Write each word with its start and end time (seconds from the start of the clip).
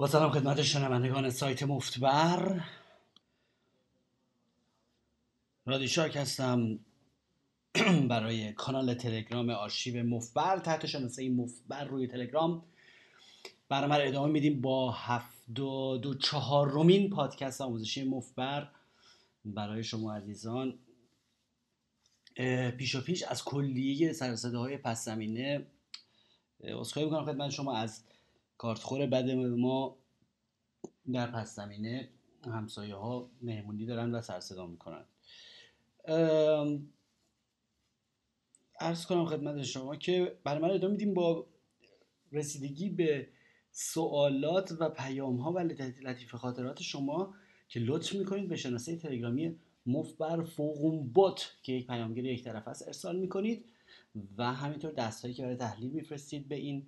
با 0.00 0.06
سلام 0.06 0.30
خدمت 0.30 0.62
شنوندگان 0.62 1.30
سایت 1.30 1.62
مفتبر. 1.62 2.64
رادیشارک 5.66 6.16
هستم. 6.16 6.78
برای 8.08 8.52
کانال 8.52 8.94
تلگرام 8.94 9.50
آرشیو 9.50 10.06
مفبر 10.06 10.58
تحت 10.58 10.86
شناسه 10.86 11.28
مفبر 11.28 11.84
روی 11.84 12.06
تلگرام. 12.06 12.64
برنامه 13.68 13.96
رو 13.96 14.08
ادامه 14.08 14.32
میدیم 14.32 14.60
با 14.60 14.90
هفتاد 14.90 16.06
و 16.06 16.14
چهارمین 16.14 17.10
پادکست 17.10 17.60
آموزشی 17.60 18.04
مفبر 18.04 18.70
برای 19.44 19.84
شما 19.84 20.14
عزیزان 20.14 20.78
پیش 22.78 22.94
و 22.94 23.00
پیش 23.00 23.22
از 23.22 23.44
کلیه 23.44 24.12
سرسده 24.12 24.58
های 24.58 24.76
پس 24.76 25.04
زمینه 25.04 25.66
اصخایی 26.60 27.06
می‌کنم 27.06 27.24
خدمت 27.24 27.50
شما 27.50 27.76
از 27.76 28.04
کارتخور 28.60 29.06
بد 29.06 29.30
ما 29.30 29.96
در 31.12 31.30
پس 31.30 31.56
زمینه 31.56 32.08
همسایه 32.44 32.94
ها 32.94 33.30
مهمونی 33.42 33.86
دارن 33.86 34.14
و 34.14 34.20
سرصدا 34.20 34.66
می‌کنن. 34.66 35.04
ارز 38.80 39.06
کنم 39.06 39.26
خدمت 39.26 39.62
شما 39.62 39.96
که 39.96 40.38
برای 40.44 40.62
من 40.62 40.70
ادامه 40.70 40.92
میدیم 40.92 41.14
با 41.14 41.46
رسیدگی 42.32 42.88
به 42.88 43.28
سوالات 43.70 44.76
و 44.80 44.88
پیام 44.88 45.36
ها 45.36 45.52
و 45.52 45.58
لطیف 46.02 46.34
خاطرات 46.34 46.82
شما 46.82 47.34
که 47.68 47.80
لطف 47.80 48.14
می‌کنید 48.14 48.48
به 48.48 48.56
شناسه 48.56 48.96
تلگرامی 48.96 49.56
مفبر 49.86 50.44
فوقون 50.44 51.08
بوت 51.08 51.52
که 51.62 51.72
یک 51.72 51.86
پیامگیر 51.86 52.24
یک 52.24 52.44
طرف 52.44 52.68
است 52.68 52.86
ارسال 52.86 53.16
می‌کنید 53.16 53.64
و 54.36 54.52
همینطور 54.54 54.92
دستهایی 54.92 55.34
که 55.34 55.42
برای 55.42 55.56
تحلیل 55.56 55.90
میفرستید 55.90 56.48
به 56.48 56.54
این 56.54 56.86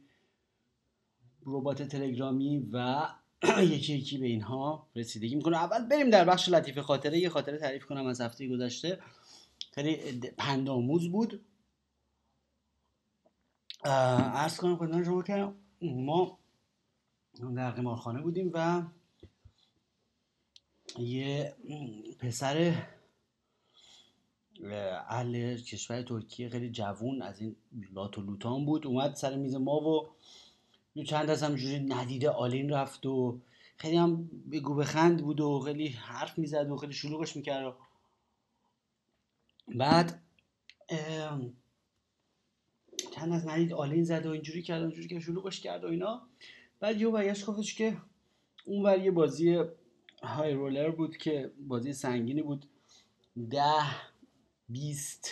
ربات 1.47 1.83
تلگرامی 1.83 2.69
و 2.73 3.07
یکی 3.63 3.95
یکی 3.95 4.19
به 4.19 4.27
اینها 4.27 4.87
رسیدگی 4.97 5.35
می‌کنه. 5.35 5.57
اول 5.57 5.87
بریم 5.87 6.11
در 6.11 6.25
بخش 6.25 6.49
لطیف 6.49 6.79
خاطره. 6.79 7.19
یه 7.19 7.29
خاطره 7.29 7.59
تعریف 7.59 7.87
کنم 7.87 8.07
از 8.07 8.21
هفته 8.21 8.49
گذشته. 8.49 8.99
خیلی 9.73 9.97
پندآموز 10.39 11.09
بود. 11.09 11.41
ارز 13.85 14.57
کنم 14.57 14.77
خدمت 14.77 15.05
شما 15.05 15.23
که 15.23 15.53
ما 15.83 16.39
در 17.57 17.71
قمارخانه 17.71 18.23
بودیم 18.23 18.51
و 18.55 18.83
یه 20.99 21.55
پسر 22.19 22.75
اهل 25.09 25.57
کشور 25.57 26.03
ترکیه 26.03 26.49
خیلی 26.49 26.71
جوون 26.71 27.23
از 27.23 27.41
این 27.41 27.57
لات 27.93 28.19
و 28.19 28.23
لوتان 28.23 28.65
بود. 28.65 28.87
اومد 28.87 29.15
سر 29.15 29.37
میز 29.37 29.55
ما 29.55 29.81
و 29.81 30.09
چند 31.07 31.31
دست 31.31 31.43
همینجوری 31.43 31.79
ندیده 31.79 32.31
all 32.31 32.55
in 32.55 32.71
رفت 32.71 33.07
و 33.07 33.41
خیلی 33.77 33.97
هم 33.97 34.31
بگو 34.53 34.75
بخند 34.75 35.23
بود 35.23 35.41
و 35.41 35.61
خیلی 35.61 35.89
حرف 35.89 36.39
می‌زد 36.39 36.71
و 36.71 36.77
خیلی 36.77 36.93
شلوغش 36.93 37.37
می‌کرد. 37.37 37.75
بعد 39.69 40.23
چند 43.15 43.33
دست 43.33 43.47
ندید 43.47 43.73
all 43.73 43.92
in 43.92 44.05
زد 44.05 44.27
و 44.27 44.31
اینجوری 44.31 44.63
کرد 44.63 44.83
و 44.83 44.85
اینجوری 44.85 45.09
که 45.09 45.21
شلوغش 45.21 45.61
کرد 45.61 45.85
و 45.85 45.87
اینا. 45.87 46.23
بعد 46.81 47.01
یه 47.01 47.09
برگشت 47.09 47.47
گفتش 47.47 47.75
که 47.75 47.97
اون 48.65 49.03
یه 49.03 49.11
بازی 49.11 49.59
های 50.23 50.53
رولر 50.53 50.91
بود 50.91 51.17
که 51.17 51.51
بازی 51.69 51.93
سنگینی 51.93 52.43
بود. 52.43 52.67
ده 53.51 53.85
بیست 54.69 55.31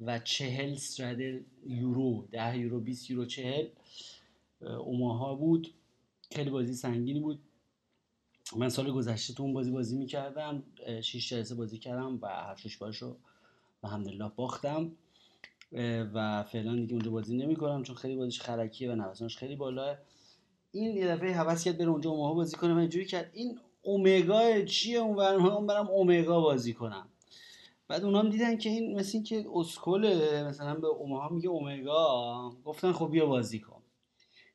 و 0.00 0.18
چهل 0.18 0.74
سترادل 0.74 1.40
یورو 1.66 2.28
ده 2.30 2.58
یورو 2.58 2.80
بیست 2.80 3.10
یورو 3.10 3.26
چهل. 3.26 3.66
اوماها 4.62 5.34
بود. 5.34 5.74
خیلی 6.32 6.50
بازی 6.50 6.74
سنگینی 6.74 7.20
بود. 7.20 7.40
من 8.56 8.68
سال 8.68 8.90
گذشته 8.90 9.34
تو 9.34 9.42
اون 9.42 9.52
بازی 9.52 9.70
بازی 9.70 9.98
می‌کردم. 9.98 10.62
شیش 11.02 11.28
جلسه 11.28 11.54
بازی 11.54 11.78
کردم 11.78 12.18
و 12.22 12.26
هر 12.28 12.56
شش 12.56 12.76
بارش 12.76 12.96
رو 12.96 13.16
به 13.82 13.88
همدلله 13.88 14.30
باختم. 14.36 14.92
و 16.14 16.42
فعلا 16.42 16.76
دیگه 16.76 16.92
اونجا 16.92 17.10
بازی 17.10 17.36
نمی‌کنم 17.36 17.82
چون 17.82 17.96
خیلی 17.96 18.16
بازیش 18.16 18.40
خرکیه 18.40 18.92
و 18.92 18.94
نوسانش 18.94 19.36
خیلی 19.36 19.56
بالاه 19.56 19.98
این 20.72 20.96
یه 20.96 21.08
دفعه 21.08 21.32
حوض 21.32 21.64
کرد 21.64 21.78
بره 21.78 21.88
اونجا 21.88 22.10
اوماها 22.10 22.34
بازی 22.34 22.56
کنه 22.56 22.74
و 22.74 22.76
اینجوری 22.76 23.04
کرد. 23.04 23.30
این 23.34 23.58
اومگا 23.82 24.62
چیه 24.62 24.98
اون 24.98 25.16
برم 25.16 25.66
برم 25.66 25.88
اومگا 25.88 26.40
بازی 26.40 26.74
کنم. 26.74 27.08
بعد 27.88 28.04
اونام 28.04 28.30
دیدن 28.30 28.56
که 28.56 28.68
این 28.70 28.98
مثل 28.98 29.10
این 29.14 29.24
که 29.24 29.46
اسکله. 29.54 30.44
مثلا 30.44 30.74
به 30.74 30.86
اوماها 30.86 31.28
میگه 31.28 31.48
اومگا. 31.48 32.52
گفتن 32.64 32.92
خب 32.92 33.10
بیا 33.10 33.26
بازی 33.26 33.60
کن. 33.60 33.77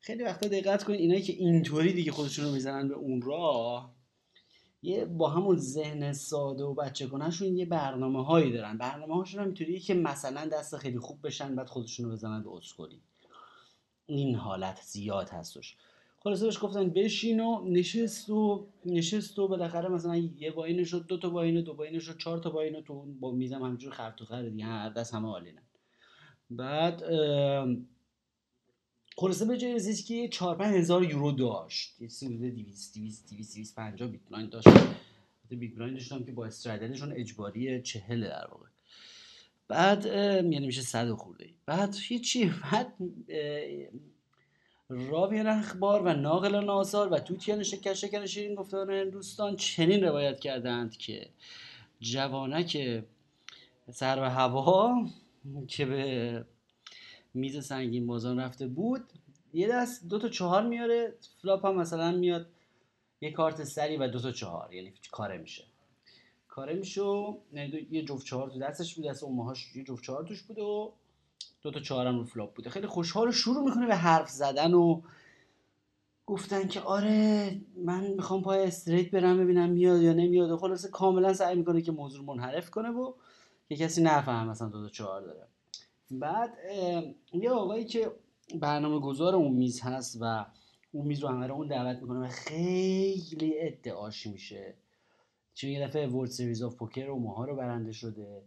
خیلی 0.05 0.23
وقتا 0.23 0.47
دقت 0.47 0.83
کنید 0.83 0.99
اینایی 0.99 1.21
که 1.21 1.33
اینطوری 1.33 1.93
دیگه 1.93 2.11
خودشون 2.11 2.45
رو 2.45 2.51
می‌زنن 2.51 2.87
به 2.87 2.95
اون 2.95 3.21
راه 3.21 3.95
یه 4.81 5.05
با 5.05 5.29
همون 5.29 5.57
ذهن 5.57 6.13
ساده 6.13 6.63
و 6.63 6.73
بچه 6.73 7.07
کنهشون 7.07 7.57
یه 7.57 7.65
برنامه 7.65 8.25
هایی 8.25 8.51
دارن. 8.51 8.77
برنامه 8.77 9.15
هاشون 9.15 9.39
هم 9.39 9.45
اینطوریه 9.45 9.79
که 9.79 9.93
مثلا 9.93 10.45
دست 10.45 10.77
خیلی 10.77 10.99
خوب 10.99 11.27
بشن 11.27 11.55
بعد 11.55 11.67
خودشون 11.67 12.05
رو 12.05 12.11
بزنن 12.11 12.43
به 12.43 12.49
اسکلی 12.49 13.01
این 14.05 14.35
حالت 14.35 14.81
زیاد 14.81 15.29
هستش. 15.29 15.77
خلاصه 16.19 16.45
بهش 16.45 16.59
گفتن 16.61 16.89
بشین 16.89 17.39
و 17.39 17.69
نشست 17.69 18.29
و 18.29 18.67
نشست 18.85 19.39
و 19.39 19.47
بالاخره 19.47 19.89
مثلا 19.89 20.15
یه 20.17 20.51
باینه 20.51 20.83
شد 20.83 21.05
دو 21.07 21.17
تا 21.17 21.29
باینه 21.29 21.61
دو 21.61 21.73
باینه 21.73 21.99
شد 21.99 22.17
چهار 22.17 22.37
تا 22.37 22.49
باینه 22.49 22.81
تو 22.81 23.05
با 23.19 23.31
میزم 23.31 23.63
همجور 23.63 23.93
خرد 23.93 24.21
و 24.21 24.25
خرد 24.25 24.49
دیگه 24.49 24.65
هر 24.65 24.89
دست 24.89 25.13
همه 25.13 25.27
عالینن 25.27 25.63
بعد 26.49 27.03
خلاصه 29.15 29.45
به 29.45 29.57
جای 29.57 29.73
ازیش 29.73 30.05
که 30.05 30.27
4 30.27 30.57
5 30.57 30.75
هزار 30.75 31.03
یورو 31.03 31.31
داشت. 31.31 32.01
یه 32.01 32.07
چیزی 32.07 32.25
حدود 32.25 32.55
200 32.55 32.97
200 32.97 33.29
200 33.29 33.55
250 33.55 34.09
بیت 34.09 34.21
کوین 34.29 34.49
داشت. 34.49 34.67
بیت 35.49 35.73
کوین 35.75 35.93
داشتم 35.93 36.23
که 36.23 36.31
با 36.31 36.45
استرادلشون 36.45 37.11
اجباری 37.11 37.81
40 37.81 38.29
در 38.29 38.47
واقع. 38.51 38.67
بعد 39.67 40.05
یعنی 40.05 40.65
میشه 40.65 40.81
100 40.81 41.11
خورده 41.11 41.49
بعد 41.65 41.95
هیچی 42.01 42.53
بعد 42.71 42.93
راویان 44.89 45.39
اخبار 45.39 46.01
و 46.01 46.13
ناقلان 46.13 46.65
آثار 46.65 47.13
و 47.13 47.19
طوطیان 47.19 47.63
شکر 47.63 47.93
شکن 47.93 48.25
شیرین 48.25 48.55
گفتار 48.55 48.91
هندوستان 48.91 49.55
چنین 49.55 50.03
روایت 50.03 50.39
کردند 50.39 50.97
که 50.97 51.29
جوانک 51.99 53.03
سر 53.91 54.19
و 54.19 54.29
هوا 54.29 55.09
که 55.67 55.85
به 55.85 56.45
میز 57.33 57.65
سنگین 57.65 58.07
بازان 58.07 58.39
رفته 58.39 58.67
بود 58.67 59.03
یه 59.53 59.67
دست 59.67 60.07
دو 60.07 60.19
تا 60.19 60.29
چهار 60.29 60.67
میاره 60.67 61.13
flop 61.41 61.65
هم 61.65 61.75
مثلا 61.75 62.11
میاد 62.11 62.47
یه 63.21 63.31
کارت 63.31 63.63
سری 63.63 63.97
و 63.97 64.07
دو 64.07 64.19
تا 64.19 64.31
چهار 64.31 64.73
یعنی 64.73 64.93
کاره 65.11 65.37
میشه. 65.37 65.63
کاره 66.47 66.73
میشه 66.73 67.01
و 67.01 67.37
یعنی 67.53 67.87
یه 67.91 68.05
جفت 68.05 68.25
چهار 68.25 68.49
تو 68.49 68.59
دستش 68.59 68.95
بود 68.95 69.05
دست 69.05 69.23
ماهاش 69.23 69.75
یه 69.75 69.83
جفت 69.83 70.03
چهار 70.03 70.23
توش 70.23 70.43
بوده 70.43 70.61
و 70.61 70.91
دو 71.61 71.71
تا 71.71 71.79
چهار 71.79 72.07
هم 72.07 72.17
رو 72.17 72.23
flop 72.23 72.53
بوده. 72.53 72.69
خیلی 72.69 72.87
خوشحال 72.87 73.31
شروع 73.31 73.63
می‌کنه 73.63 73.87
به 73.87 73.95
حرف 73.95 74.29
زدن 74.29 74.73
و 74.73 75.01
گفتن 76.25 76.67
که 76.67 76.81
آره 76.81 77.61
من 77.75 78.07
می‌خوام 78.07 78.41
پای 78.41 78.63
straight 78.63 79.11
برم 79.11 79.37
ببینم 79.37 79.69
میاد 79.69 80.01
یا 80.01 80.13
نمیاد 80.13 80.51
و 80.51 80.57
خلاصه 80.57 80.89
کاملا 80.89 81.33
سعی 81.33 81.55
می‌کنه 81.55 81.81
که 81.81 81.91
موضوع 81.91 82.25
منحرف 82.25 82.69
کنه 82.69 82.89
و 82.89 83.13
که 83.69 83.75
کسی 83.75 84.03
نفهم 84.03 84.49
مثلا 84.49 84.69
دو 84.69 84.83
تا 84.83 84.89
چهار 84.89 85.21
داره. 85.21 85.47
بعد 86.11 86.57
یه 87.33 87.51
آقایی 87.51 87.85
که 87.85 88.11
برنامه 88.61 88.99
گذار 88.99 89.35
اون 89.35 89.53
میز 89.53 89.81
هست 89.81 90.17
و 90.21 90.45
اون 90.91 91.07
میز 91.07 91.19
رو 91.19 91.27
همه 91.29 91.47
رو 91.47 91.55
اون 91.55 91.67
دعوت 91.67 92.01
می‌کنه 92.01 92.19
و 92.19 92.27
خیلی 92.27 93.53
ادعاش 93.59 94.27
میشه. 94.27 94.75
چون 95.53 95.69
یه 95.69 95.87
دفعه 95.87 96.07
World 96.07 96.29
Series 96.29 96.63
of 96.63 96.75
Poker 96.75 97.09
Omaha 97.09 97.45
رو 97.45 97.55
برنده 97.55 97.91
شده. 97.91 98.43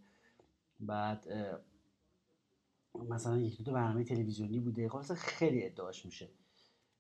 بعد 0.80 1.26
مثلا 3.08 3.38
یک 3.38 3.62
دو 3.62 3.72
برنامه 3.72 4.04
تلویزیونی 4.04 4.60
بوده. 4.60 4.88
خلاص 4.88 5.12
خیلی 5.12 5.66
ادعاش 5.66 6.04
میشه. 6.04 6.28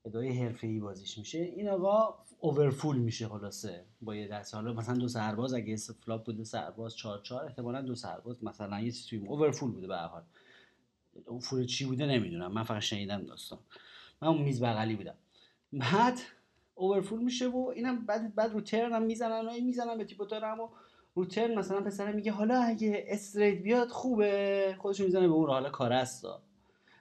ادعای 0.04 0.28
حرفه‌ای 0.28 0.80
بازیش 0.80 1.18
میشه. 1.18 1.38
این 1.38 1.68
آقا 1.68 2.14
over 2.40 2.69
full 2.69 2.98
میشه 2.98 3.28
خلاصه. 3.28 3.84
با 4.02 4.14
یه 4.14 4.28
دست. 4.28 4.54
حالا 4.54 4.72
مثلا 4.72 4.94
دو 4.94 5.08
سرباز 5.08 5.54
اگه 5.54 5.76
flop 5.76 6.24
بوده 6.24 6.44
سرباز 6.44 6.96
4 6.96 7.20
4 7.22 7.44
احتمالاً 7.44 7.82
دو 7.82 7.94
سرباز. 7.94 8.44
مثلا 8.44 8.80
یه 8.80 8.90
چیزی 8.90 9.26
over 9.26 9.48
full 9.48 9.70
بوده 9.70 9.86
به 9.86 9.96
هر 9.96 10.06
حال. 10.06 10.22
اون 11.26 11.40
full 11.40 11.66
چی 11.66 11.84
بوده 11.84 12.06
نمی‌دونم. 12.06 12.52
من 12.52 12.62
فقط 12.62 12.82
شنیدم 12.82 13.24
داستان. 13.24 13.58
من 14.22 14.28
اون 14.28 14.42
میز 14.42 14.62
بغلی 14.62 14.94
بودم. 14.94 15.14
بعد 15.72 16.18
over 16.74 16.97
full 16.97 17.20
میشه 17.22 17.48
و 17.48 17.72
اینم 17.76 18.06
بعد 18.06 18.34
بعد 18.34 18.52
رو 18.52 18.60
turn 18.60 18.92
هم 18.92 19.02
می‌زنن 19.02 19.46
و 19.46 19.50
می‌زنن 19.64 19.98
به 19.98 20.04
تیپ 20.04 20.25
و 20.25 20.32
تار 20.32 20.46
هم 20.46 20.60
و 20.60 20.68
رو 21.14 21.24
turn 21.24 21.58
مثلا 21.58 21.80
پسرم 21.80 22.14
میگه 22.14 22.32
حالا 22.32 22.60
اگه 22.60 23.04
straight 23.08 23.62
بیاد 23.62 23.88
خوبه. 23.88 24.76
خودش 24.78 25.00
می‌زنه 25.00 25.28
به 25.28 25.34
اون 25.34 25.50
حالا 25.50 25.70
کارستا 25.70 26.42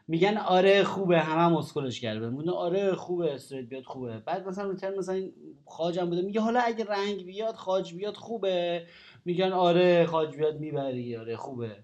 میگن 0.07 0.37
آره 0.37 0.83
خوبه 0.83 1.19
همه 1.19 1.41
هم 1.41 1.55
اسکلش 1.55 1.99
کرده. 2.01 2.29
میگن 2.29 2.49
آره 2.49 2.95
خوبه 2.95 3.33
straight 3.33 3.65
بیاد 3.69 3.83
خوبه. 3.83 4.17
بعد 4.17 4.47
مثلا 4.47 4.65
رو 4.65 4.73
turn 4.73 4.97
مثلا 4.97 5.29
خاجم 5.65 6.05
بوده 6.09 6.21
میگه 6.21 6.41
حالا 6.41 6.59
اگه 6.59 6.85
رنگ 6.85 7.25
بیاد 7.25 7.55
خاج 7.55 7.93
بیاد 7.93 8.15
خوبه. 8.15 8.87
میگن 9.25 9.51
آره 9.51 10.05
خاج 10.05 10.35
بیاد 10.35 10.59
می‌بری. 10.59 11.17
آره 11.17 11.37
خوبه. 11.37 11.83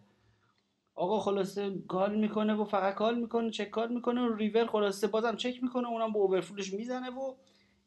آقا 0.95 1.19
خلاصه 1.19 1.71
call 1.87 2.19
می‌کنه 2.19 2.53
و 2.53 2.65
فقط 2.65 2.95
call 2.95 3.19
می‌کنه 3.19 3.49
check 3.49 3.69
call 3.69 3.93
می‌کنه 3.93 4.21
و 4.21 4.35
ریور 4.35 4.65
خلاصه 4.65 5.07
بازم 5.07 5.35
چک 5.35 5.63
می‌کنه 5.63 5.87
اونم 5.87 6.13
با 6.13 6.19
over 6.19 6.41
full 6.41 6.63
ش 6.63 6.73
می‌زنه 6.73 7.09
و 7.09 7.33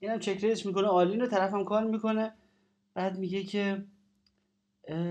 اینم 0.00 0.18
check 0.18 0.44
raise 0.44 0.60
ش 0.60 0.66
می‌کنه. 0.66 0.86
all-in 0.86 1.20
رو 1.20 1.26
طرفم 1.26 1.64
call 1.64 1.90
می‌کنه. 1.90 2.32
بعد 2.94 3.18
میگه 3.18 3.42
که 3.44 3.84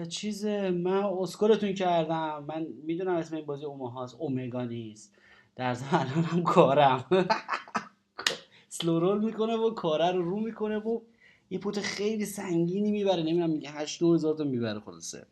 چیز 0.09 0.45
من 0.45 1.03
اسکلتون 1.03 1.73
کردم. 1.73 2.45
من 2.47 2.67
می‌دونم 2.83 3.15
اسم 3.15 3.35
این 3.35 3.45
بازی 3.45 3.65
Omaha 3.65 4.01
ست 4.01 4.15
Omega 4.19 4.63
نیست. 4.63 5.15
در 5.55 5.73
ضمن 5.73 6.07
هم 6.07 6.43
کاره‌ام. 6.43 7.05
slow 8.69 8.97
roll 8.97 9.25
می‌کنه 9.25 9.55
و 9.55 9.73
کاره 9.73 10.11
رو 10.11 10.29
رو 10.29 10.39
می‌کنه 10.39 10.77
و 10.77 11.01
یه 11.49 11.59
pot 11.59 11.79
خیلی 11.79 12.25
سنگینی 12.25 12.91
می‌بره. 12.91 13.23
نمی‌دونم 13.23 13.49
میگه 13.49 13.71
8 13.71 14.03
هزار 14.03 14.35
تا 14.35 14.43
می‌بره 14.43 14.79
خلاصه. 14.79 15.27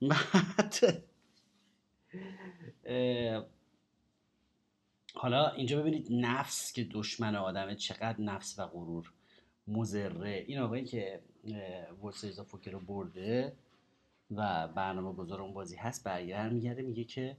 بعد 0.00 1.02
حالا 5.14 5.50
اینجا 5.50 5.80
ببینید 5.80 6.06
نفس 6.10 6.72
که 6.72 6.84
دشمن 6.84 7.36
آدمه 7.36 7.74
چقدر 7.74 8.20
نفس 8.20 8.58
و 8.58 8.66
غرور 8.66 9.12
مزره 9.68 10.44
این 10.46 10.58
آقایی 10.58 10.84
که 10.84 11.22
ورسیزا 12.02 12.44
فوکر 12.44 12.70
رو 12.70 12.80
برده 12.80 13.56
و 14.30 14.68
برنامه 14.68 15.12
گذار 15.12 15.42
اون 15.42 15.54
بازی 15.54 15.76
هست 15.76 16.04
برگرد 16.04 16.52
میگرده 16.52 16.82
میگه 16.82 17.04
که 17.04 17.36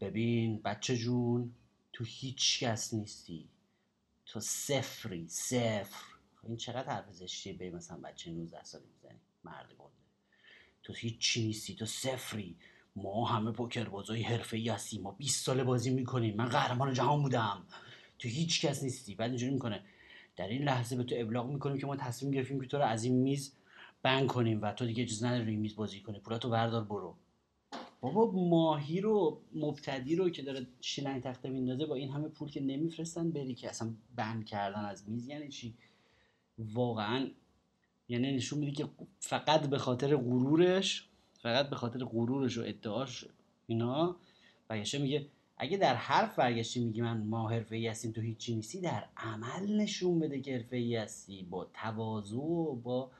ببین 0.00 0.62
بچه 0.62 0.96
جون 0.96 1.54
تو 1.92 2.04
هیچ 2.04 2.64
کس 2.64 2.94
نیستی. 2.94 3.48
تو 4.26 4.40
صفری 4.40 5.28
صفر. 5.28 6.04
این 6.42 6.56
چقدر 6.56 6.88
حرف 6.88 7.10
زشتیه 7.10 7.52
به 7.52 7.70
مثلا 7.70 7.96
بچه 7.96 8.30
19 8.30 8.64
ساله 8.64 8.84
می‌زنی 8.94 9.20
مرد 9.44 9.74
گنده. 9.78 9.94
تو 10.82 10.92
هیچ 10.92 11.38
نیستی 11.38 11.74
تو 11.74 11.86
صفری. 11.86 12.56
ما 12.96 13.24
همه 13.24 13.52
پوکر 13.52 13.84
بازای 13.84 14.22
حرفه 14.22 14.56
ای 14.56 14.68
هستیم. 14.68 15.02
ما 15.02 15.10
20 15.10 15.44
ساله 15.44 15.64
بازی 15.64 15.90
می‌کنیم. 15.90 16.36
من 16.36 16.48
قهرمان 16.48 16.92
جهان 16.92 17.22
بودم. 17.22 17.62
تو 18.18 18.28
هیچ 18.28 18.66
کس 18.66 18.82
نیستی. 18.82 19.14
بعد 19.14 19.30
اینجوری 19.30 19.52
می‌کنه. 19.52 19.82
در 20.36 20.48
این 20.48 20.62
لحظه 20.62 20.96
به 20.96 21.04
تو 21.04 21.14
ابلاغ 21.18 21.50
می‌کنیم 21.50 21.78
که 21.78 21.86
ما 21.86 21.96
تصمیم 21.96 22.32
گرفتیم 22.32 22.60
که 22.60 22.66
تو 22.66 22.76
رو 22.76 22.84
از 22.84 23.04
این 23.04 23.14
میز 23.14 23.54
بند 24.02 24.26
کنیم 24.26 24.62
و 24.62 24.72
تو 24.72 24.86
دیگه 24.86 25.02
اجازه 25.02 25.26
نداری 25.26 25.44
روی 25.44 25.56
میز 25.56 25.76
بازی 25.76 26.00
کنی. 26.00 26.18
پولاتو 26.18 26.50
بردار 26.50 26.84
برو. 26.84 27.16
بابا 28.00 28.30
ماهی 28.30 29.00
رو 29.00 29.42
مبتدی 29.54 30.16
رو 30.16 30.30
که 30.30 30.42
داره 30.42 30.66
شیلنگ 30.80 31.22
تخته 31.22 31.48
میندازه 31.48 31.86
با 31.86 31.94
این 31.94 32.10
همه 32.10 32.28
پول 32.28 32.50
که 32.50 32.60
نمیفرستن 32.60 33.30
بری 33.30 33.54
که 33.54 33.68
اصلا 33.68 33.94
بند 34.16 34.44
کردن 34.44 34.84
از 34.84 35.08
میز 35.08 35.28
یعنی 35.28 35.48
چی؟ 35.48 35.74
واقعا 36.58 37.30
یعنی 38.08 38.32
نشون 38.36 38.58
میده 38.58 38.72
که 38.72 38.88
فقط 39.20 39.66
به 39.66 39.78
خاطر 39.78 40.16
غرورش 40.16 41.09
فقط 41.42 41.70
به 41.70 41.76
خاطر 41.76 42.04
غرورش 42.04 42.58
و 42.58 42.62
ادعاش 42.66 43.24
اینا. 43.66 44.16
برگشته 44.68 44.98
میگه 44.98 45.26
اگه 45.56 45.76
در 45.76 45.94
حرف 45.94 46.38
برگشتی 46.38 46.80
میگی 46.80 47.00
من 47.00 47.16
ما 47.16 47.48
حرفه 47.48 47.76
ای 47.76 47.86
هستیم 47.86 48.12
تو 48.12 48.20
هیچی 48.20 48.54
نیستی 48.54 48.80
در 48.80 49.04
عمل 49.16 49.76
نشون 49.76 50.18
بده 50.18 50.40
که 50.40 50.56
حرفه 50.56 50.76
ای 50.76 50.96
هستی. 50.96 51.42
با 51.42 51.64
تواضع 51.74 52.36
با 52.82 53.10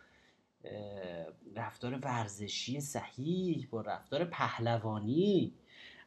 رفتار 1.56 1.99
ورزشی 2.02 2.81
صحیح 2.81 3.69
با 3.70 3.81
رفتار 3.81 4.25
پهلوانی. 4.25 5.52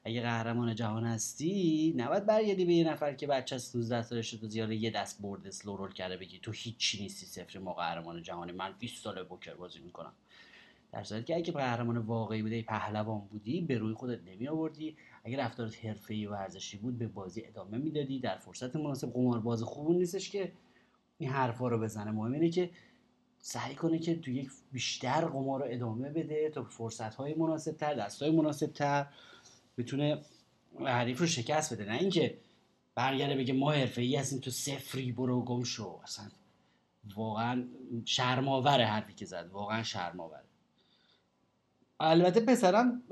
اگه 0.06 0.22
قهرمان 0.22 0.76
جهان 0.76 1.06
هستی 1.06 1.94
نباید 1.98 2.26
برگردی 2.26 2.66
به 2.66 2.74
یه 2.74 2.92
نفر 2.92 3.14
که 3.14 3.28
بچه 3.28 3.56
از 3.56 3.76
19 3.76 4.02
سالش 4.02 4.32
تو 4.32 4.48
زیاره 4.48 4.76
یه 4.76 4.92
دست 4.92 5.22
برده 5.22 5.52
سلورول 5.52 5.94
کرده 5.94 6.18
بگی 6.18 6.40
تو 6.40 6.52
هیچی 6.52 7.02
نیستی 7.04 7.26
صفر 7.26 7.60
ما 7.60 7.74
قهرمان 7.74 8.24
جهانی. 8.24 8.52
من 8.52 8.74
20 8.80 9.04
سال 9.04 9.24
بوکر 9.24 9.54
بازی 9.54 9.80
می‌کنم. 9.80 10.14
در 10.94 11.04
صورتی 11.04 11.26
که 11.26 11.36
اگه 11.36 11.52
قهرمان 11.52 11.98
واقعی 11.98 12.42
بودی 12.42 12.62
پهلوان 12.62 13.20
بودی 13.20 13.62
به 13.62 13.78
روی 13.78 13.94
خودت 13.94 14.20
نمی 14.24 14.48
آوردی. 14.48 14.98
اگه 15.24 15.38
رفتارت 15.38 15.86
حرفه‌ای 15.86 16.26
و 16.26 16.32
ورزشی 16.32 16.78
بود 16.78 16.98
به 16.98 17.08
بازی 17.08 17.46
ادامه 17.46 17.78
می‌دادی 17.78 18.20
در 18.20 18.38
فرصت 18.38 18.76
مناسب 18.76 19.14
قمارباز 19.14 19.64
خوب 19.64 19.92
نیستش 19.92 20.30
که 20.30 20.52
این 21.18 21.30
حرفا 21.30 21.68
رو 21.68 21.80
بزنه. 21.80 22.12
مهم 22.12 22.32
اینه 22.32 22.50
که 22.50 22.70
سعی 23.40 23.76
کنه 23.76 24.00
که 24.00 24.16
تو 24.16 24.32
یک 24.32 24.50
بیشتر 24.72 25.26
قمار 25.26 25.60
رو 25.60 25.66
ادامه 25.70 26.10
بده 26.10 26.50
تا 26.50 26.64
فرصت 26.64 27.16
های 27.16 27.34
مناسب 27.34 27.72
تر 27.78 27.94
دست 27.94 28.24
های 28.24 28.32
مناسب 28.32 28.74
تر 28.74 29.06
بتونه 29.78 30.22
حریف 30.86 31.20
رو 31.20 31.28
شکست 31.28 31.74
بده. 31.74 31.86
نه 31.86 31.98
اینکه 31.98 32.38
برگرده 32.96 33.36
بگه 33.36 33.54
ما 33.54 33.72
حرفه 33.72 34.02
ای 34.02 34.16
هستیم 34.16 34.40
تو 34.40 34.52
صفری 34.52 35.12
برو 35.12 35.42
گم 35.42 35.64
شو. 35.64 36.00
اصلا 36.04 36.26
واقعا 37.16 37.68
شرماوره 38.06 38.86
حرفی 38.86 39.14
که 39.14 39.26
زد. 39.26 39.50
واقعا 39.52 39.84
شرماوره 39.84 40.43
البته 42.06 42.40
پسرم 42.40 43.04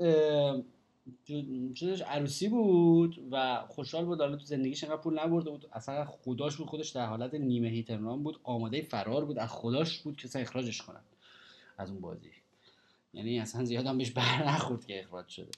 چیزش 1.74 2.02
عروسی 2.02 2.48
بود 2.48 3.28
و 3.30 3.64
خوشحال 3.68 4.04
بود. 4.04 4.20
حالا 4.20 4.36
تو 4.36 4.44
زندگیش 4.44 4.84
انقدر 4.84 5.00
پول 5.00 5.18
نبرده 5.18 5.50
بود. 5.50 5.66
اصلا 5.72 6.04
خداش 6.04 6.56
بود 6.56 6.66
خودش 6.66 6.90
در 6.90 7.06
حالت 7.06 7.34
نیمه 7.34 7.68
هیترنام 7.68 8.22
بود. 8.22 8.40
آماده 8.42 8.82
فرار 8.82 9.24
بود. 9.24 9.38
از 9.38 9.48
خداش 9.50 9.98
بود 9.98 10.16
که 10.16 10.40
اخراجش 10.40 10.82
کنن 10.82 11.00
از 11.78 11.90
اون 11.90 12.00
بازی. 12.00 12.30
یعنی 13.14 13.40
اصلا 13.40 13.64
زیاد 13.64 13.86
هم 13.86 13.98
بهش 13.98 14.10
بر 14.10 14.48
نخورد 14.48 14.86
که 14.86 15.00
اخراج 15.00 15.28
شده. 15.28 15.50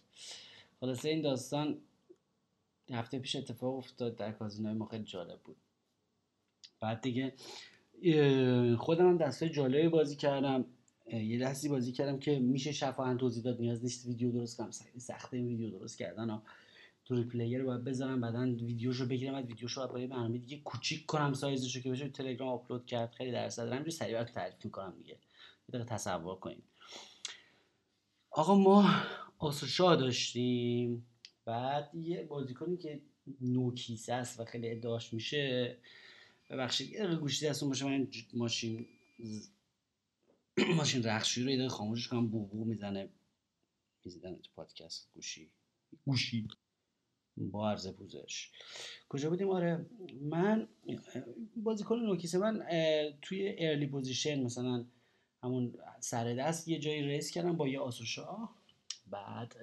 خلاصه 0.80 1.08
این 1.08 1.22
داستان 1.22 1.78
هفته 2.90 3.18
پیش 3.18 3.36
اتفاق 3.36 3.76
افتاد 3.76 4.16
در 4.16 4.32
کازینوی. 4.32 4.74
ما 4.74 4.86
خیلی 4.86 5.04
جالب 5.04 5.40
بود. 5.44 5.56
بعد 6.80 7.00
دیگه 7.00 7.32
خودم 8.76 9.08
هم 9.08 9.18
دسته 9.18 9.48
جالبی 9.48 9.88
بازی 9.88 10.16
کردم. 10.16 10.64
یه 11.12 11.38
دستی 11.38 11.68
بازی 11.68 11.92
کردم 11.92 12.18
که 12.18 12.38
میشه 12.38 12.72
شفاهاً 12.72 13.16
توضیح 13.16 13.42
داد 13.42 13.60
نیاز 13.60 13.82
نیست 13.82 14.06
ویدیو 14.06 14.32
درست 14.32 14.56
کنم. 14.56 14.70
سخته 14.98 15.36
ویدیو 15.36 15.70
درست 15.70 15.98
کردن 15.98 16.30
ها. 16.30 16.42
تو 17.04 17.14
replayer 17.14 17.60
رو 17.60 17.66
باید 17.66 17.84
بذارم 17.84 18.20
بعدا 18.20 18.40
ویدیوشو 18.40 19.06
بگیرم 19.06 19.32
بعد 19.32 19.46
ویدیوشو 19.46 19.82
رو 19.82 19.88
برای 19.88 20.06
برنامه 20.06 20.38
دیگه 20.38 20.56
کوچیک 20.56 21.06
کنم 21.06 21.34
سایزشو 21.34 21.80
که 21.80 21.90
بشه 21.90 22.08
تلگرام 22.08 22.48
آپلود 22.48 22.86
کرد. 22.86 23.12
خیلی 23.12 23.32
دردسر 23.32 23.64
داره 23.64 23.90
سریع 23.90 24.14
برات 24.14 24.32
تعریف 24.32 24.64
می‌کنم 24.64 24.94
دیگه. 24.98 25.10
یه 25.10 25.18
دقیقه 25.68 25.84
تصور 25.84 26.36
کنید. 26.36 26.62
آقا 28.30 28.54
ما 28.54 28.90
آس 29.38 29.58
و 29.58 29.67
شاه 29.67 29.96
داشتیم. 29.96 31.06
بعد 31.44 31.94
یه 31.94 32.22
بازیکنی 32.22 32.76
که 32.76 33.00
نوکیسه 33.40 34.12
است 34.12 34.40
و 34.40 34.44
خیلی 34.44 34.70
ادعاش 34.70 35.12
میشه. 35.12 35.76
ببخشید 36.50 36.92
یه 36.92 37.14
گوشتی 37.14 37.46
دستون 37.46 37.68
باشه 37.68 37.84
من 37.84 38.08
ماشین 38.34 38.86
ماشین 40.76 41.02
رخشی 41.02 41.42
رو 41.42 41.50
یه 41.50 41.68
خاموشش 41.68 42.08
کنم 42.08 42.26
بو 42.28 42.46
بو 42.46 42.64
می‌زنه 42.64 43.08
می‌زنه 44.04 44.36
تو 44.36 44.50
پادکست. 44.56 45.08
گوشی. 45.14 45.50
گوشی. 46.04 46.48
با 47.36 47.70
عرض 47.70 47.88
پوزش. 47.88 48.50
کجا 49.08 49.30
بودیم؟ 49.30 49.50
آره. 49.50 49.86
من 50.22 50.68
بازیکن 51.56 51.96
نوکیسه 51.98 52.38
من 52.38 52.66
توی 53.22 53.54
early 53.58 53.86
position 53.86 54.42
مثلا 54.42 54.84
همون 55.42 55.74
سر 56.00 56.34
دست 56.34 56.68
یه 56.68 56.78
جایی 56.78 57.02
raise 57.02 57.30
کردم 57.30 57.56
با 57.56 57.68
یه 57.68 57.80
آس 57.80 58.00
و 58.00 58.09
شاه. 58.09 58.48
بعد 59.10 59.56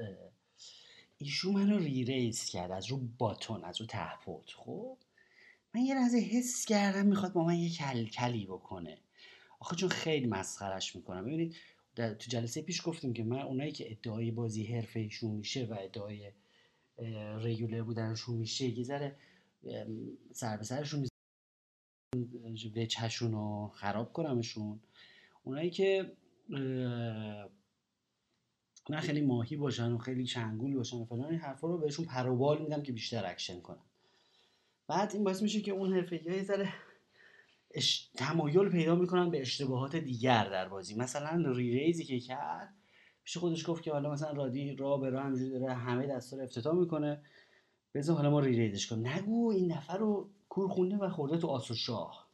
ایشو 1.17 1.51
منو 1.51 1.77
ری 1.77 2.03
ریس 2.03 2.49
کرد 2.49 2.71
از 2.71 2.85
رو 2.87 2.97
باتون 3.17 3.63
از 3.63 3.81
رو 3.81 3.87
تهپوت 3.87 4.49
خب 4.51 4.97
من 5.75 5.81
یه 5.81 5.95
لحظه 5.95 6.17
حس 6.17 6.65
کردم 6.65 7.05
می‌خواد 7.05 7.33
با 7.33 7.43
من 7.43 7.57
یه 7.59 7.69
کل 7.69 8.05
کلی 8.05 8.45
بکنه. 8.45 8.97
آخه 9.61 9.75
چون 9.75 9.89
خیلی 9.89 10.27
مسخرش 10.27 10.95
می‌کنم. 10.95 11.25
ببینید 11.25 11.55
تو 11.95 12.13
جلسه 12.13 12.61
پیش 12.61 12.81
گفتیم 12.87 13.13
که 13.13 13.23
من 13.23 13.39
اونایی 13.39 13.71
که 13.71 13.91
ادعای 13.91 14.31
بازی 14.31 14.63
حرفه 14.63 14.99
ایشون 14.99 15.31
میشه 15.31 15.65
و 15.65 15.75
ادعای 15.79 16.31
رگولر 17.41 17.81
بودنشون 17.81 18.37
میشه 18.37 18.65
یه 18.65 18.83
ذره 18.83 19.15
سر 20.33 20.57
به 20.57 20.63
سرشون 20.63 21.07
وچهشون 22.75 23.31
رو 23.31 23.71
خراب 23.73 24.13
کنمشون. 24.13 24.79
اونایی 25.43 25.69
که 25.69 26.11
نه 28.89 28.99
خیلی 28.99 29.21
ماهی 29.21 29.55
باشن 29.55 29.91
و 29.91 29.97
خیلی 29.97 30.25
چنگول 30.25 30.75
باشن 30.75 30.97
و 30.97 31.05
فلان 31.05 31.29
این 31.29 31.39
حرفا 31.39 31.67
رو 31.67 31.77
بهشون 31.77 32.05
پروبال 32.05 32.61
میدم 32.61 32.83
که 32.83 32.91
بیشتر 32.91 33.25
اکشن 33.25 33.61
کنن. 33.61 33.83
بعد 34.87 35.13
این 35.13 35.23
باعث 35.23 35.41
میشه 35.41 35.61
که 35.61 35.71
اون 35.71 35.93
حرفه 35.93 36.23
یه 36.25 36.43
ذره 36.43 36.73
اش... 37.73 38.09
تمایل 38.15 38.69
پیدا 38.69 38.95
می‌کنن 38.95 39.29
به 39.29 39.41
اشتباهات 39.41 39.95
دیگر 39.95 40.49
در 40.49 40.67
بازی. 40.67 40.95
مثلا 40.95 41.51
re-raise 41.51 41.97
ی 41.97 42.03
که 42.03 42.19
کرد 42.19 42.73
پیش 43.23 43.37
خودش 43.37 43.69
گفت 43.69 43.83
که 43.83 43.91
حالا 43.91 44.11
مثلا 44.11 44.31
راه 44.31 44.97
به 44.97 45.09
راه 45.09 45.23
همینجوری 45.23 45.49
داره 45.49 45.73
همه 45.73 46.07
دستا 46.07 46.37
رو 46.37 46.43
افتتاح 46.43 46.75
می‌کنه. 46.75 47.21
بذار 47.93 48.15
حالا 48.15 48.29
ما 48.29 48.39
re-raise 48.39 48.78
ش 48.78 48.87
کنیم. 48.87 49.07
نگو 49.07 49.51
این 49.51 49.71
نفر 49.71 49.97
رو 49.97 50.29
کور 50.49 50.67
خونده 50.67 50.97
و 50.97 51.09
خورده 51.09 51.37
تو 51.37 51.47
آس 51.47 51.65
و 51.65 51.73
شاه 51.73 52.27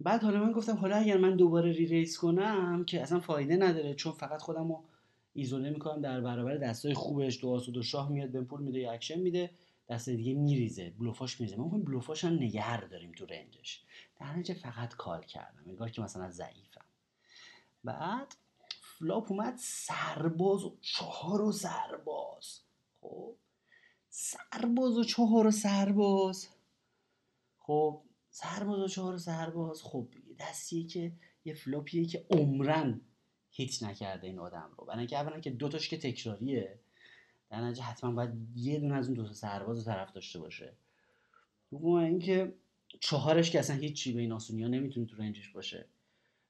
بعد 0.00 0.22
حالا 0.22 0.44
من 0.44 0.52
گفتم 0.52 0.76
حالا 0.76 0.96
اگر 0.96 1.16
من 1.16 1.36
دوباره 1.36 1.72
re-raise 1.72 2.18
کنم 2.18 2.84
که 2.84 3.02
اصلا 3.02 3.20
فایده 3.20 3.56
نداره 3.56 3.94
چون 3.94 4.12
فقط 4.12 4.40
خودم 4.40 4.68
رو 4.68 4.84
ایزوله 5.34 5.70
می‌کنم 5.70 6.00
در 6.00 6.20
برابر 6.20 6.56
دستای 6.56 6.94
خوبش 6.94 7.40
دو 7.40 7.50
آس 7.50 7.65
و 7.65 7.72
دو 7.72 7.82
شاه 7.82 8.12
میاد 8.12 8.30
بهم 8.30 8.44
پول 8.44 8.62
میده 8.62 8.78
یا 8.80 8.92
اکشن 8.92 9.20
میده. 9.20 9.50
دست 9.88 10.08
دیگه 10.08 10.34
میریزه 10.34 10.90
بلوفاش 10.90 11.40
میریزه. 11.40 11.56
ما 11.56 11.64
می‌خوایم 11.64 11.84
بلوفاش 11.84 12.24
هم 12.24 12.32
نگه 12.32 12.88
داریم 12.88 13.12
تو 13.12 13.26
range 13.26 13.61
ش. 13.61 13.82
در 14.20 14.32
نتیجه 14.32 14.54
فقط 14.54 14.94
call 14.94 15.22
کردم. 15.22 15.64
انگار 15.66 15.90
که 15.90 16.02
مثلا 16.02 16.30
ضعیفم. 16.30 16.84
بعد 17.84 18.34
flop 18.82 19.32
اومد 19.32 19.54
سرباز 19.58 20.64
و 20.64 20.76
چهار 20.80 21.42
و 21.42 21.52
سرباز. 21.52 22.60
خب؟ 23.00 23.34
سرباز 24.08 24.98
و 24.98 25.04
چهار 25.04 25.46
و 25.46 25.50
سرباز. 25.50 26.48
خب؟ 27.58 28.02
سرباز 28.30 28.78
و 28.78 28.88
چهار 28.88 29.18
سرباز. 29.18 29.82
خب 29.82 30.08
دستیه 30.38 30.86
که 30.86 31.12
یه 31.44 31.54
flop 31.54 31.87
یه 31.87 32.04
که 32.04 32.26
عمراً 32.30 33.00
hit 33.50 33.82
نکرده 33.82 34.26
این 34.26 34.38
آدم 34.38 34.70
رو. 34.76 34.84
برای 34.84 34.98
اینکه 34.98 35.16
اولا 35.16 35.40
که 35.40 35.50
دوتاش 35.50 35.88
که 35.88 35.98
تکراریه. 35.98 36.80
در 37.52 37.60
نتیجه 37.60 37.82
حتما 37.82 38.12
باید 38.12 38.30
یه 38.56 38.80
دونه 38.80 38.94
از 38.94 39.06
اون 39.06 39.14
دو 39.14 39.32
سرباز 39.32 39.78
رو 39.78 39.84
طرف 39.84 40.12
داشته 40.12 40.38
باشه. 40.38 40.72
دوم 41.70 41.94
اینکه 41.94 42.54
چهارش 43.00 43.50
که 43.50 43.58
اصلا 43.58 43.76
هیچی 43.76 44.12
به 44.12 44.20
این 44.20 44.32
آسونی 44.32 44.62
ها 44.62 44.68
نمی‌تونه 44.68 45.06
تو 45.06 45.16
range 45.16 45.39
ش 45.39 45.48
باشه. 45.48 45.86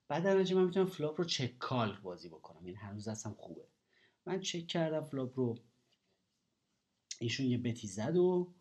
بعد 0.09 0.25
در 0.25 0.35
نتیجه 0.35 0.57
من 0.57 0.65
می‌تونم 0.65 0.87
flop 0.87 1.21
رو 1.21 1.25
check 1.25 1.59
call 1.59 1.97
بازی 2.03 2.29
بکنم. 2.29 2.59
این 2.59 2.67
یعنی 2.67 2.79
هنوز 2.79 3.09
اصلا 3.09 3.33
خوبه. 3.33 3.65
من 4.27 4.41
چک 4.41 4.67
کردم 4.67 5.05
flop 5.05 5.39
رو. 5.39 5.59
ایشون 7.19 7.47
یه 7.47 7.59
bet 7.59 7.80
ی 7.80 7.87
زد 7.87 8.17
و 8.17 8.53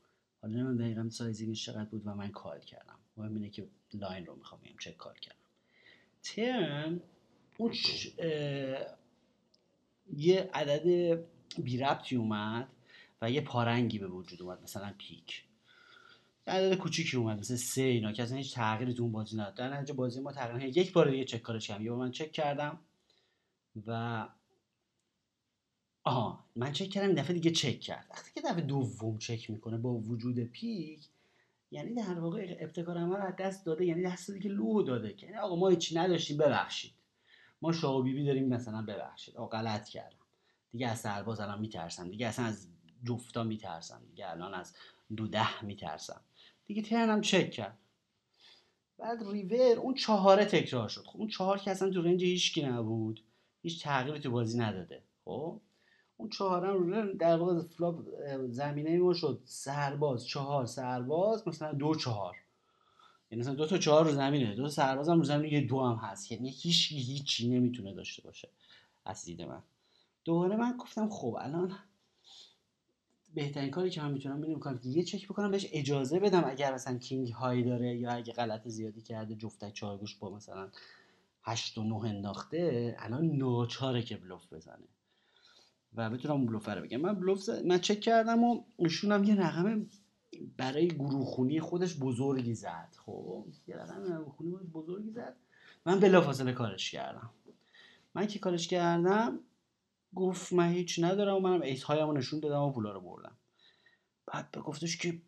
حالا 0.41 0.53
نمی‌دونم 0.53 0.77
دقیقا 0.77 1.09
sizing 1.09 1.51
ش 1.51 1.65
چقدر 1.65 1.85
بود 1.85 2.07
و 2.07 2.15
من 2.15 2.31
call 2.31 2.59
کردم. 2.59 2.99
مهم 3.17 3.33
اینه 3.33 3.49
که 3.49 3.67
line 3.93 4.25
رو 4.25 4.35
می‌خوام 4.35 4.61
check 4.79 4.97
call 4.97 5.15
کردم. 5.15 5.37
turn 6.23 7.01
اون 7.57 7.73
یه 10.13 10.49
عدد 10.53 11.25
بی 11.59 11.77
ربطی 11.77 12.15
اومد 12.15 12.67
و 13.21 13.31
یه 13.31 13.41
پا 13.41 13.53
رنگی 13.53 13.99
به 13.99 14.07
وجود 14.07 14.41
اومد 14.41 14.63
مثلا 14.63 14.93
پیک. 14.97 15.43
عدد 16.47 16.75
کوچیکی 16.75 17.17
اومد 17.17 17.39
مثل 17.39 17.55
سه 17.55 17.81
اینا 17.81 18.11
که 18.11 18.23
اصلا 18.23 18.37
هیچ 18.37 18.55
تغییری 18.55 18.93
تو 18.93 19.03
اون 19.03 19.11
بازی 19.11 19.37
نداد 19.37 19.55
در 19.55 19.73
نتیجه 19.73 19.93
بازی 19.93 20.21
ما 20.21 20.31
تقریبا 20.31 20.65
یک 20.65 20.93
بار 20.93 21.11
دیگه 21.11 21.25
check 21.25 21.41
call 21.41 21.59
ش 21.59 21.67
کردم. 21.67 21.85
یه 21.85 21.91
من 21.91 22.11
چک 22.11 22.31
کردم 22.31 22.79
و 23.87 24.27
آها 26.03 26.45
من 26.55 26.71
چک 26.71 26.89
کردم 26.89 27.13
دفعه 27.13 27.33
دیگه 27.33 27.51
چک 27.51 27.79
کرد. 27.79 28.07
وقتی 28.09 28.31
که 28.35 28.41
دفعه 28.41 28.61
دوم 28.61 29.17
چک 29.17 29.49
می‌کنه 29.49 29.77
با 29.77 29.93
وجود 29.93 30.39
پیک 30.39 31.07
یعنی 31.71 31.93
در 31.95 32.19
واقع 32.19 32.57
ابتکار 32.59 32.97
عمل 32.97 33.21
از 33.21 33.35
دست 33.35 33.65
داده 33.65 33.85
یعنی 33.85 34.03
دست 34.03 34.41
که 34.41 34.49
لو 34.49 34.83
داده 34.83 35.13
که 35.13 35.25
یعنی 35.25 35.37
آقا 35.37 35.55
ما 35.55 35.69
هیچی 35.69 35.95
نداشتیم 35.95 36.37
ببخشید. 36.37 36.91
ما 37.61 37.71
شاه 37.71 38.03
بیبی 38.03 38.25
داریم 38.25 38.47
مثلا 38.47 38.81
ببخشید. 38.81 39.37
آقا 39.37 39.57
غلط 39.57 39.89
کردم. 39.89 40.20
دیگه 40.71 40.87
از 40.87 40.99
سرباز 40.99 41.39
الان 41.39 41.59
میترسم 41.59 42.09
دیگه 42.09 42.27
اصلا 42.27 42.45
از 42.45 42.67
جفتا 43.03 43.43
میترسم 43.43 44.01
دیگه 44.09 44.29
الان 44.29 44.53
از 44.53 44.75
دو 45.15 45.27
ده 45.27 45.63
میترسم. 45.63 46.21
دیگه 46.65 46.81
ترنم 46.81 47.21
چک 47.21 47.51
کرد. 47.51 47.77
بعد 48.97 49.23
ریور 49.31 49.79
اون 49.79 49.93
چهاره 49.93 50.45
تکرار 50.45 50.89
شد. 50.89 51.05
خب 51.05 51.17
اون 51.17 51.27
چهار 51.27 51.57
که 51.57 51.71
اصلا 51.71 51.89
تو 51.89 52.01
range 52.01 52.23
هیچکی 52.23 52.63
نبود 52.63 53.23
هیچ 53.61 53.83
تغییری 53.83 54.19
تو 54.19 54.31
بازی 54.31 54.59
نداده. 54.59 55.03
خب 55.25 55.59
اون 56.17 56.29
چهارم 56.29 57.17
در 57.17 57.37
واقع 57.37 57.61
flop 57.61 57.99
زمینه 58.49 58.97
ما 58.97 59.13
شد. 59.13 59.41
سرباز 59.45 60.27
چهار 60.27 60.65
سرباز 60.65 61.47
مثلا 61.47 61.73
دو 61.73 61.95
چهار. 61.95 62.35
یعنی 63.31 63.41
مثلا 63.41 63.53
دو 63.53 63.67
تا 63.67 63.77
چهار 63.77 64.05
رو 64.05 64.11
زمینه 64.11 64.55
دو 64.55 64.63
تا 64.63 64.69
سرباز 64.69 65.09
هم 65.09 65.17
رو 65.17 65.23
زمینه 65.23 65.53
یه 65.53 65.67
دو 65.67 65.85
هم 65.85 65.95
هست. 65.95 66.31
یعنی 66.31 66.49
هیچ 66.49 66.91
هیچی 66.91 67.49
نمی‌تونه 67.49 67.93
داشته 67.93 68.21
باشه. 68.21 68.49
از 69.05 69.25
دید 69.25 69.41
من. 69.41 69.61
دوباره 70.23 70.55
من 70.55 70.77
گفتم 70.77 71.09
خب 71.09 71.37
الان 71.41 71.71
بهترین 73.33 73.71
کاری 73.71 73.89
که 73.89 74.01
من 74.01 74.11
می‌تونم 74.11 74.41
اینو 74.41 74.59
کنم 74.59 74.77
که 74.77 74.89
یه 74.89 75.03
چک 75.03 75.27
بکنم 75.27 75.51
بهش 75.51 75.67
اجازه 75.71 76.19
بدم 76.19 76.43
اگر 76.45 76.73
مثلا 76.73 76.97
king 76.97 77.29
high 77.29 77.63
داره 77.63 77.95
یا 77.95 78.11
اگه 78.11 78.33
غلط 78.33 78.67
زیادی 78.67 79.01
کرده 79.01 79.35
جفته 79.35 79.71
چهارگوش 79.71 80.15
با 80.15 80.29
مثلا 80.29 80.69
هشت 81.43 81.77
و 81.77 81.83
نه 81.83 81.95
انداخته 81.95 82.95
الان 82.99 83.25
ناچاره 83.25 84.01
که 84.01 84.17
بلوف 84.17 84.53
بزنه. 84.53 84.87
و 85.95 86.09
بتونم 86.09 86.35
اون 86.35 86.45
بلوفر 86.45 86.75
رو 86.75 86.81
بگم. 86.81 87.01
من 87.01 87.15
بلوف 87.15 87.49
من 87.49 87.79
چک 87.79 87.99
کردم 87.99 88.43
و 88.43 88.63
ایشون 88.77 89.11
هم 89.11 89.23
یه 89.23 89.35
رقم 89.35 89.87
برای 90.57 90.87
گروه 90.87 91.25
خونی 91.25 91.59
خودش 91.59 91.97
بزرگی 91.97 92.55
زد. 92.55 92.95
خب 93.05 93.45
یه 93.67 93.75
رقم 93.75 94.25
خونی 94.25 94.51
خودش 94.51 94.67
بزرگی 94.67 95.11
زد. 95.11 95.35
من 95.85 95.99
بلافاصله 95.99 96.53
کارش 96.53 96.91
کردم. 96.91 97.29
من 98.13 98.27
که 98.27 98.39
کارش 98.39 98.67
کردم 98.67 99.39
گفت 100.15 100.53
من 100.53 100.71
هیچ 100.71 100.99
ندارم 101.03 101.35
و 101.35 101.39
منم 101.39 101.61
ایس 101.61 101.83
هایمو 101.83 102.13
نشون 102.13 102.39
دادم 102.39 102.61
و 102.61 102.71
پولا 102.71 102.91
رو 102.91 103.01
بردم. 103.01 103.37
بعد 104.25 104.51
به 104.51 104.61
گفتش 104.61 104.97
که 104.97 105.21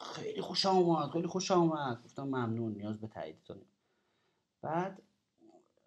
خیلی 0.00 0.40
خوش 0.40 0.66
آمد 0.66 1.10
خیلی 1.10 1.26
خوش 1.26 1.50
آمد 1.50 2.02
گفتم 2.04 2.22
ممنون 2.22 2.72
نیاز 2.72 3.00
به 3.00 3.06
تاییدتون 3.06 3.56
بعد 4.62 5.02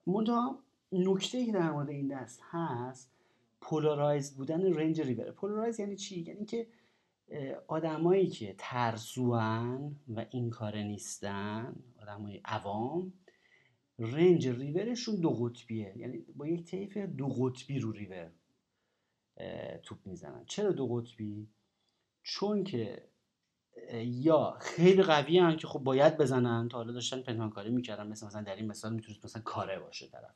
منتها 0.08 0.60
نکته 0.92 1.46
که 1.46 1.52
در 1.52 1.72
مورد 1.72 1.90
این 1.90 2.08
دست 2.08 2.42
هست 2.52 3.12
پولارایز 3.62 4.36
بودن 4.36 4.74
رنج 4.74 5.02
ریور. 5.02 5.32
پولارایز 5.32 5.80
یعنی 5.80 5.96
چی؟ 5.96 6.22
یعنی 6.22 6.46
که 6.46 6.68
آدمایی 7.68 8.28
که 8.28 8.56
ترسوان 8.58 9.96
و 10.08 10.26
این 10.30 10.50
کاره 10.50 10.84
نیستن 10.84 11.76
آدمای 12.02 12.42
عوام 12.46 13.14
رنج 14.00 14.48
ریورشون 14.48 15.16
دو 15.16 15.30
قطبیه. 15.30 15.94
یعنی 15.98 16.18
با 16.18 16.48
یک 16.48 16.64
طیف 16.64 16.98
دو 16.98 17.28
قطبی 17.28 17.80
رو 17.80 17.92
ریور 17.92 18.32
توپ 19.84 19.98
می‌زنن. 20.06 20.46
چرا 20.46 20.72
دو 20.72 20.88
قطبی؟ 20.88 21.48
چون 22.24 22.64
که 22.64 23.08
یا 24.04 24.58
خیلی 24.62 25.04
قوی 25.04 25.40
هم 25.40 25.58
که 25.58 25.68
خب 25.68 25.80
باید 25.80 26.18
بزنن. 26.18 26.70
تا 26.70 26.78
حالا 26.78 26.94
داشتن 26.94 27.22
پنهانکاری 27.22 27.70
می‌کردن. 27.70 28.08
مثل 28.08 28.26
مثلا 28.26 28.42
در 28.42 28.56
این 28.56 28.68
مثال 28.68 28.94
می‌تونست 28.94 29.26
مثلا 29.26 29.42
کاره 29.42 29.80
باشه 29.80 30.08
طرف. 30.08 30.36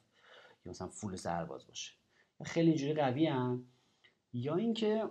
یا 0.66 0.70
مثلا 0.70 0.88
فول 0.88 1.16
سرباز 1.16 1.68
باشه. 1.68 1.94
خیلی 2.46 2.68
اینجوری 2.70 2.94
قوی 2.94 3.26
هم 3.26 3.66
یا 4.34 4.56
اینکه 4.56 5.10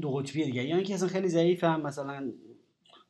دو 0.00 0.10
قطبی 0.10 0.44
دیگه. 0.44 0.64
یا 0.64 0.76
اینکه 0.76 0.94
اصلا 0.94 1.08
خیلی 1.08 1.28
ضعیف 1.28 1.64
هم 1.64 1.82
مثلا 1.82 2.32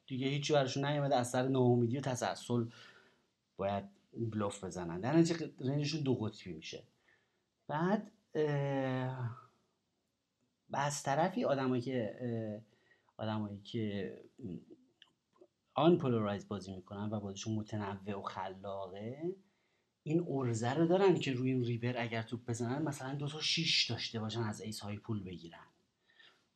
دیگه 0.06 0.26
هیچی 0.26 0.52
براشون 0.52 0.84
نیومده. 0.84 1.16
از 1.16 1.30
سر 1.30 1.48
ناامیدی 1.48 1.98
و 1.98 2.00
تسلسل 2.00 2.64
باید 3.62 3.84
بلوف 4.12 4.64
بزنن. 4.64 5.00
در 5.00 5.16
نتیجه 5.16 5.50
رنجشون 5.60 6.02
دو 6.02 6.14
قطبی 6.14 6.52
میشه. 6.52 6.82
بعد 7.66 8.10
از 10.72 11.02
طرفی 11.02 11.44
آدمایی 11.44 11.82
که 11.82 12.18
آدمایی 13.16 13.60
که 13.60 14.18
آن 15.74 15.98
polarize 15.98 16.48
بازی 16.48 16.76
می‌کنن 16.76 17.10
و 17.10 17.20
بازیشون 17.20 17.54
متنوع 17.54 18.18
و 18.18 18.22
خلاقه 18.22 19.34
این 20.02 20.26
عرضه 20.28 20.74
رو 20.74 20.86
دارن 20.86 21.18
که 21.18 21.32
روی 21.32 21.50
این 21.50 21.64
ریور 21.64 21.94
اگر 21.98 22.22
توپ 22.22 22.46
بزنن 22.46 22.82
مثلا 22.82 23.14
دو 23.14 23.28
تا 23.28 23.40
شیش 23.40 23.90
داشته 23.90 24.20
باشن 24.20 24.40
از 24.40 24.60
ace 24.60 24.80
high 24.80 24.96
پول 24.96 25.24
بگیرن. 25.24 25.66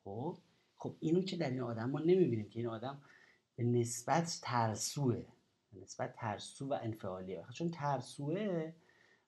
خب؟ 0.05 0.39
خب 0.77 0.97
اینو 1.01 1.23
که 1.23 1.37
در 1.37 1.51
این 1.51 1.61
آدم 1.61 1.91
ما 1.91 2.01
نمی‌بینیم 2.01 2.49
که 2.49 2.61
این 2.61 2.69
آدم 2.69 3.03
به 3.57 3.65
نسبت 3.65 4.39
ترسوه. 4.43 5.25
نسبت 5.83 6.15
ترسو 6.17 6.69
و 6.69 6.79
انفعالیه. 6.83 7.45
چون 7.55 7.71
ترسوه 7.71 8.73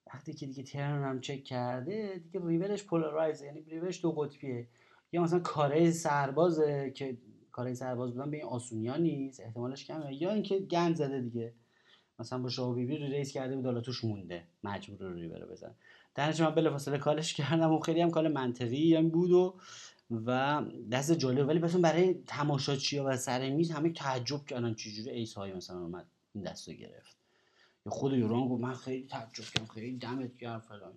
وقتی 0.06 0.34
که 0.34 0.46
دیگه 0.46 0.62
turn 0.62 1.04
هم 1.04 1.20
چک 1.20 1.44
کرده 1.44 2.20
دیگه 2.24 2.46
river 2.46 2.74
ش 2.74 2.84
polarize 2.84 3.42
یعنی 3.42 3.60
river 3.60 3.90
ش 3.90 4.02
دو 4.02 4.12
قطبیه. 4.12 4.68
یا 5.12 5.22
مثلا 5.22 5.38
کاره 5.38 5.90
سربازه 5.90 6.92
که 6.94 7.18
کاره 7.52 7.74
سرباز 7.74 8.12
بودن 8.12 8.30
به 8.30 8.36
این 8.36 8.46
آسونیا 8.46 8.96
نیست 8.96 9.40
احتمالش 9.40 9.84
کمه. 9.84 10.22
یا 10.22 10.30
اینکه 10.30 10.58
گند 10.58 10.94
زده 10.94 11.20
دیگه. 11.20 11.54
مثلا 12.18 12.38
با 12.38 12.48
شاه 12.48 12.74
بیبی 12.74 12.96
raise 12.96 13.32
کرده 13.32 13.56
بود 13.56 13.64
حالا 13.64 13.80
توش 13.80 14.04
مونده. 14.04 14.44
مجبور 14.64 14.98
رو 14.98 15.14
ریور 15.14 15.46
بزن 15.46 15.74
در 16.14 16.42
من 16.42 16.54
بلافاصله 16.54 16.98
call 16.98 17.22
ش 17.22 17.34
کردم 17.34 17.72
و 17.72 17.80
خیلی 17.80 18.00
هم 18.00 18.10
call 18.10 18.32
منطقی 18.32 18.96
هم 18.96 19.08
بود 19.08 19.30
و 19.30 19.54
و 20.10 20.62
دست 20.92 21.12
جالب. 21.12 21.48
ولی 21.48 21.58
مثلا 21.58 21.80
برای 21.80 22.14
تماشاچی 22.26 22.98
و 22.98 23.16
سر 23.16 23.50
میز 23.50 23.70
همه 23.70 23.92
تعجب 23.92 24.46
کردن 24.46 24.74
چجوری 24.74 25.10
ace 25.10 25.34
high 25.34 25.52
مثلا 25.52 25.80
اومد. 25.80 26.06
این 26.32 26.44
دست 26.44 26.68
رو 26.68 26.74
گرفت. 26.74 27.16
یا 27.86 27.92
خود 27.92 28.12
یوران 28.12 28.48
گفت 28.48 28.62
من 28.62 28.74
خیلی 28.74 29.06
تعجب 29.06 29.44
کردم 29.44 29.66
خیلی 29.66 29.96
دمت 29.96 30.36
گرم 30.36 30.60
فلان 30.60 30.94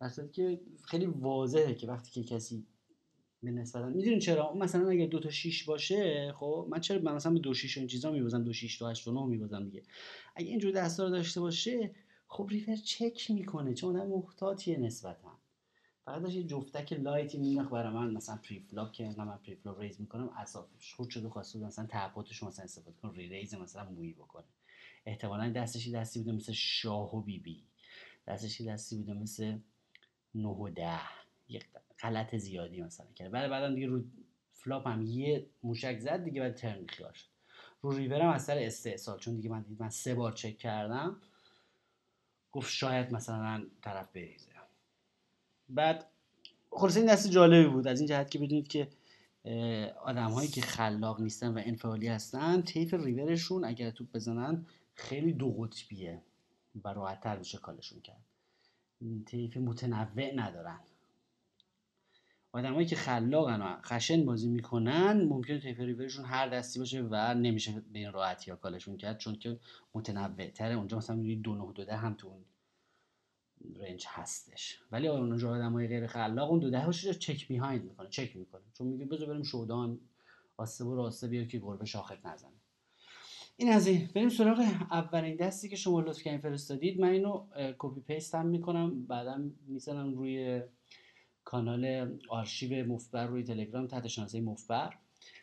در 0.00 0.26
که 0.32 0.60
خیلی 0.84 1.06
واضحه 1.06 1.74
که 1.74 1.86
وقتی 1.86 2.10
که 2.10 2.34
کسی 2.34 2.66
به 3.42 3.50
نسبت 3.50 3.84
می‌دونین 3.84 4.18
چرا؟ 4.18 4.54
مثلا 4.54 4.88
اگر 4.88 5.06
دو 5.06 5.20
تا 5.20 5.30
6 5.30 5.64
باشه 5.64 6.32
خب 6.32 6.66
من 6.70 6.80
چرا 6.80 7.00
من 7.02 7.14
مثلا 7.14 7.32
به 7.32 7.38
دو 7.38 7.54
6 7.54 7.78
این 7.78 7.86
چیزا 7.86 8.10
میبازم؟ 8.10 8.44
دو 8.44 8.52
6 8.52 8.78
دو 8.78 8.86
8 8.88 9.04
دو 9.04 9.12
9 9.12 9.26
میبازم 9.26 9.64
دیگه. 9.64 9.82
اگه 10.34 10.48
اینجور 10.48 10.72
دستا 10.72 11.04
رو 11.04 11.10
داشته 11.10 11.40
باشه 11.40 11.94
خب 12.28 12.46
river 12.50 12.76
check 12.76 13.30
می‌کنه 13.30 13.74
چون 13.74 13.96
اون 13.96 14.08
محتاطیه 14.08 14.76
نسبتا. 14.76 15.38
فقط 16.06 16.22
داشت 16.22 16.36
یه 16.36 16.44
جفتک 16.44 16.92
light 16.92 17.30
ی 17.30 17.38
مینداخت 17.38 17.70
برای 17.70 17.92
من 17.92 18.10
مثلا 18.10 18.36
preflop 18.36 18.92
که 18.92 19.14
من 19.18 19.36
preflop 19.36 19.80
raise 19.80 20.00
می‌کنم 20.00 20.28
اصافش 20.28 20.94
خود 20.94 21.10
شده 21.10 21.28
خواسته 21.28 21.58
مثلا 21.58 21.86
تعهدش 21.86 22.42
مثلا 22.42 22.64
استفاده 22.64 22.96
کن 22.96 23.14
reraise 23.14 23.54
مثلا 23.54 23.90
move 23.90 24.08
ی 24.08 24.12
بکنه. 24.12 24.44
احتمالا 25.06 25.52
دستشی 25.52 25.92
دستی 25.92 26.18
بوده 26.18 26.32
مثل 26.32 26.52
شاه 26.52 27.16
و 27.16 27.20
بی 27.20 27.38
بی 27.38 27.64
دستشی 28.28 28.64
دستی 28.64 28.96
بوده 28.96 29.12
مثل 29.12 29.58
9 30.34 30.48
و 30.48 30.68
10 30.70 30.98
یک 31.48 31.66
غلط 32.00 32.36
زیادی 32.36 32.82
مثلا 32.82 33.06
کرد. 33.14 33.30
بعد 33.30 33.50
بعدم 33.50 33.74
دیگه 33.74 33.86
رو 33.86 34.04
flop 34.52 34.86
هم 34.86 35.02
یه 35.02 35.46
موشک 35.62 35.98
زد 35.98 36.24
دیگه 36.24 36.40
بعد 36.40 36.54
turn 36.54 36.86
خیال 36.86 37.12
شد. 37.12 37.26
رو 37.82 37.96
ریورم 37.96 38.28
از 38.28 38.44
سر 38.44 38.58
استیصال 38.58 39.18
چون 39.18 39.36
دیگه 39.36 39.50
من 39.50 39.64
من 39.78 39.90
سه 39.90 40.14
بار 40.14 40.32
چک 40.32 40.58
کردم 40.58 41.20
گفت 42.52 42.70
شاید 42.70 43.12
مثلا 43.14 43.66
طرف 43.82 44.12
بریزه. 44.12 44.55
بعد 45.68 46.06
خلاصه 46.70 47.00
این 47.00 47.12
دست 47.12 47.30
جالبی 47.30 47.68
بود. 47.68 47.88
از 47.88 48.00
این 48.00 48.08
جهت 48.08 48.30
که 48.30 48.38
بدونید 48.38 48.68
که 48.68 48.88
آدم 50.02 50.30
هایی 50.30 50.48
که 50.48 50.60
خلاق 50.60 51.20
نیستن 51.20 51.58
و 51.58 51.62
انفعالی 51.64 52.08
هستن 52.08 52.62
طیف 52.62 52.94
ریورشون 52.94 53.64
اگر 53.64 53.90
توپ 53.90 54.12
بزنن 54.12 54.66
خیلی 54.94 55.32
دو 55.32 55.52
قطبیه 55.52 56.22
و 56.84 56.88
راحت 56.88 57.20
تر 57.20 57.38
میشه 57.38 57.58
کالشون 57.58 58.00
کرد. 58.00 58.24
طیف 59.26 59.56
متنوع 59.56 60.34
ندارن. 60.34 60.80
آدمایی 62.52 62.86
که 62.86 62.96
خلاقن 62.96 63.62
و 63.62 63.76
خشن 63.82 64.24
بازی 64.24 64.48
می‌کنن 64.48 65.24
ممکنه 65.24 65.60
طیف 65.60 65.80
ریورشون 65.80 66.24
هر 66.24 66.48
دستی 66.48 66.78
باشه 66.78 67.02
و 67.10 67.34
نمیشه 67.34 67.82
به 67.92 67.98
این 67.98 68.12
راحتی 68.12 68.50
ها 68.50 68.56
کالشون 68.56 68.96
کرد 68.96 69.18
چون 69.18 69.36
که 69.38 69.58
متنوع 69.94 70.50
تره 70.50 70.74
اونجا 70.74 70.96
مثلا 70.96 71.16
دو 71.16 71.54
نه 71.54 71.72
دو 71.72 71.92
هم 71.92 72.14
تو 72.14 72.38
رنج 73.76 74.04
هستش. 74.08 74.80
ولی 74.92 75.08
اونجا 75.08 75.50
آدمای 75.50 75.88
غیر 75.88 76.06
خلاق 76.06 76.50
اون 76.50 76.60
دو 76.60 76.70
ده 76.70 76.92
چک 76.92 77.48
بیهایند 77.48 77.84
می‌کنه 77.84 78.08
چک 78.08 78.36
می‌کنه. 78.36 78.62
چون 78.78 78.86
میگه 78.86 79.04
بذار 79.04 79.28
بریم 79.28 79.42
شودان 79.42 80.00
آسته 80.56 80.84
و 80.84 80.94
راسته 80.94 81.28
بیا 81.28 81.44
که 81.44 81.58
گربه 81.58 81.84
شاخت 81.84 82.26
نزنه. 82.26 82.50
این 83.56 83.72
از 83.72 83.86
این. 83.86 84.08
بریم 84.14 84.28
سراغ 84.28 84.60
اولین 84.90 85.36
دستی 85.36 85.68
که 85.68 85.76
شما 85.76 86.00
لطف 86.00 86.22
کردین 86.22 86.40
فرستادید. 86.40 87.00
من 87.00 87.08
اینو 87.08 87.46
copy 87.78 88.00
paste 88.00 88.34
هم 88.34 88.46
می‌کنم. 88.46 89.06
بعدا 89.06 89.50
می‌زنم 89.66 90.14
روی 90.14 90.62
کانال 91.44 92.14
آرشیو 92.28 92.86
مفبر 92.86 93.26
روی 93.26 93.44
تلگرام 93.44 93.86
تحت 93.86 94.06
شناسه 94.06 94.40
مفبر. 94.40 94.94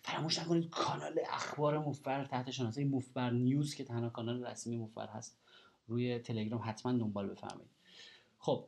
فراموش 0.01 0.39
نکنید 0.39 0.69
کانال 0.69 1.19
اخبار 1.29 1.79
مفبر 1.79 2.25
تحت 2.25 2.51
شناسه 2.51 2.85
مفبر 2.85 3.29
نیوز 3.29 3.75
که 3.75 3.83
تنها 3.83 4.09
کانال 4.09 4.45
رسمی 4.45 4.77
مفبر 4.77 5.07
هست 5.07 5.39
روی 5.87 6.19
تلگرام 6.19 6.61
حتما 6.65 6.91
دنبال 6.91 7.29
بفرمایید. 7.29 7.72
خب 8.43 8.65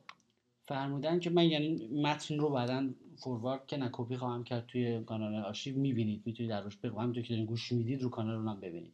فرمودن 0.62 1.20
که 1.20 1.30
من 1.30 1.44
یعنی 1.44 1.88
متن 2.02 2.38
رو 2.38 2.50
بعدا 2.50 2.88
forward 3.16 3.66
که 3.66 3.76
نه 3.76 3.88
کپی 3.92 4.16
خواهم 4.16 4.44
کرد 4.44 4.66
توی 4.66 5.04
کانال 5.04 5.34
آرشیو 5.34 5.78
می‌بینید 5.78 6.22
می‌تونید 6.26 6.50
در 6.50 6.60
روش 6.60 6.76
بگم 6.76 6.98
همینطور 6.98 7.22
که 7.22 7.28
دارین 7.28 7.46
گوش 7.46 7.72
می‌دید 7.72 8.02
رو 8.02 8.10
کانال 8.10 8.36
رو 8.42 8.48
هم 8.48 8.60
ببینید. 8.60 8.92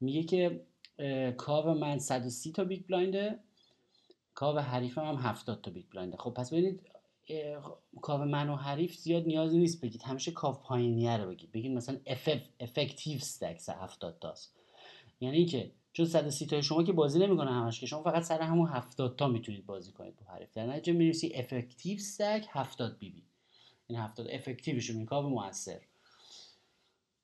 میگه 0.00 0.22
که 0.22 0.66
کاو 1.36 1.74
من 1.74 1.98
130 1.98 2.52
تا 2.52 2.64
big 2.64 2.86
blind 2.86 3.29
ه 3.29 3.38
کاو 4.34 4.58
حریفم 4.58 5.04
هم 5.04 5.16
70 5.16 5.60
تا 5.62 5.70
big 5.70 5.84
blind 5.92 6.12
ه 6.12 6.16
خب 6.16 6.30
پس 6.30 6.52
ببینید 6.52 6.80
کاو 8.00 8.24
من 8.24 8.48
و 8.48 8.56
حریف 8.56 8.96
زیاد 8.96 9.26
نیازی 9.26 9.58
نیست 9.58 9.80
بگید. 9.80 10.02
همیشه 10.02 10.30
کاو 10.30 10.54
پایینیه 10.54 11.16
رو 11.16 11.30
بگید. 11.30 11.52
بگید 11.52 11.72
مثلا 11.72 11.98
اف 12.06 12.28
effective 12.60 13.16
stack 13.16 13.60
70 13.68 14.18
تاست. 14.20 14.54
یعنی 15.20 15.36
اینکه 15.36 15.72
چون 15.92 16.06
130 16.06 16.46
تا 16.46 16.60
شما 16.60 16.82
که 16.82 16.92
بازی 16.92 17.18
نمی‌کنه 17.18 17.50
همش 17.52 17.80
که 17.80 17.86
شما 17.86 18.02
فقط 18.02 18.22
سر 18.22 18.40
همون 18.42 18.68
70 18.68 19.16
تا 19.16 19.28
می‌تونید 19.28 19.66
بازی 19.66 19.92
کنید 19.92 20.16
با 20.16 20.32
حریف. 20.32 20.52
در 20.54 20.66
نتیجه 20.66 20.92
می‌نویسی؟ 20.92 21.32
effective 21.34 21.96
stack 21.96 22.46
70 22.50 22.98
BB 22.98 23.22
یعنی 23.88 24.02
70 24.04 24.28
effective 24.30 24.79
ش 24.79 24.90
میگه 24.90 25.06
کاو 25.06 25.28
موثر. 25.28 25.80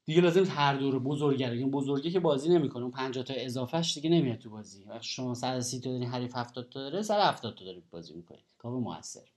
دیگه 0.04 0.20
لازم 0.20 0.44
هر 0.44 0.76
دور 0.76 0.98
بزرگه 0.98 1.50
این 1.50 1.70
بزرگی 1.70 2.10
که 2.10 2.20
بازی 2.20 2.48
نمی‌کنه 2.48 2.82
اون 2.82 2.92
50 2.92 3.24
تا 3.24 3.34
اضافهش 3.34 3.94
دیگه 3.94 4.10
نمیاد 4.10 4.38
تو 4.38 4.50
بازی. 4.50 4.84
وقتی 4.84 5.08
شما 5.08 5.34
130 5.34 5.80
تا 5.80 5.90
دارین 5.90 6.08
حریف 6.08 6.36
70 6.36 6.68
تا 6.68 6.90
داره 6.90 7.02
سر 7.02 7.20
70 7.28 7.54
تا 7.54 7.64
دارید 7.64 7.90
بازی 7.90 8.14
می‌کنید. 8.14 8.44
کاو 8.58 8.80
موثر. 8.80 9.28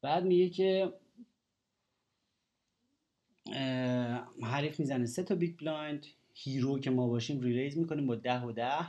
بعد 0.00 0.24
میگه 0.24 0.48
که 0.50 0.92
حریف 4.42 4.80
می‌زنه 4.80 5.06
سه 5.06 5.22
تا 5.22 5.34
big 5.34 5.58
blind. 5.58 6.06
hero 6.42 6.78
که 6.78 6.90
ما 6.90 7.08
باشیم 7.08 7.40
reraise 7.40 7.78
می‌کنیم 7.78 8.06
با 8.06 8.14
ده 8.14 8.42
و 8.42 8.52
ده 8.52 8.86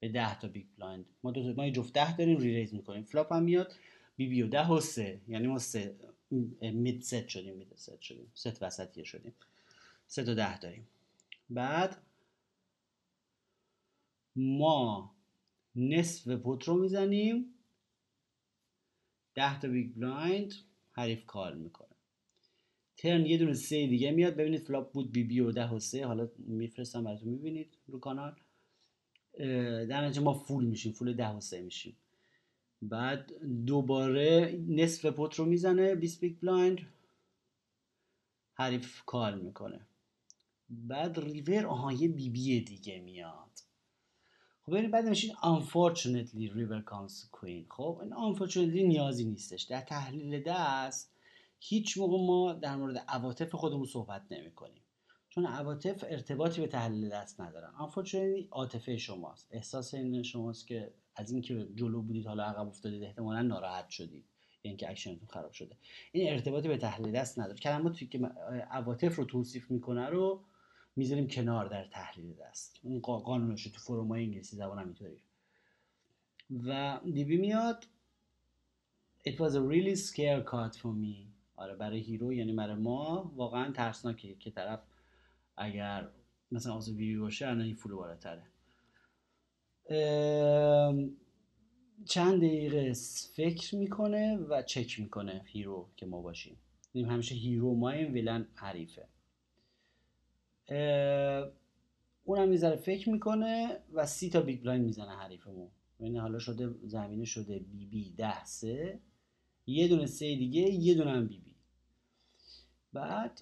به 0.00 0.08
ده 0.08 0.38
تا 0.38 0.48
big 0.48 0.66
blind. 0.76 1.06
ما 1.22 1.30
دو 1.30 1.54
ما 1.54 1.70
جفت 1.70 1.92
ده 1.92 2.16
داریم 2.16 2.38
reraise 2.38 2.74
می‌کنیم. 2.74 3.02
flop 3.04 3.32
هم 3.32 3.42
میاد 3.42 3.74
بی 4.16 4.26
بی 4.26 4.42
و 4.42 4.46
ده 4.46 4.68
و 4.68 4.80
سه. 4.80 5.20
یعنی 5.28 5.46
ما 5.46 5.58
سه 5.58 5.96
mid 6.60 7.02
set 7.02 7.28
شدیم 7.28 7.54
mid 7.56 7.76
set 7.76 8.00
شدیم. 8.00 8.32
ست 8.34 8.62
وسطیه 8.62 9.04
شدیم. 9.04 9.34
سه 10.06 10.24
تا 10.24 10.34
ده 10.34 10.58
داریم. 10.58 10.88
بعد 11.50 11.96
ما 14.36 15.14
نصف 15.76 16.28
pot 16.28 16.64
رو 16.64 16.74
می‌زنیم. 16.74 17.54
ده 19.34 19.60
تا 19.60 19.68
big 19.68 19.94
blind 19.94 20.54
حریف 20.92 21.26
call 21.26 21.54
می‌کنه. 21.54 21.89
turn 23.00 23.26
یه 23.26 23.38
دونه 23.38 23.54
سه 23.54 23.86
دیگه 23.86 24.10
میاد. 24.10 24.36
ببینید 24.36 24.60
flop 24.60 24.92
بود 24.92 25.12
بی 25.12 25.24
بی 25.24 25.40
و 25.40 25.52
ده 25.52 25.70
و 25.72 25.78
سه. 25.78 26.06
حالا 26.06 26.28
میفرستم 26.38 27.04
براتون 27.04 27.28
می‌بینید 27.28 27.78
رو 27.86 27.98
کانال. 27.98 28.34
در 29.88 30.18
ما 30.18 30.34
full 30.34 30.64
میشیم 30.64 30.92
full 30.92 31.12
ده 31.12 31.28
و 31.28 31.40
سه 31.40 31.62
میشیم. 31.62 31.96
بعد 32.82 33.32
دوباره 33.66 34.58
نصف 34.68 35.06
pot 35.06 35.34
رو 35.34 35.44
می‌زنه 35.44 35.94
20 35.94 36.20
big 36.20 36.36
blind. 36.42 36.78
حریف 38.54 39.02
call 39.06 39.34
می‌کنه. 39.34 39.80
بعد 40.70 41.20
ریور 41.20 41.66
آها 41.66 41.92
یه 41.92 42.08
بی 42.08 42.30
بی 42.30 42.60
دیگه 42.60 43.00
میاد. 43.00 43.50
خب 44.62 44.72
ببینید 44.72 44.90
بعد 44.90 45.08
میشین 45.08 45.34
unfortunately 45.34 46.50
river 46.50 46.90
comes 46.90 47.38
queen 47.38 47.64
خب 47.68 48.00
این 48.02 48.12
unfortunately 48.12 48.84
نیازی 48.86 49.24
نیستش. 49.24 49.62
در 49.62 49.80
تحلیل 49.80 50.42
دست 50.46 51.19
هیچ 51.62 51.98
موقع 51.98 52.26
ما 52.26 52.52
در 52.52 52.76
مورد 52.76 53.04
عواطف 53.08 53.54
خودمون 53.54 53.86
صحبت 53.86 54.22
نمی 54.30 54.50
کنیم 54.50 54.82
چون 55.28 55.46
عواطف 55.46 56.04
ارتباطی 56.08 56.60
به 56.60 56.66
تحلیل 56.66 57.08
دست 57.08 57.40
ندارن. 57.40 57.72
Unfortunately 57.78 58.46
عاطفه 58.50 58.96
شماست. 58.96 59.48
احساس 59.50 59.94
این 59.94 60.22
شماست 60.22 60.66
که 60.66 60.92
از 61.16 61.32
اینکه 61.32 61.68
جلو 61.74 62.02
بودید 62.02 62.26
حالا 62.26 62.44
عقب 62.44 62.68
افتادید 62.68 63.02
احتمالا 63.02 63.42
ناراحت 63.42 63.90
شدید. 63.90 64.24
یعنی 64.64 64.76
که 64.76 64.90
اکشنتون 64.90 65.28
خراب 65.28 65.52
شده. 65.52 65.76
این 66.12 66.32
ارتباطی 66.32 66.68
به 66.68 66.76
تحلیل 66.76 67.12
دست 67.12 67.38
نداره. 67.38 67.58
کلماتی 67.58 68.06
که 68.06 68.18
عواطف 68.70 69.16
رو 69.16 69.24
توصیف 69.24 69.70
می‌کنه 69.70 70.06
رو 70.06 70.44
می‌ذاریم 70.96 71.28
کنار 71.28 71.66
در 71.66 71.84
تحلیل 71.84 72.34
دست. 72.34 72.80
اون 72.82 73.00
قانونش 73.00 73.64
تو 73.64 73.80
فروم 73.80 74.10
انگلیسی 74.10 74.56
زبان 74.56 74.78
اینطوری 74.78 75.22
و 76.64 77.00
دیوی 77.12 77.36
میاد. 77.36 77.86
It 79.28 79.32
was 79.32 79.54
a 79.54 79.60
really 79.60 79.96
scare 79.96 80.42
card 80.50 80.74
for 80.76 80.92
me. 81.02 81.29
آره 81.60 81.74
برای 81.74 82.00
hero 82.00 82.32
یعنی 82.32 82.52
برای 82.52 82.74
ما 82.76 83.32
واقعا 83.36 83.72
ترسناکه 83.72 84.34
که 84.34 84.50
طرف 84.50 84.80
اگر 85.56 86.08
مثلا 86.52 86.74
آس 86.74 86.96
و 86.96 87.01
بی 87.01 87.10
بی 87.10 87.20
باشه 87.20 87.48
الان 87.48 87.60
این 87.60 87.74
full 87.74 87.92
و 87.92 87.96
بالاتره. 87.96 88.42
چند 92.04 92.36
دقیقه 92.36 92.92
فکر 93.36 93.76
می‌کنه 93.76 94.36
و 94.36 94.62
چک 94.62 95.00
می‌کنه 95.00 95.42
hero 95.46 95.88
که 95.96 96.06
ما 96.06 96.22
باشیم. 96.22 96.56
همیشه 96.94 97.34
hero 97.34 97.74
ما 97.74 97.90
این 97.90 98.12
villain 98.12 98.46
حریفه. 98.54 99.06
اونم 102.24 102.48
می‌ذاره 102.48 102.76
فکر 102.76 103.10
می‌کنه 103.10 103.80
و 103.92 104.06
سی 104.06 104.30
تا 104.30 104.40
big 104.40 104.62
blind 104.62 104.84
می‌زنه 104.84 105.10
حریفمون 105.10 105.68
یعنی 106.00 106.18
حالا 106.18 106.38
شده 106.38 106.74
زمینه 106.84 107.24
شده 107.24 107.58
بی 107.58 107.86
بی 107.86 108.10
ده 108.10 108.44
سه. 108.44 109.00
یه 109.66 109.88
دونه 109.88 110.06
سه 110.06 110.36
دیگه 110.36 110.62
یه 110.62 110.94
دونه 110.94 111.10
هم 111.10 111.26
بی 111.26 111.38
بی. 111.38 111.49
بعد 112.92 113.40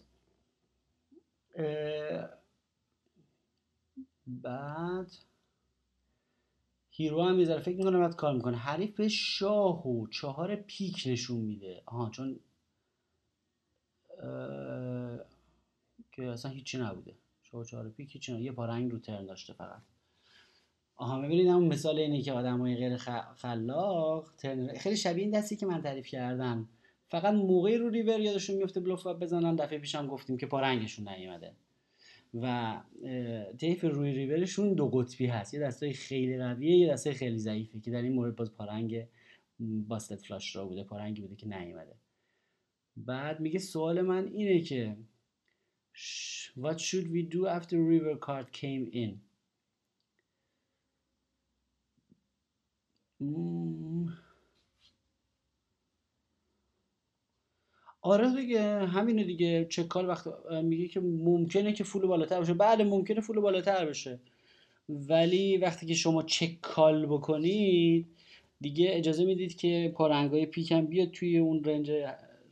بعد 4.26 5.12
hero 6.90 7.22
هم 7.22 7.34
می‌ذاره 7.34 7.62
فکر 7.62 7.76
می‌کنه 7.76 7.98
بعد 7.98 8.16
call 8.16 8.34
می‌کنه. 8.34 8.56
حریف 8.56 9.06
شاه 9.06 9.86
و 9.88 10.06
چهار 10.06 10.56
پیک 10.56 11.02
نشون 11.06 11.40
میده. 11.40 11.82
آها 11.86 12.10
چون 12.10 12.40
که 16.12 16.26
اصلا 16.26 16.50
هیچی 16.50 16.78
نبوده. 16.78 17.14
شاه 17.42 17.59
و 17.59 17.64
چهار 17.64 17.88
پیک 17.88 18.12
هیچی 18.12 18.40
یه 18.40 18.52
پارنگ 18.52 18.90
رو 18.90 18.98
turn 18.98 19.26
داشته 19.26 19.52
فقط. 19.52 19.82
آها 20.96 21.20
می‌بینید 21.20 21.46
همون 21.48 21.68
مثال 21.68 21.98
اینه 21.98 22.22
که 22.22 22.32
آدم 22.32 22.60
های 22.60 22.76
غیر 22.76 22.96
خلاق 23.36 24.32
ترن. 24.38 24.78
خیلی 24.78 24.96
شبیه 24.96 25.24
این 25.24 25.38
دستی 25.38 25.56
که 25.56 25.66
من 25.66 25.82
تعریف 25.82 26.06
کردم. 26.06 26.68
فقط 27.08 27.34
موقعی 27.34 27.76
رو 27.76 27.88
ریور 27.88 28.20
یادشون 28.20 28.56
میفته 28.56 28.80
بلوف 28.80 29.06
بزنن 29.06 29.56
دفعه 29.56 29.78
پیشم 29.78 30.06
گفتیم 30.06 30.36
که 30.36 30.46
پارنگشون 30.46 31.08
نیومده 31.08 31.52
و 32.34 32.76
تیف 33.58 33.84
روی 33.84 34.12
ریورشون 34.12 34.74
دو 34.74 34.88
قطبی 34.88 35.26
هست 35.26 35.54
یه 35.54 35.60
دستای 35.60 35.92
خیلی 35.92 36.38
قویه 36.38 36.76
یه 36.76 36.92
دستای 36.92 37.12
خیلی 37.12 37.38
ضعیفه 37.38 37.80
که 37.80 37.90
در 37.90 38.02
این 38.02 38.12
مورد 38.12 38.36
باز 38.36 38.54
پارنگ 38.54 39.06
باستت 39.60 40.22
فلاش 40.22 40.56
را 40.56 40.64
بوده 40.64 40.84
پارنگی 40.84 41.20
بوده 41.20 41.36
که 41.36 41.48
نیومده 41.48 41.94
بعد 42.96 43.40
میگه 43.40 43.58
سوال 43.58 44.02
من 44.02 44.26
اینه 44.26 44.60
که 44.60 44.96
What 46.54 46.78
should 46.80 47.10
we 47.10 47.22
do 47.22 47.46
after 47.48 47.82
river 47.82 48.14
card 48.16 48.52
came 48.52 48.88
in? 48.92 49.20
آره 58.00 58.34
دیگه 58.36 58.86
همینه 58.86 59.24
دیگه. 59.24 59.64
check 59.70 59.91
call 59.91 60.08
وقت 60.08 60.26
میگه 60.64 60.88
که 60.88 61.00
ممکنه 61.00 61.72
که 61.72 61.84
full 61.84 62.06
بالاتر 62.06 62.40
بشه 62.40 62.54
بله 62.54 62.84
ممکنه 62.84 63.20
full 63.20 63.40
بالاتر 63.40 63.86
بشه 63.86 64.20
ولی 64.88 65.56
وقتی 65.58 65.86
که 65.86 65.94
شما 65.94 66.22
check 66.22 66.60
call 66.62 67.06
بکنید 67.06 68.06
دیگه 68.60 68.88
اجازه 68.92 69.24
می‌دید 69.24 69.56
که 69.56 69.92
پارنگای 69.96 70.46
پیک 70.46 70.72
هم 70.72 70.86
بیاد 70.86 71.10
توی 71.10 71.38
اون 71.38 71.64
range 71.64 71.90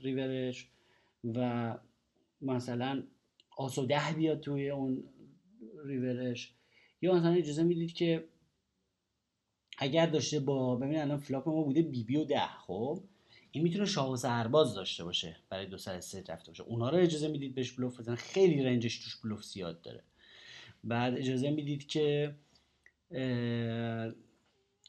river 0.03 0.49
ش 0.49 0.67
و 1.35 1.79
مثلا 2.43 3.03
آس 3.57 3.77
و 3.77 3.87
ده 3.87 4.13
بیاد 4.17 4.41
توی 4.41 4.71
اون 4.71 5.05
ریورش. 5.85 6.53
یا 7.03 7.15
مثلا 7.15 7.33
اجازه 7.33 7.63
می‌دید 7.63 7.93
که 7.93 8.25
اگر 9.79 10.07
داشته 10.07 10.41
با 10.41 10.77
ببین 10.77 10.99
الان 10.99 11.19
flop 11.19 11.49
ما 11.49 11.63
بوده 11.63 11.83
بی 11.83 12.05
بی 12.05 12.17
و 12.17 12.25
ده 12.25 12.47
خب؟ 12.67 13.01
این 13.57 13.63
می‌تونه 13.63 13.85
شاه 13.85 14.11
و 14.11 14.17
سرباز 14.17 14.75
داشته 14.75 15.05
باشه 15.05 15.37
برای 15.49 15.67
دو 15.67 15.79
سر 15.79 16.01
سه 16.01 16.25
رفته 16.29 16.51
باشه. 16.51 16.63
اونا 16.63 16.91
رو 16.91 16.99
اجازه 16.99 17.29
می‌دید 17.29 17.55
بهش 17.55 17.73
بلوف 17.73 18.01
بزنن. 18.01 18.17
خیلی 18.17 18.65
range 18.65 18.89
ش 18.89 18.99
توش 18.99 19.17
بلوف 19.17 19.45
زیاد 19.45 19.83
داره. 19.83 20.03
بعد 20.85 21.15
اجازه 21.17 21.51
می‌دید 21.51 21.87
که 21.87 22.35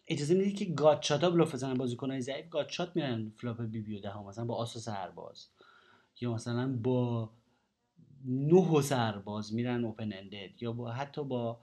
اجازه 0.08 0.36
می‌دید 0.36 0.58
که 0.58 0.65
gutshot 0.65 1.23
ها 1.23 1.30
بلوف 1.30 1.53
بزنن. 1.53 1.73
بازیکنای 1.73 2.21
ضعیف 2.21 2.49
gutshot 2.50 2.95
میرن 2.95 3.32
flop 3.38 3.62
بی 3.62 3.82
بی 3.82 3.95
و 3.95 3.99
ده 3.99 4.17
مثلا 4.17 4.45
با 4.45 4.56
آس 4.56 4.75
و 4.75 4.80
سرباز 4.80 5.47
یا 6.21 6.34
مثلا 6.34 6.73
با 6.84 7.32
نه 8.25 8.71
و 8.71 8.82
سرباز 8.82 9.53
میرن 9.53 9.86
open-ended 9.86 10.63
یا 10.63 10.71
با 10.71 10.91
حتی 10.91 11.23
با 11.23 11.60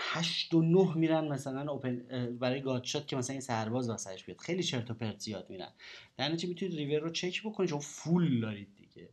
هشت 0.00 0.54
و 0.54 0.62
نه 0.62 0.94
میرن 0.94 1.28
مثلا 1.28 1.72
open 1.72 1.96
برای 2.40 2.60
gutshot 2.60 3.08
که 3.08 3.16
مثلا 3.16 3.32
این 3.32 3.40
سرباز 3.40 3.88
واسهش 3.88 4.24
بیاد. 4.24 4.38
خیلی 4.38 4.62
چرت 4.62 4.90
و 4.90 4.94
پرت 4.94 5.18
زیاد 5.18 5.50
میرن. 5.50 5.68
در 6.16 6.28
نتیجه 6.28 6.48
می‌تونید 6.48 6.74
ریور 6.74 6.98
رو 6.98 7.10
چک 7.10 7.42
بکنید 7.42 7.70
چون 7.70 7.78
full 7.78 8.40
دارید 8.40 8.68
دیگه. 8.76 9.08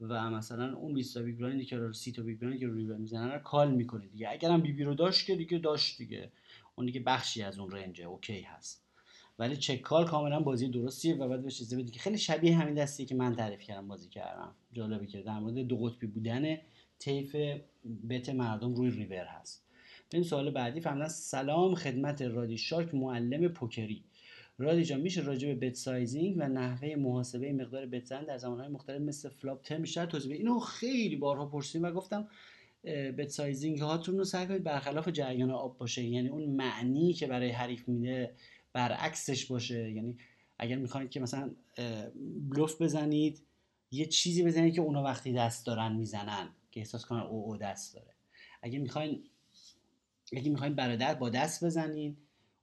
و 0.00 0.30
مثلا 0.30 0.76
اون 0.76 0.94
20 0.94 1.14
تا 1.14 1.22
big 1.22 1.38
blind 1.38 1.60
ی 1.60 1.64
که 1.64 1.76
رو 1.76 1.92
30 1.92 2.12
تا 2.12 2.22
big 2.22 2.38
blind 2.38 2.56
ی 2.56 2.60
که 2.60 2.66
رو 2.66 2.74
ریور 2.74 2.96
می‌زنن 2.96 3.30
رو 3.30 3.38
call 3.38 3.74
می‌کنید 3.74 4.12
دیگه. 4.12 4.30
اگرم 4.30 4.60
بی 4.62 4.72
بی 4.72 4.84
رو 4.84 4.94
داشت 4.94 5.26
که 5.26 5.36
دیگه 5.36 5.58
داشت 5.58 5.98
دیگه. 5.98 6.32
اون 6.74 6.86
دیگه 6.86 7.00
بخشی 7.00 7.42
از 7.42 7.58
اون 7.58 7.70
range 7.70 7.98
ه 7.98 8.04
okay 8.04 8.40
هست. 8.40 8.82
ولی 9.38 9.56
check 9.56 9.80
call 9.80 10.06
کاملا 10.06 10.40
بازی 10.40 10.68
درستیه 10.68 11.14
و 11.14 11.28
بعد 11.28 11.42
بهش 11.42 11.58
چیزی 11.58 11.76
بدی 11.76 11.90
که 11.90 12.00
خیلی 12.00 12.18
شبیه 12.18 12.58
همین 12.58 12.74
دستی 12.74 13.04
که 13.04 13.14
من 13.14 13.34
تعریف 13.34 13.60
کردم 13.60 13.88
بازی 13.88 14.08
کردم. 14.08 14.54
جالبه 14.72 15.06
که 15.06 15.22
در 15.22 15.38
مورد 15.38 15.54
دو 15.54 15.76
قطبی 15.76 16.06
بودن 16.06 16.58
طیف 16.98 17.36
bet 18.08 18.28
مردم 18.28 18.74
روی 18.74 18.90
ریور 18.90 19.24
هست. 19.24 19.64
این 20.14 20.24
سوال 20.24 20.50
بعدی 20.50 20.80
فرمودن 20.80 21.08
سلام 21.08 21.74
خدمت 21.74 22.22
رادی 22.22 22.58
شارک 22.58 22.94
معلم 22.94 23.48
پوکری. 23.48 24.04
رادی 24.58 24.84
جان 24.84 25.00
میشه 25.00 25.22
راجع 25.22 25.54
به 25.54 25.66
bet 25.66 25.74
sizing 25.74 26.36
و 26.38 26.48
نحوه 26.48 26.94
محاسبه 26.96 27.52
مقدار 27.52 27.86
bet 27.86 28.04
زدن 28.04 28.24
در 28.24 28.38
زمانهای 28.38 28.68
مختلف 28.68 29.00
مثل 29.00 29.28
flop 29.28 29.62
turn 29.62 29.82
بیشتر 29.82 30.06
توضیح 30.06 30.32
اینو 30.32 30.58
خیلی 30.58 31.16
بارها 31.16 31.46
پرسیدیم 31.46 31.82
و 31.82 31.90
گفتم 31.90 32.28
bet 32.84 33.28
sizing 33.28 33.78
هاتون 33.78 34.18
رو 34.18 34.24
سعی 34.24 34.46
کنید 34.46 34.64
برخلاف 34.64 35.08
جریان 35.08 35.50
آب 35.50 35.78
باشه. 35.78 36.02
یعنی 36.04 36.28
اون 36.28 36.44
معنی 36.44 37.12
که 37.12 37.26
برای 37.26 37.50
حریف 37.50 37.88
میده 37.88 38.34
برعکسش 38.72 39.46
باشه. 39.46 39.92
یعنی 39.92 40.16
اگر 40.58 40.76
می‌خواید 40.76 41.10
که 41.10 41.20
مثلا 41.20 41.50
بلوف 42.50 42.82
بزنید 42.82 43.42
یه 43.90 44.06
چیزی 44.06 44.44
بزنید 44.44 44.74
که 44.74 44.80
اونا 44.80 45.02
وقتی 45.02 45.32
دست 45.32 45.66
دارن 45.66 45.92
می‌زنن 45.92 46.48
که 46.70 46.80
احساس 46.80 47.06
کنن 47.06 47.20
او 47.20 47.44
او 47.44 47.56
دست 47.56 47.94
داره. 47.94 48.14
اگه 48.62 48.78
می‌خواین 48.78 49.24
اگه 50.32 50.50
می‌خواین 50.50 50.74
برادر 50.74 51.14
با 51.14 51.28
دست 51.28 51.64
بزنین 51.64 52.16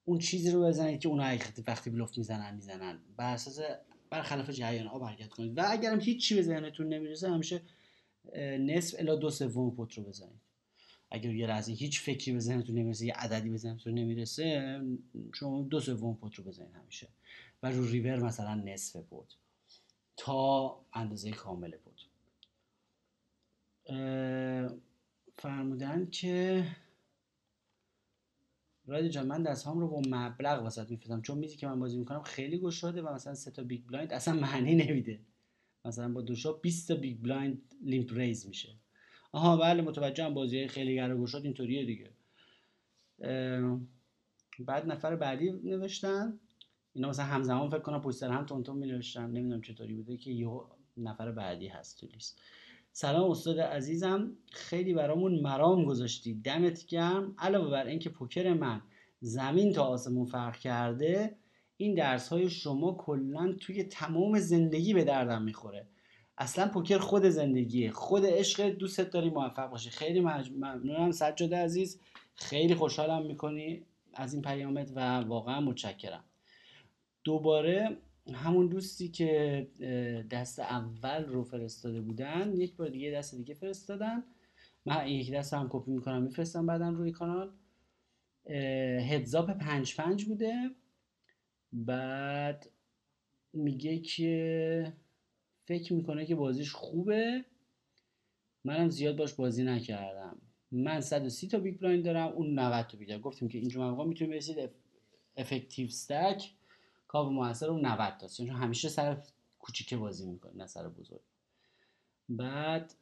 اون 0.05 0.19
چیزی 0.19 0.51
رو 0.51 0.63
بزنید 0.63 0.99
که 0.99 1.09
اونا 1.09 1.37
وقتی 1.67 1.89
بلوف 1.89 2.17
می‌زنن 2.17 2.55
می‌زنن. 2.55 2.99
بر 3.17 3.33
اساس 3.33 3.59
برخلاف 4.09 4.49
جریان 4.49 4.87
آب 4.87 5.03
حرکت 5.03 5.29
کنید. 5.29 5.57
و 5.57 5.63
اگرم 5.67 5.99
هیچ 5.99 6.33
به 6.33 6.41
ذهنتون 6.41 6.87
نمی‌رسه 6.87 7.29
همیشه 7.29 7.61
نصف 8.59 8.95
الا 8.99 9.15
دو 9.15 9.29
سوم 9.29 9.75
پوت 9.75 9.93
رو 9.93 10.03
بزنید. 10.03 10.41
اگر 11.11 11.33
یه 11.33 11.47
لحظه 11.47 11.73
هیچ 11.73 12.01
فکری 12.01 12.31
به 12.31 12.39
ذهنتون 12.39 12.75
نمی‌رسه 12.75 13.05
یه 13.05 13.13
عددی 13.13 13.49
به 13.49 13.57
نمی‌رسه 13.93 14.79
شما 15.33 15.61
دو 15.61 15.79
سوم 15.79 16.15
پوت 16.15 16.35
رو 16.35 16.43
بزنید 16.43 16.75
همیشه. 16.75 17.07
و 17.63 17.71
رو 17.71 17.85
ریور 17.85 18.19
مثلا 18.19 18.55
نصف 18.55 18.95
pot. 18.95 19.35
تا 20.17 20.79
اندازه 20.93 21.31
کامل 21.31 21.71
pot. 21.71 21.95
فرمودن 25.37 26.09
که 26.11 26.65
رادی 28.89 29.09
جان 29.09 29.27
من 29.27 29.43
دستهام 29.43 29.79
رو 29.79 29.87
با 29.87 30.01
مبلغ 30.07 30.61
واسط 30.63 30.91
میفرستم. 30.91 31.21
چون 31.21 31.37
میزی 31.37 31.57
که 31.57 31.67
من 31.67 31.79
بازی 31.79 31.97
می‌کنم 31.97 32.21
خیلی 32.21 32.59
گشاده 32.59 33.01
و 33.01 33.13
مثلا 33.13 33.33
سه 33.33 33.51
تا 33.51 33.63
big 33.63 33.85
blind 33.85 34.13
اصلا 34.13 34.33
معنی 34.33 34.75
نمیده. 34.75 35.19
مثلا 35.85 36.13
با 36.13 36.21
دو 36.21 36.35
شاپ 36.35 36.61
20 36.61 36.87
تا 36.87 36.95
big 36.95 37.21
blind 37.21 37.61
limp 37.85 38.13
raise 38.13 38.47
میشه. 38.47 38.69
آها 39.31 39.57
بله 39.57 39.81
متوجهم. 39.81 40.33
بازی 40.33 40.67
خیلی 40.67 40.95
گر 40.95 41.17
گشاد 41.17 41.43
اینطوریه 41.43 41.85
دیگه. 41.85 42.09
بعد 44.59 44.85
نفر 44.85 45.15
بعدی 45.15 45.51
نوشتن. 45.51 46.39
اینا 46.93 47.09
مثلا 47.09 47.25
همزمان 47.25 47.69
فکر 47.69 47.79
کنم 47.79 48.01
پشت 48.01 48.23
هم 48.23 48.45
تون 48.45 48.63
تون 48.63 48.77
می 48.77 48.87
نوشتن 48.87 49.31
نمی‌دونم 49.31 49.61
چطوری 49.61 49.93
بوده 49.93 50.17
که 50.17 50.31
یه 50.31 50.49
نفر 50.97 51.31
بعدی 51.31 51.67
هست 51.67 51.99
تو 51.99 52.07
لیست. 52.07 52.41
سلام 53.01 53.31
استاد 53.31 53.59
عزیزم. 53.59 54.31
خیلی 54.51 54.93
برامون 54.93 55.39
مرام 55.39 55.85
گذاشتی. 55.85 56.33
دمت 56.33 56.85
گرم. 56.85 57.35
علاوه 57.37 57.69
بر 57.69 57.85
اینکه 57.87 58.09
پوکر 58.09 58.53
من 58.53 58.81
زمین 59.21 59.73
تا 59.73 59.83
آسمون 59.83 60.25
فرق 60.25 60.57
کرده 60.57 61.35
این 61.77 61.95
درس 61.95 62.29
های 62.29 62.49
شما 62.49 62.93
کلا 62.93 63.55
توی 63.59 63.83
تمام 63.83 64.39
زندگی 64.39 64.93
به 64.93 65.03
دردم 65.03 65.41
می‌خوره. 65.41 65.87
اصلا 66.37 66.67
پوکر 66.67 66.97
خود 66.97 67.25
زندگیه. 67.25 67.91
خود 67.91 68.25
عشق 68.25 68.69
دوست 68.69 69.01
داری 69.01 69.29
موفق 69.29 69.69
باشی. 69.69 69.89
خیلی 69.89 70.19
ممنونم 70.19 71.11
سجاده 71.11 71.57
عزیز. 71.57 71.99
خیلی 72.35 72.75
خوشحالم 72.75 73.25
می‌کنی 73.25 73.85
از 74.13 74.33
این 74.33 74.41
پیامت 74.41 74.91
و 74.95 75.19
واقعا 75.19 75.61
متشکرم. 75.61 76.23
دوباره 77.23 77.97
همون 78.33 78.67
دوستی 78.67 79.07
که 79.07 79.67
دست 80.31 80.59
اول 80.59 81.25
رو 81.25 81.43
فرستاده 81.43 82.01
بودن 82.01 82.53
یک 82.55 82.75
بار 82.75 82.89
دیگه 82.89 83.11
دست 83.11 83.35
دیگه 83.35 83.53
فرستادن. 83.53 84.23
من 84.85 85.07
یک 85.07 85.31
دست 85.31 85.53
هم 85.53 85.67
کپی 85.69 85.91
می‌کنم 85.91 86.21
میفرستم 86.21 86.65
بعدا 86.65 86.89
روی 86.89 87.11
کانال. 87.11 87.51
هدزاپ 89.09 89.51
پنج 89.51 89.95
پنج 89.95 90.25
بوده. 90.25 90.69
بعد 91.73 92.69
میگه 93.53 93.99
که 93.99 94.93
فکر 95.65 95.93
می‌کنه 95.93 96.25
که 96.25 96.35
بازیش 96.35 96.71
خوبه. 96.71 97.45
منم 98.63 98.89
زیاد 98.89 99.15
باش 99.15 99.33
بازی 99.33 99.63
نکردم. 99.63 100.41
من 100.71 101.01
130 101.01 101.47
تا 101.47 101.59
big 101.59 101.79
blind 101.79 102.05
دارم 102.05 102.27
اون 102.27 102.59
90 102.59 102.87
تا 102.87 102.97
big. 102.97 103.21
گفتیم 103.21 103.47
که 103.47 103.57
اینجا 103.57 103.89
موقع 103.89 104.05
می‌تونیم 104.05 104.33
برسید. 104.33 104.69
effective 105.37 105.87
stack 105.87 106.51
کاو 107.09 107.29
موثر 107.29 107.69
اون 107.69 107.85
90 107.85 108.17
تا 108.17 108.27
چون 108.27 108.49
همیشه 108.49 108.89
سر 108.89 109.23
کوچیکه 109.59 109.97
بازی 109.97 110.25
می‌کنه 110.25 110.55
نه 110.55 110.67
سر 110.67 110.89
بزرگ. 110.89 111.21
بعد 112.29 112.93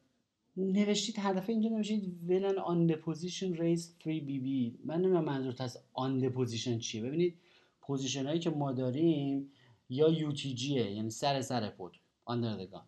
نوشتید 0.58 1.16
هدف 1.20 1.50
اینجا 1.50 1.70
نوشتید 1.70 2.30
villain 2.30 2.58
on 2.58 2.88
position 2.88 3.54
raise 3.54 3.96
3 4.04 4.20
BB. 4.20 4.80
من 4.86 4.96
نمی‌دونم 4.96 5.26
منظورت 5.26 5.62
از 5.62 5.80
on 5.94 6.30
position 6.30 6.80
چیه. 6.80 7.04
ببینید 7.04 7.40
position 7.82 8.28
هایی 8.28 8.40
که 8.40 8.50
ما 8.50 8.72
داریم 8.72 9.52
یا 9.90 10.10
UTG 10.10 10.54
ه 10.54 10.92
یعنی 10.92 11.10
سر 11.10 11.42
سر 11.42 11.70
pot 11.70 11.98
under 12.26 12.66
gun 12.66 12.86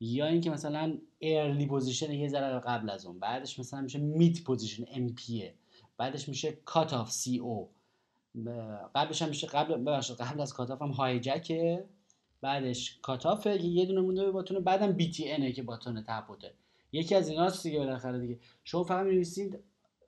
یا 0.00 0.26
اینکه 0.26 0.50
مثلا 0.50 0.98
early 1.20 1.66
position 1.66 2.12
یه 2.12 2.28
ذره 2.28 2.60
قبل 2.60 2.90
از 2.90 3.06
اون 3.06 3.18
بعدش 3.18 3.58
مثلا 3.58 3.80
میشه 3.80 3.98
mid 3.98 4.42
position 4.42 4.84
ام 4.88 5.14
بعدش 5.96 6.28
میشه 6.28 6.52
cutoff 6.52 7.10
CO 7.10 7.70
قبلش 8.94 9.22
هم 9.22 9.28
میشه 9.28 9.46
قبل 9.46 9.74
قبل 10.14 10.40
از 10.40 10.54
cut 10.54 10.70
هم 10.70 10.88
hijack 10.88 11.20
ه 11.20 11.84
بعدش 12.40 12.98
cutoff 13.02 13.55
ه 13.55 13.64
یه 13.64 13.86
دونه 13.86 14.00
مونده 14.00 14.30
button 14.30 14.56
ه 14.56 14.60
بعدم 14.60 14.92
BTN 14.92 15.30
ه 15.30 15.52
که 15.52 15.62
button 15.62 16.02
ته 16.06 16.22
pot 16.22 16.46
ه 16.46 16.54
یکی 16.92 17.14
از 17.14 17.28
ایناست 17.28 17.62
دیگه 17.62 17.78
بالاخره 17.78 18.18
دیگه. 18.18 18.38
شما 18.64 18.84
فقط 18.84 19.06
می‌نویسید 19.06 19.58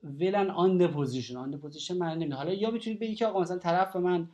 villain 0.03 0.51
on 0.51 0.79
the 0.79 0.87
position. 0.87 1.37
on 1.37 1.51
the 1.51 1.57
position 1.57 1.97
معنی 1.97 2.21
نمیده. 2.21 2.37
حالا 2.37 2.53
یا 2.53 2.71
می‌تونید 2.71 3.01
بگید 3.01 3.19
که 3.19 3.27
آقا 3.27 3.41
مثلا 3.41 3.59
طرف 3.59 3.97
من 3.97 4.29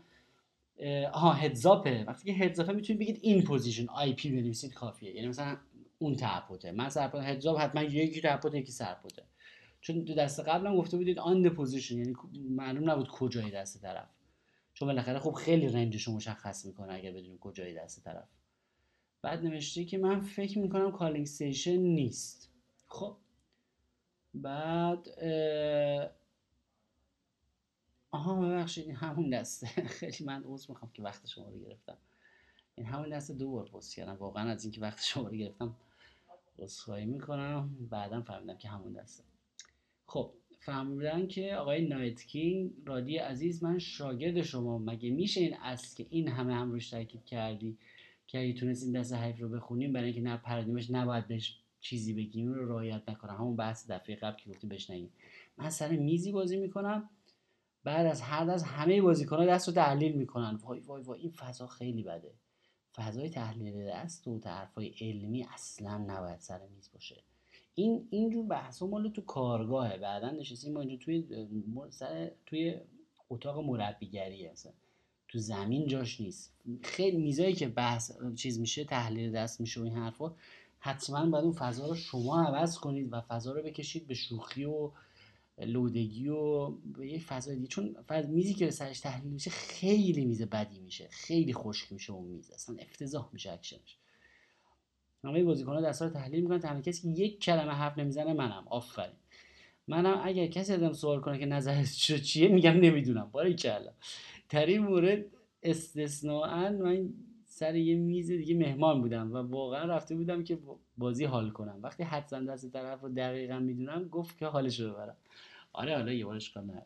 آها 1.12 1.32
heads-up 1.32 1.90
ه. 1.90 2.04
وقتی 2.08 2.32
که 2.32 2.44
heads-up 2.44 2.69
ه 2.69 2.72
می‌تونید 2.72 3.00
بگید 3.00 3.18
in 3.22 3.42
position 3.42 3.88
IP 3.88 4.30
بنویسید 4.30 4.74
کافیه. 4.74 5.14
یعنی 5.14 5.28
مثلا 5.28 5.56
اون 5.98 6.16
تپوته 6.16 6.72
من 6.72 6.88
سر 6.88 7.02
pot 7.02 7.22
heads-up 7.22 7.60
حتما 7.60 7.82
یکی 7.82 8.20
تپوته 8.20 8.58
یکی 8.58 8.72
سر 8.72 8.89
pot 8.89 9.14
ه 9.14 9.22
چون 9.80 10.04
دو 10.04 10.14
دست 10.14 10.40
قبلم 10.40 10.76
گفته 10.76 10.96
بودید 10.96 11.18
on 11.18 11.48
position 11.48 11.98
یعنی 11.98 12.16
معلوم 12.50 12.90
نبود 12.90 13.08
کجای 13.08 13.50
دست 13.50 13.82
طرف. 13.82 14.08
چون 14.74 14.88
بالاخره 14.88 15.18
خب 15.18 15.32
خیلی 15.32 15.68
range 15.68 15.93
ش 15.93 16.02
رو 16.02 16.12
مشخص 16.12 16.64
می‌کنه 16.64 16.94
اگر 16.94 17.10
بدونیم 17.10 17.38
کجای 17.38 17.74
دست 17.74 18.04
طرف. 18.04 18.28
بعد 19.22 19.44
نوشته 19.44 19.84
که 19.84 19.98
من 19.98 20.20
فکر 20.20 20.58
می‌کنم 20.58 20.92
calling 20.92 21.26
station 21.26 21.76
نیست. 21.76 22.50
خب. 22.86 23.16
بعد 24.34 25.08
آها 28.10 28.40
ببخشید 28.40 28.86
این 28.86 28.96
همون 28.96 29.30
دسته. 29.30 29.66
خیلی 29.98 30.24
من 30.24 30.44
عذر 30.46 30.66
می‌خوام 30.68 30.92
که 30.92 31.02
وقت 31.02 31.26
شما 31.26 31.48
رو 31.48 31.58
گرفتم. 31.58 31.96
این 32.74 32.86
همون 32.86 33.08
دسته 33.08 33.34
دو 33.34 33.50
بار 33.50 33.68
پست 33.68 33.94
کردم. 33.94 34.16
واقعا 34.16 34.50
از 34.50 34.64
اینکه 34.64 34.80
وقت 34.80 35.02
شما 35.02 35.28
رو 35.28 35.36
گرفتم 35.36 35.76
عذرخواهی 36.58 37.06
می‌کنم. 37.06 37.88
بعدا 37.90 38.22
فهمیدم 38.22 38.56
که 38.56 38.68
همون 38.68 38.92
دسته. 38.92 39.29
خب 40.10 40.32
فهمیدن 40.58 41.26
که 41.26 41.54
آقای 41.54 41.88
نایت 41.88 42.22
کینگ 42.22 42.72
رادی 42.86 43.16
عزیز 43.16 43.62
من 43.62 43.78
شاگرد 43.78 44.42
شما 44.42 44.78
مگه 44.78 45.10
میشه 45.10 45.40
این 45.40 45.54
اصل 45.62 45.96
که 45.96 46.06
این 46.10 46.28
همه 46.28 46.54
هم 46.54 46.72
روش 46.72 46.90
تاکید 46.90 47.24
کردی 47.24 47.78
که 48.26 48.40
اگه 48.40 48.52
تونستیم 48.52 48.92
دست 48.92 49.12
حریف 49.12 49.40
رو 49.40 49.48
بخونیم 49.48 49.92
برای 49.92 50.06
اینکه 50.06 50.20
نپردیمش 50.20 50.90
نباید 50.90 51.28
بهش 51.28 51.58
چیزی 51.80 52.14
بگیم 52.14 52.52
رو 52.52 52.68
رعایت 52.68 53.08
نکنم 53.08 53.34
همون 53.34 53.56
بحث 53.56 53.90
دفعه 53.90 54.16
قبل 54.16 54.36
که 54.36 54.50
گفتیم 54.50 54.70
نگیم. 54.90 55.12
من 55.56 55.70
سر 55.70 55.96
میزی 55.96 56.32
بازی 56.32 56.56
می‌کنم. 56.56 57.10
بعد 57.84 58.06
از 58.06 58.20
هر 58.20 58.44
دست 58.44 58.64
همه 58.64 59.02
بازیکن‌ها 59.02 59.46
دست 59.46 59.68
رو 59.68 59.74
تحلیل 59.74 60.12
می‌کنن. 60.12 60.58
وای 60.62 60.80
وای 60.80 61.02
وای 61.02 61.20
این 61.20 61.30
فضا 61.30 61.66
خیلی 61.66 62.02
بده. 62.02 62.34
فضای 62.94 63.30
تحلیل 63.30 63.86
دست 63.86 64.28
و 64.28 64.40
حرفای 64.44 64.94
علمی 65.00 65.46
اصلا 65.54 65.98
نباید 65.98 66.40
سر 66.40 66.66
میز 66.66 66.90
باشه. 66.92 67.22
این 67.80 68.06
اینجور 68.10 68.46
بحث 68.46 68.82
مال 68.82 69.08
تو 69.08 69.22
کارگاهه. 69.22 69.98
بعدا 69.98 70.30
نشستیم 70.30 70.72
ما 70.72 70.80
اینجا 70.80 70.96
توی 70.96 71.24
سر 71.90 72.30
توی 72.46 72.74
اتاق 73.30 73.58
مربیگریه 73.58 74.50
اصلا. 74.50 74.72
تو 75.28 75.38
زمین 75.38 75.86
جاش 75.86 76.20
نیست. 76.20 76.54
خیلی 76.82 77.16
میزایی 77.16 77.54
که 77.54 77.68
بحث 77.68 78.12
چیز 78.36 78.60
میشه 78.60 78.84
تحلیل 78.84 79.32
دست 79.32 79.60
میشه 79.60 79.80
و 79.80 79.84
این 79.84 79.94
حرفا 79.94 80.34
حتما 80.78 81.30
باید 81.30 81.44
اون 81.44 81.52
فضا 81.52 81.86
رو 81.86 81.94
شما 81.94 82.42
عوض 82.42 82.78
کنید 82.78 83.12
و 83.12 83.20
فضا 83.20 83.52
رو 83.52 83.62
بکشید 83.62 84.06
به 84.06 84.14
شوخی 84.14 84.64
و 84.64 84.90
لودگی 85.58 86.28
و 86.28 86.70
به 86.70 87.08
یه 87.08 87.18
فضای 87.18 87.56
دیگه. 87.56 87.68
چون 87.68 87.96
میزی 88.28 88.54
که 88.54 88.70
سرش 88.70 89.00
تحلیل 89.00 89.32
میشه 89.32 89.50
خیلی 89.50 90.24
میز 90.24 90.42
بدی 90.42 90.80
میشه. 90.80 91.08
خیلی 91.10 91.52
خشک 91.52 91.92
میشه 91.92 92.12
اون 92.12 92.28
میز. 92.28 92.50
اصلا 92.50 92.76
افتضاح 92.80 93.30
میشه 93.32 93.52
اکشنش. 93.52 93.99
همه 95.24 95.44
بازیکن‌ها 95.44 95.80
دستا 95.80 96.04
رو 96.04 96.10
تحلیل 96.10 96.40
می‌کنن 96.40 96.58
تنها 96.58 96.80
کسی 96.80 97.14
که 97.14 97.22
یک 97.22 97.40
کلمه 97.40 97.72
حرف 97.72 97.98
نمی‌زنه 97.98 98.32
منم. 98.32 98.64
آفرین. 98.70 99.14
منم 99.88 100.20
اگر 100.24 100.46
کسی 100.46 100.72
ازم 100.72 100.92
سوال 100.92 101.20
کنه 101.20 101.38
که 101.38 101.46
نظرت 101.46 101.92
چیه 102.28 102.48
میگم 102.48 102.70
نمی‌دونم. 102.70 103.28
باریکلا 103.32 103.92
در 104.48 104.66
این 104.66 104.82
مورد 104.82 105.24
استثناا 105.62 106.70
من 106.70 107.08
سر 107.44 107.76
یه 107.76 107.96
میز 107.96 108.30
دیگه 108.30 108.54
مهمان 108.54 109.00
بودم 109.00 109.32
و 109.32 109.36
واقعا 109.36 109.84
رفته 109.84 110.14
بودم 110.14 110.44
که 110.44 110.58
بازی 110.98 111.24
حال 111.24 111.50
کنم. 111.50 111.78
وقتی 111.82 112.02
حدسن 112.02 112.44
دست 112.44 112.72
طرف 112.72 113.00
رو 113.00 113.08
دقیقا 113.08 113.58
می‌دونم 113.58 114.08
گفت 114.08 114.38
که 114.38 114.46
حالش 114.46 114.80
رو 114.80 114.90
ببرم. 114.90 115.16
آره 115.72 115.96
حالا 115.96 116.12
یه 116.12 116.24
بارش 116.24 116.50
کنم 116.50 116.82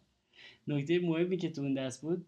نکته 0.69 0.99
مهمی 0.99 1.37
که 1.37 1.51
تو 1.51 1.63
اون 1.63 1.75
دست 1.75 2.03
بود 2.03 2.27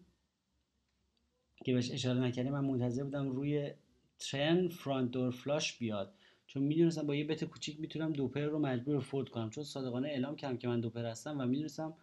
که 1.65 1.73
بهش 1.73 1.91
اشاره 1.91 2.19
نکردیم 2.19 2.51
من 2.53 2.65
منتظر 2.65 3.03
بودم 3.03 3.29
روی 3.29 3.71
ترن 4.19 4.67
فرانت 4.67 5.11
دور 5.11 5.31
فلاش 5.31 5.77
بیاد. 5.77 6.13
چون 6.47 6.63
می‌دونستم 6.63 7.07
با 7.07 7.15
یه 7.15 7.23
بت 7.23 7.43
کوچیک 7.43 7.79
می‌تونم 7.79 8.13
دوپر 8.13 8.41
رو 8.45 8.59
مجبور 8.59 8.99
فولد 8.99 9.29
کنم. 9.29 9.49
چون 9.49 9.63
صادقانه 9.63 10.07
اعلام 10.07 10.35
کردم 10.35 10.57
که 10.57 10.67
من 10.67 10.81
دوپر 10.81 11.05
هستم 11.05 11.39
و 11.39 11.45
می‌دونستم 11.45 11.93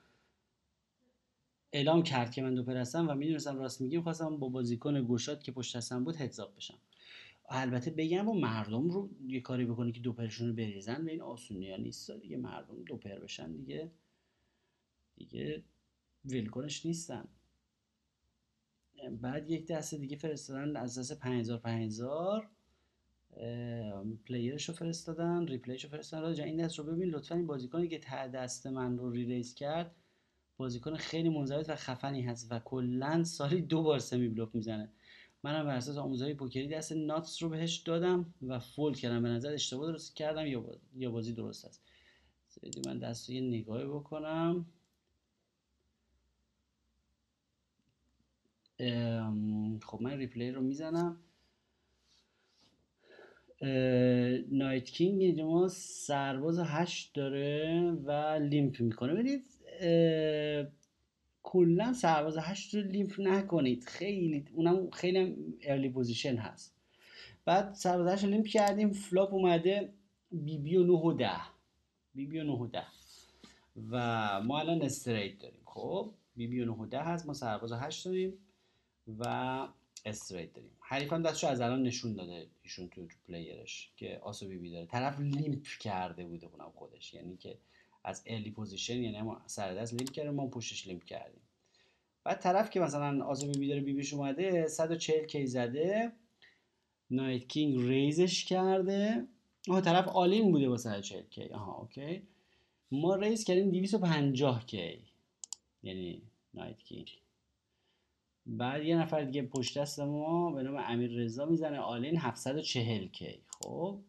اعلام 1.72 2.02
کرد 2.02 2.30
که 2.30 2.42
من 2.42 2.54
دوپر 2.54 2.76
هستم 2.76 3.08
و 3.08 3.14
می‌دونستم 3.14 3.58
راست 3.58 3.80
میگیم 3.80 4.02
خواستم 4.02 4.36
با 4.36 4.48
بازیکن 4.48 5.02
گوشات 5.02 5.44
که 5.44 5.52
پشت 5.52 5.76
هستم 5.76 6.04
بود 6.04 6.16
هدزاب 6.16 6.56
بشم. 6.56 6.78
البته 7.48 7.90
بگم 7.90 8.28
و 8.28 8.34
مردم 8.34 8.90
رو 8.90 9.10
یه 9.26 9.40
کاری 9.40 9.64
بکنه 9.64 9.92
که 9.92 10.00
دوپرشون 10.00 10.48
رو 10.48 10.54
بریزن 10.54 11.04
به 11.04 11.12
این 11.12 11.20
آسونی 11.20 11.70
ها 11.70 11.76
نیست. 11.76 12.10
دیگه 12.10 12.36
مردم 12.36 12.84
دوپر 12.84 13.18
بشن 13.18 13.52
دیگه 13.52 13.90
دیگه 15.16 15.64
ولکنش 16.24 16.86
نیستن. 16.86 17.28
بعد 19.20 19.50
یک 19.50 19.66
دسته 19.66 19.98
دیگه 19.98 20.16
فرستادن 20.16 20.76
از 20.76 20.98
دست 20.98 21.18
5000 21.18 21.58
5000 21.58 22.48
پلیرش 24.26 24.68
رو 24.68 24.74
فرستادن 24.74 25.46
ریپلیش 25.46 25.84
رو 25.84 25.90
فرستادن. 25.90 26.22
راجع 26.22 26.44
این 26.44 26.56
دست 26.56 26.78
رو 26.78 26.84
ببین 26.84 27.08
لطفا 27.08 27.34
این 27.34 27.46
بازیکنی 27.46 27.88
که 27.88 27.98
ته 27.98 28.28
دست 28.28 28.66
من 28.66 28.98
رو 28.98 29.10
ریلیز 29.10 29.54
کرد 29.54 29.94
بازیکن 30.56 30.96
خیلی 30.96 31.28
منضبط 31.28 31.68
و 31.68 31.76
خفنی 31.76 32.22
هست 32.22 32.52
و 32.52 32.58
کلا 32.58 33.24
سالی 33.24 33.62
دو 33.62 33.82
بار 33.82 33.98
سمی 33.98 34.28
بلوک 34.28 34.48
می‌زنه. 34.52 34.92
منم 35.42 35.64
بر 35.64 35.76
اساس 35.76 35.96
آموزهای 35.96 36.34
پوکری 36.34 36.68
دست 36.68 36.92
ناتس 36.92 37.42
رو 37.42 37.48
بهش 37.48 37.76
دادم 37.76 38.34
و 38.42 38.58
فول 38.58 38.94
کردم. 38.94 39.22
به 39.22 39.28
نظر 39.28 39.52
اشتباه 39.52 39.86
درست 39.86 40.16
کردم 40.16 40.46
یا 40.96 41.10
بازی, 41.10 41.32
درست 41.32 41.64
است. 41.64 41.82
من 42.86 42.98
دست 42.98 43.30
یه 43.30 43.40
نگاهی 43.40 43.86
بکنم. 43.86 44.66
خب 49.82 49.98
من 50.00 50.18
ریپلی 50.18 50.50
رو 50.50 50.62
می‌زنم. 50.62 51.16
نایت 54.50 54.84
کینگ 54.84 55.22
اینجا 55.22 55.68
سرباز 55.68 56.58
هشت 56.58 57.14
داره 57.14 57.90
و 58.04 58.10
limp 58.42 58.80
می‌کنه. 58.80 59.14
ببینید 59.14 59.44
کلا 61.42 61.92
سرباز 61.92 62.38
هشت 62.38 62.74
رو 62.74 62.82
limp 62.82 63.20
نکنید. 63.20 63.84
خیلی 63.84 64.44
اونم 64.52 64.90
خیلی 64.90 65.36
early 65.62 65.88
position 65.88 66.36
هست. 66.36 66.76
بعد 67.44 67.74
سرباز 67.74 68.08
هشت 68.08 68.24
رو 68.24 68.30
limp 68.30 68.46
کردیم. 68.46 68.92
flop 68.92 69.34
اومده. 69.34 69.92
بی 70.32 70.58
بی 70.58 70.76
و 70.76 70.84
9 70.84 70.92
و 70.92 71.12
10 71.12 71.30
بی 72.14 72.26
بی 72.26 72.38
و 72.38 72.44
9 72.44 72.52
و 72.52 72.66
10 72.66 72.82
و 73.90 74.40
ما 74.42 74.60
الان 74.60 74.82
straight 74.82 75.38
داریم. 75.38 75.60
خب 75.64 76.10
بی 76.36 76.46
بی 76.46 76.60
و 76.60 76.64
9 76.64 76.72
و 76.72 76.86
10 76.86 76.98
هست. 76.98 77.26
ما 77.26 77.34
سرباز 77.34 77.72
هشت 77.72 78.04
داریم. 78.04 78.32
و 79.18 79.24
straight 80.04 80.52
داریم. 80.52 80.70
حریف 80.80 81.12
هم 81.12 81.22
دستشو 81.22 81.46
از 81.46 81.60
الان 81.60 81.82
نشون 81.82 82.14
داده 82.14 82.46
ایشون 82.62 82.88
تو 82.88 83.06
player 83.28 83.75
ش 83.75 83.90
که 83.96 84.18
آس 84.22 84.39
و 84.39 84.48
بی 84.48 84.56
بی 84.56 84.70
داره. 84.70 84.86
طرف 84.86 85.20
limp 85.20 85.66
کرده 85.66 86.24
بوده 86.24 86.46
اونم 86.46 86.72
خودش. 86.74 87.14
یعنی 87.14 87.36
که 87.36 87.58
از 88.04 88.22
early 88.26 88.50
position 88.50 89.02
یعنی 89.02 89.22
ما 89.22 89.42
سر 89.46 89.74
دست 89.74 89.94
limp 89.94 90.10
کردیم 90.10 90.34
ما 90.34 90.46
پوشش 90.46 90.86
limp 90.86 91.04
کردیم. 91.04 91.40
بعد 92.24 92.40
طرف 92.40 92.70
که 92.70 92.80
مثلا 92.80 93.24
آس 93.24 93.39
و 93.39 93.46
بی 93.46 93.58
بی 93.58 93.68
داره 93.68 93.80
بی 93.80 93.92
بیش 93.92 94.12
اومده 94.12 94.68
140 94.68 95.26
K 95.26 95.46
زده. 95.46 96.12
نایت 97.10 97.48
کینگ 97.48 97.88
raise 97.88 98.28
ش 98.28 98.44
کرده. 98.44 99.26
آها 99.68 99.80
طرف 99.80 100.08
all-in 100.08 100.52
بوده 100.52 100.68
با 100.68 100.76
140 100.76 101.22
K 101.22 101.48
آها 101.48 101.72
okay. 101.72 102.22
ما 102.90 103.14
raise 103.14 103.44
کردیم 103.44 103.70
250 103.70 104.66
K 104.66 104.98
یعنی 105.82 106.22
نایت 106.54 106.78
کینگ 106.78 107.18
بعد 108.46 108.82
یه 108.84 108.96
نفر 108.96 109.24
دیگه 109.24 109.42
پشت 109.42 109.78
دست 109.78 110.00
ما 110.00 110.52
به 110.52 110.62
نام 110.62 110.76
امیر 110.76 111.10
رضا 111.10 111.46
می‌زنه. 111.46 111.78
all-in 111.78 112.18
740 112.18 113.08
K. 113.08 113.44
خب. 113.60 114.00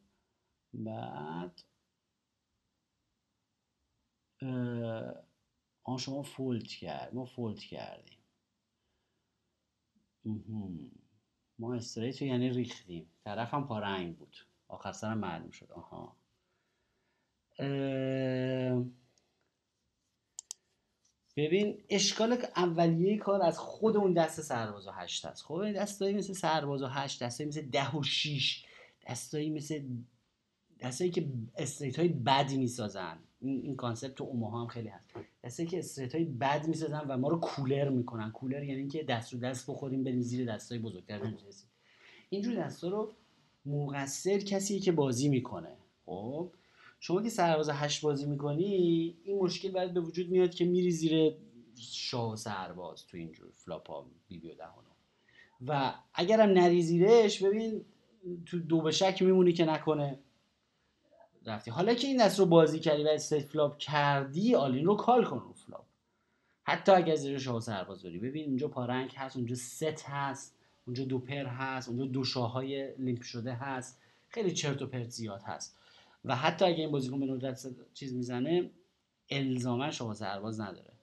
بعد 0.74 1.62
آن 5.84 5.98
شما 5.98 6.22
فولد 6.24 6.68
کرد. 6.68 7.16
ما 7.16 7.26
فولد 7.26 7.60
کردیم. 7.60 8.18
ما 11.60 11.74
استریت 11.76 12.22
یعنی 12.22 12.50
ریختیم. 12.50 13.10
طرف 13.26 13.54
هم 13.54 13.68
پارنگ 13.68 14.18
بود. 14.18 14.36
آخر 14.68 14.92
سرم 14.92 15.18
معلوم 15.18 15.52
شد. 15.52 15.72
آها. 15.72 16.16
ببین 21.38 21.84
اشکال 21.90 22.38
اولیه 22.56 23.18
کار 23.18 23.42
از 23.42 23.60
خود 23.60 23.98
اون 23.98 24.14
دست 24.14 24.42
سرباز 24.42 24.88
و 24.88 24.92
هشت 24.92 25.26
هست 25.26 25.44
خب 25.44 25.72
دستایی 25.72 26.14
مثل 26.14 26.34
سرباز 26.34 26.82
و 26.82 26.88
هشت 26.88 27.24
دستایی 27.24 27.50
مثل 27.50 27.62
ده 27.62 27.96
و 27.96 28.04
شیش 28.04 28.66
دستایی 29.10 29.50
مثل 29.50 29.82
دستایی 30.80 31.12
که 31.12 31.30
straight 31.58 32.00
های 32.00 32.08
بد 32.08 32.52
می‌سازن. 32.52 33.20
این, 33.42 33.62
این 33.62 33.76
concept 33.76 34.16
تو 34.16 34.24
اوماها 34.24 34.62
هم 34.62 34.68
خیلی 34.68 34.88
هست. 34.88 35.06
دستایی 35.44 35.70
که 35.70 35.80
straight 35.80 36.16
های 36.16 36.26
بد 36.26 36.68
می‌سازن 36.68 37.06
و 37.08 37.18
ما 37.18 37.30
رو 37.30 37.40
cooler 37.40 37.90
می‌کنن. 37.90 38.32
cooler 38.32 38.64
یعنی 38.64 38.80
اینکه 38.80 39.04
دست 39.04 39.34
رو 39.34 39.40
دست 39.40 39.72
بخوریم 39.72 40.04
بریم 40.04 40.22
زیر 40.22 40.54
دستای 40.54 40.80
بزرگتر 40.80 41.20
بنشستیم. 41.20 41.70
اینجور 42.30 42.56
دستا 42.56 42.88
رو 42.88 43.14
مقصر 43.66 44.38
کسی 44.38 44.80
که 44.80 44.92
بازی 44.92 45.30
می‌کنه. 45.30 45.78
خب 46.06 46.52
شما 47.06 47.22
که 47.22 47.30
سرباز 47.30 47.70
هشت 47.70 48.02
بازی 48.02 48.26
می‌کنی 48.26 48.66
این 49.24 49.40
مشکل 49.40 49.72
باید 49.72 49.94
به 49.94 50.00
وجود 50.00 50.30
میاد 50.30 50.56
که 50.56 50.66
میری 50.66 50.92
زیر 50.92 51.36
شاه 51.92 52.36
سرباز 52.36 53.08
تو 53.08 53.18
اینجور 53.18 53.52
flop 53.56 53.90
ها 53.90 54.06
بی 54.28 54.38
بی 54.38 54.52
و 54.52 54.56
ده 54.56 54.69
و 54.69 54.75
نه 54.75 54.88
و 55.68 55.94
اگرم 56.14 56.50
نری 56.50 56.82
زیرش 56.84 57.44
ببین 57.44 57.86
تو 58.46 58.60
دو 58.60 58.82
به 58.82 58.92
شک 58.92 59.22
میمونی 59.22 59.54
که 59.54 59.66
نکنه. 59.66 60.20
رفتی. 61.46 61.72
حالا 61.72 61.94
که 61.94 62.08
این 62.08 62.26
دست 62.26 62.40
رو 62.40 62.46
بازی 62.46 62.80
کردی 62.80 63.04
و 63.04 63.08
straight 63.08 63.46
flop 63.46 63.78
کردی 63.78 64.56
all-in 64.56 64.86
رو 64.86 64.96
call 64.96 65.26
کن 65.26 65.40
رو 65.40 65.54
flop. 65.54 65.86
حتی 66.64 66.92
اگر 66.92 67.16
زیر 67.16 67.38
شاه 67.38 67.60
سرباز 67.60 68.02
داری 68.02 68.20
ببین 68.20 68.46
اونجا 68.46 68.68
پارنگ 68.68 69.12
هست 69.16 69.36
اونجا 69.36 69.56
ست 69.56 70.04
هست 70.06 70.56
اونجا 70.86 71.04
دو 71.04 71.20
pair 71.20 71.46
هست 71.46 71.90
اونجا 71.90 72.06
دو 72.06 72.24
شاهای 72.24 72.96
limp 72.98 73.22
شده 73.22 73.54
هست. 73.54 74.02
خیلی 74.28 74.52
چرت 74.52 74.82
و 74.82 74.88
پرت 74.88 75.10
زیاد 75.10 75.42
هست. 75.42 75.78
و 76.26 76.36
حتی 76.36 76.66
اگه 76.66 76.78
این 76.78 76.92
بازیکن 76.92 77.20
به 77.20 77.26
ندرت 77.26 77.68
چیز 77.94 78.14
می‌زنه 78.14 78.72
الزاما 79.30 79.92
شما 79.92 80.14
سرباز 80.14 80.60
نداره. 80.60 80.94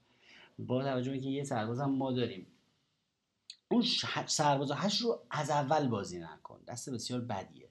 با 0.58 0.82
توجه 0.82 1.10
به 1.10 1.16
اینکه 1.16 1.30
یه 1.30 1.44
سرباز 1.44 1.80
هم 1.80 1.90
ما 1.90 2.12
داریم. 2.12 2.46
اون 3.70 3.82
سرباز 4.26 4.72
هشت 4.74 5.02
رو 5.02 5.26
از 5.30 5.50
اول 5.50 5.88
بازی 5.88 6.18
نکن. 6.18 6.60
دست 6.68 6.90
بسیار 6.90 7.20
بدیه. 7.20 7.68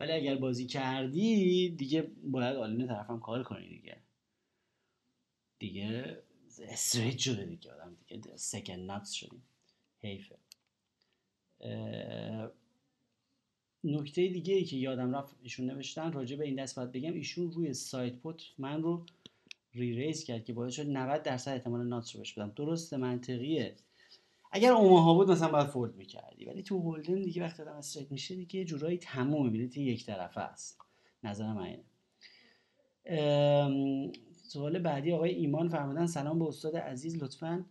ولی 0.00 0.12
اگر 0.12 0.36
بازی 0.36 0.66
کردی 0.66 1.70
دیگه 1.70 2.10
باید 2.22 2.56
آلین 2.56 2.86
طرفم 2.86 3.20
کار 3.20 3.42
کنی 3.42 3.68
دیگه. 3.68 3.96
دیگه 5.58 6.22
استریت 6.62 7.18
شده 7.18 7.44
دیگه. 7.44 7.72
آدم 7.72 7.96
دیگه 8.08 8.36
سکن 8.36 8.74
ناتس 8.74 9.12
شدیم. 9.12 9.42
حیفه. 10.00 10.36
نکته 13.84 14.28
دیگه 14.28 14.54
ای 14.54 14.64
که 14.64 14.76
یادم 14.76 15.14
رفت 15.14 15.36
ایشون 15.42 15.66
نوشتن 15.66 16.12
راجع 16.12 16.36
به 16.36 16.44
این 16.44 16.62
دست 16.62 16.76
باید 16.76 16.92
بگم 16.92 17.12
ایشون 17.12 17.52
روی 17.52 17.74
سایت 17.74 18.16
پوت 18.16 18.42
من 18.58 18.82
رو 18.82 19.06
ریریز 19.74 20.24
کرد 20.24 20.44
که 20.44 20.52
باعث 20.52 20.74
شد 20.74 20.88
90 20.88 21.22
درصد 21.22 21.50
احتمال 21.50 21.86
ناتس 21.86 22.14
رو 22.14 22.18
بهش 22.18 22.32
بدم. 22.32 22.52
درست 22.56 22.94
منطقیه. 22.94 23.76
اگر 24.52 24.72
اوماها 24.72 25.14
بود 25.14 25.30
مثلا 25.30 25.48
باید 25.48 25.66
فولد 25.66 25.96
می‌کردی. 25.96 26.44
ولی 26.44 26.62
تو 26.62 26.78
هولدن 26.78 27.22
دیگه 27.22 27.42
وقتی 27.42 27.62
آدم 27.62 27.72
استریت 27.72 28.12
میشه 28.12 28.34
دیگه 28.34 28.64
جورایی 28.64 28.98
تموم 28.98 29.50
بلیت 29.50 29.76
یک 29.76 30.06
طرفه 30.06 30.40
است. 30.40 30.80
نظر 31.24 31.52
من 31.52 31.66
اینه. 31.66 31.84
سوال 34.32 34.78
بعدی 34.78 35.12
آقای 35.12 35.30
ایمان 35.30 35.68
فرمودن 35.68 36.06
سلام 36.06 36.38
به 36.38 36.44
استاد 36.44 36.76
عزیز 36.76 37.22
لطفا 37.22 37.64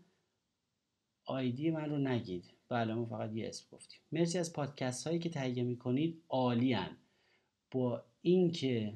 آیدی 1.26 1.72
من 1.72 1.90
رو 1.90 1.98
نگید. 1.98 2.59
بله 2.70 2.94
ما 2.94 3.06
فقط 3.06 3.34
یه 3.34 3.48
اسم 3.48 3.66
گفتیم. 3.72 4.00
مرسی 4.12 4.38
از 4.38 4.54
پادکست 4.54 5.08
هایی 5.08 5.20
که 5.20 5.30
تهیه 5.30 5.64
می‌کنید. 5.64 6.22
عالی 6.30 6.78
با 7.72 8.04
اینکه 8.22 8.94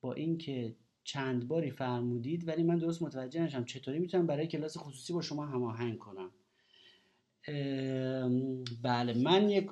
با 0.00 0.12
اینکه 0.12 0.74
چند 1.04 1.48
باری 1.48 1.70
فرمودید 1.70 2.48
ولی 2.48 2.62
من 2.62 2.78
درست 2.78 3.02
متوجه 3.02 3.42
نشم 3.42 3.64
چطوری 3.64 3.98
می‌تونم 3.98 4.26
برای 4.26 4.46
کلاس 4.46 4.78
خصوصی 4.78 5.12
با 5.12 5.22
شما 5.22 5.46
هماهنگ 5.46 5.98
کنم. 5.98 6.30
بله 8.82 9.14
من 9.22 9.50
یک 9.50 9.70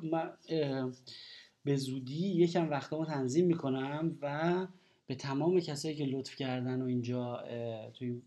به 1.64 1.76
زودی 1.76 2.28
یکم 2.28 2.70
وقتمو 2.70 3.04
تنظیم 3.04 3.46
می‌کنم 3.46 4.18
و 4.22 4.66
به 5.06 5.14
تمام 5.14 5.60
کسایی 5.60 5.94
که 5.94 6.04
لطف 6.04 6.36
کردن 6.36 6.82
و 6.82 6.84
اینجا 6.84 7.44
توی 7.94 8.22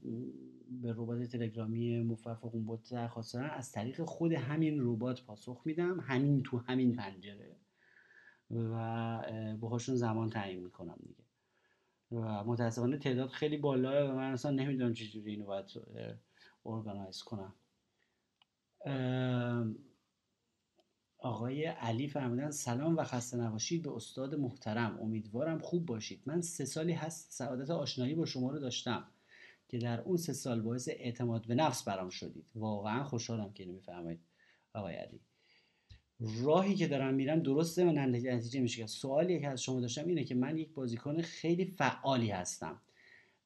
به 0.69 0.93
ربات 0.97 1.23
تلگرامی 1.23 2.04
مفرف 2.04 2.45
قنبوت 2.45 2.91
درخواست 2.91 3.36
از 3.36 3.71
طریق 3.71 4.01
خود 4.01 4.32
همین 4.32 4.78
ربات 4.82 5.23
پاسخ 5.23 5.62
میدم. 5.65 5.99
همین 5.99 6.43
تو 6.43 6.58
همین 6.58 6.95
پنجره. 6.95 7.56
و 8.51 9.56
باهاشون 9.60 9.95
زمان 9.95 10.30
تعیین 10.30 10.63
می‌کنم 10.63 10.97
دیگه. 11.08 11.23
و 12.12 12.43
متاسفانه 12.43 12.97
تعداد 12.97 13.30
خیلی 13.30 13.58
بالاه 13.58 14.12
و 14.12 14.15
من 14.15 14.32
اصلا 14.32 14.51
نمی‌دونم 14.51 14.93
چجوری 14.93 15.32
اینو 15.32 15.45
باید 15.45 15.65
ارگانایز 16.65 17.23
کنم. 17.23 17.54
آقای 21.17 21.65
علی 21.65 22.08
فرمودن 22.08 22.51
سلام 22.51 22.97
و 22.97 23.04
خسته 23.04 23.38
نباشید. 23.38 23.84
به 23.84 23.91
استاد 23.91 24.36
محترم 24.36 24.99
امیدوارم 25.01 25.60
خوب 25.60 25.86
باشید. 25.86 26.21
من 26.25 26.41
سه 26.41 26.65
سالی 26.65 26.93
هست 26.93 27.32
سعادت 27.32 27.69
آشنایی 27.69 28.15
با 28.15 28.25
شما 28.25 28.51
رو 28.51 28.60
داشتم. 28.60 29.08
که 29.67 29.78
در 29.78 30.01
اون 30.01 30.17
سه 30.17 30.34
سال 30.34 30.62
باعث 30.62 30.89
اعتماد 30.91 31.47
به 31.47 31.56
نفس 31.56 31.84
برام 31.84 32.10
شدید. 32.10 32.51
واقعا 32.56 33.04
خوشحالم 33.04 33.54
که 33.54 33.63
اینو 33.63 33.75
میفرمایید 33.75 34.19
آقای 34.73 34.95
علی. 34.95 35.19
راهی 36.19 36.75
که 36.75 36.88
دارم 36.88 37.13
میرم 37.13 37.39
درسته 37.39 37.86
و 37.86 37.91
نتیجه 37.91 38.60
میشه 38.60 38.88
سوالی 38.88 39.39
که 39.39 39.47
از 39.47 39.63
شما 39.63 39.80
داشتم 39.80 40.08
اینه 40.08 40.23
که 40.23 40.36
من 40.36 40.58
یک 40.58 40.73
بازیکن 40.73 41.21
خیلی 41.21 41.65
فعالی 41.65 42.30
هستم 42.30 42.82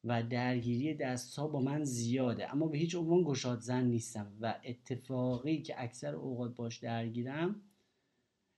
و 0.04 0.22
درگیری 0.22 0.94
دست 0.94 1.38
ها 1.38 1.48
با 1.48 1.60
من 1.60 1.84
زیاده 1.84 2.52
اما 2.52 2.66
به 2.66 2.78
هیچ 2.78 2.94
عنوان 2.94 3.22
گشاد 3.22 3.60
زن 3.60 3.84
نیستم 3.84 4.32
و 4.40 4.60
اتفاقی 4.64 5.62
که 5.62 5.82
اکثر 5.82 6.14
اوقات 6.14 6.54
باش 6.54 6.78
درگیرم 6.78 7.62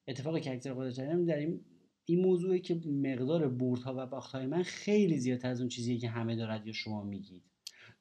اتفاقی 0.09 0.41
که 0.41 0.53
اکثر 0.53 0.71
اوقات 0.71 0.97
درگیرم 0.97 1.25
در 1.25 1.37
این 1.37 1.61
این 2.05 2.21
موضوعی 2.21 2.61
که 2.61 2.75
مقدار 2.87 3.45
ها 3.85 3.95
و 3.95 4.21
های 4.21 4.47
من 4.47 4.63
خیلی 4.63 5.19
زیادتر 5.19 5.49
از 5.49 5.61
اون 5.61 5.69
چیزیه 5.69 5.99
که 5.99 6.09
همه 6.09 6.37
دارد 6.37 6.67
یا 6.67 6.73
شما 6.73 7.05
میگید. 7.05 7.52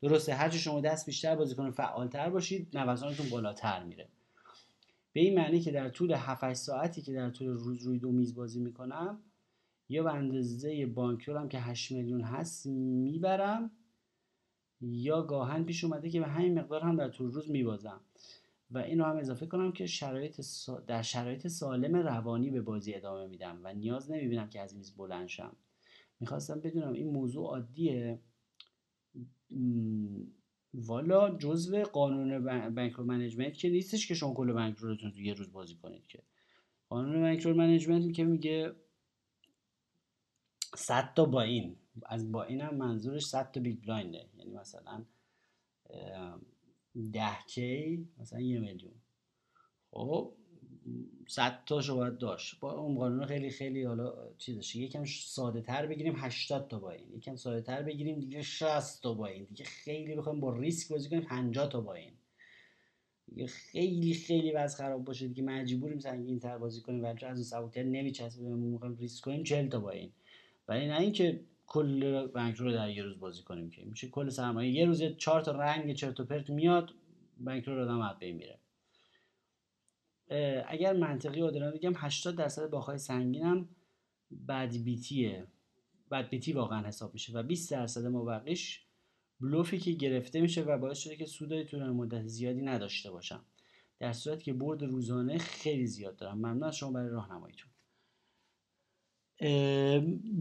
درسته. 0.01 0.33
هرچی 0.33 0.59
شما 0.59 0.81
دست 0.81 1.05
بیشتر 1.05 1.35
بازیکن 1.35 1.71
فعالتر 1.71 2.29
باشید 2.29 2.77
نوسانتون 2.77 3.29
بالاتر 3.29 3.83
میره. 3.83 4.07
به 5.13 5.19
این 5.19 5.39
معنی 5.39 5.59
که 5.59 5.71
در 5.71 5.89
طول 5.89 6.13
7 6.13 6.53
ساعتی 6.53 7.01
که 7.01 7.13
در 7.13 7.29
طول 7.29 7.47
روز 7.47 7.83
روی 7.83 7.99
دو 7.99 8.11
میز 8.11 8.35
بازی 8.35 8.59
می‌کنم 8.59 9.19
یا 9.89 10.03
به 10.03 10.13
اندازه 10.13 10.85
بانکرولم 10.85 11.49
که 11.49 11.59
8 11.59 11.91
میلیون 11.91 12.21
هست 12.21 12.65
می‌برم 12.67 13.71
یا 14.81 15.21
گاهن 15.21 15.63
پیش 15.63 15.83
اومده 15.83 16.09
که 16.09 16.19
به 16.19 16.27
همین 16.27 16.59
مقدار 16.59 16.81
هم 16.81 16.95
در 16.95 17.09
طول 17.09 17.31
روز 17.31 17.51
میبازم. 17.51 18.01
و 18.71 18.77
این 18.77 18.99
رو 18.99 19.05
هم 19.05 19.17
اضافه 19.17 19.45
کنم 19.45 19.71
که 19.71 19.85
شرایط 19.85 20.41
در 20.87 21.01
شرایط 21.01 21.47
سالم 21.47 21.95
روانی 21.95 22.49
به 22.49 22.61
بازی 22.61 22.93
ادامه 22.93 23.27
میدم 23.27 23.59
و 23.63 23.73
نیاز 23.73 24.11
نمی‌بینم 24.11 24.49
که 24.49 24.61
از 24.61 24.75
میز 24.75 24.95
بلند 24.95 25.27
شم. 25.27 25.55
می‌خواستم 26.19 26.59
بدونم 26.59 26.93
این 26.93 27.09
موضوع 27.09 27.45
عادیه؟ 27.45 28.19
والا 30.73 31.37
جزء 31.37 31.83
قانون 31.83 32.45
bank 32.75 32.99
management 32.99 33.57
که 33.57 33.69
نیستش 33.69 34.07
که 34.07 34.13
شما 34.13 34.33
کل 34.33 34.53
بانک 34.53 34.77
رو 34.77 34.95
تو 34.95 35.21
یه 35.21 35.33
روز 35.33 35.51
بازی 35.51 35.75
کنید 35.75 36.07
که. 36.07 36.23
قانون 36.89 37.21
bank 37.21 37.45
management 37.45 38.13
که 38.13 38.23
میگه 38.23 38.75
100 40.75 41.13
تا 41.15 41.25
buy-in 41.25 41.75
از 42.05 42.31
buy-in 42.31 42.61
هم 42.61 42.75
منظورش 42.75 43.25
100 43.25 43.51
تا 43.51 43.59
big 43.59 43.83
blind 43.83 44.21
ه 44.21 44.29
یعنی 44.37 44.51
مثلا 44.51 45.05
10 47.13 47.21
K 47.47 48.07
مثلا 48.17 48.39
یه 48.39 48.59
میلیون. 48.59 48.93
خب 49.91 50.33
100 51.27 51.63
تاشو 51.65 51.95
باید 51.95 52.17
داشت. 52.17 52.59
با 52.59 52.71
اون 52.71 52.95
قانون 52.95 53.25
خیلی 53.25 53.49
خیلی 53.49 53.83
حالا 53.83 54.13
چیزش 54.37 54.75
یکم 54.75 55.05
ساده 55.05 55.61
تر 55.61 55.85
بگیریم 55.85 56.15
80 56.17 56.67
تا 56.67 56.79
با 56.79 56.95
یکم 56.95 57.35
ساده 57.35 57.61
تر 57.61 57.81
بگیریم 57.81 58.19
دیگه 58.19 58.41
60 58.41 59.03
تا 59.03 59.13
با 59.13 59.29
دیگه 59.49 59.65
خیلی 59.65 60.15
بخوایم 60.15 60.39
با 60.39 60.57
ریسک 60.57 60.91
بازی 60.91 61.09
کنیم 61.09 61.21
50 61.21 61.69
تا 61.69 61.81
با 61.81 61.95
دیگه 63.29 63.47
خیلی 63.47 64.13
خیلی 64.13 64.51
وضع 64.51 64.77
خراب 64.77 65.05
باشه 65.05 65.27
دیگه. 65.27 65.43
مجبوریم 65.43 65.99
سنگین 65.99 66.39
تر 66.39 66.57
بازی 66.57 66.81
کنیم. 66.81 67.03
ولی 67.03 67.25
از 67.25 67.37
اون 67.37 67.43
سبکتر 67.43 67.83
نمیچسبه 67.83 68.43
ما 68.43 68.55
می‌خوایم 68.55 68.95
ریسک 68.95 69.23
کنیم 69.23 69.43
40 69.43 69.67
تا 69.67 69.79
با 69.79 69.93
ولی 70.67 70.87
نه 70.87 70.99
اینکه 70.99 71.39
کل 71.67 72.27
بانک 72.27 72.55
رو 72.55 72.71
در 72.71 72.89
یه 72.89 73.03
روز 73.03 73.19
بازی 73.19 73.43
کنیم 73.43 73.69
که. 73.69 73.85
میشه 73.85 74.07
کل 74.07 74.29
سرمایه. 74.29 74.71
یه 74.71 74.85
روز 74.85 75.03
چهار 75.17 75.41
تا 75.41 75.51
رنگ 75.51 75.93
چرت 75.93 76.19
و 76.19 76.25
پرت 76.25 76.49
میاد 76.49 76.93
بانک 77.39 77.63
رو 77.63 77.81
آدم 77.81 78.01
از 78.01 78.15
میره. 78.21 78.60
اگر 80.67 80.93
منطقی 80.93 81.41
رو 81.41 81.51
بگم 81.51 81.93
80 81.95 82.35
درصد 82.35 82.69
باخای 82.69 82.97
سنگینم 82.97 83.69
بد 84.47 84.77
بیتیه 84.77 85.47
بد 86.11 86.29
بیتی 86.29 86.53
واقعا 86.53 86.87
حساب 86.87 87.13
میشه. 87.13 87.33
و 87.33 87.43
20 87.43 87.71
درصد 87.71 88.05
ما 88.05 88.25
بقیش 88.25 88.85
بلوفی 89.39 89.79
که 89.79 89.91
گرفته 89.91 90.41
میشه 90.41 90.63
و 90.63 90.77
باعث 90.77 90.97
شده 90.97 91.15
که 91.15 91.25
سودای 91.25 91.65
طول 91.65 91.89
مدت 91.89 92.27
زیادی 92.27 92.61
نداشته 92.61 93.11
باشم 93.11 93.45
در 93.99 94.13
صورتی 94.13 94.43
که 94.43 94.53
برد 94.53 94.83
روزانه 94.83 95.37
خیلی 95.37 95.87
زیاد 95.87 96.15
دارم. 96.15 96.37
ممنون 96.37 96.63
از 96.63 96.75
شما 96.75 96.91
برای 96.91 97.09
راهنماییتون. 97.09 97.71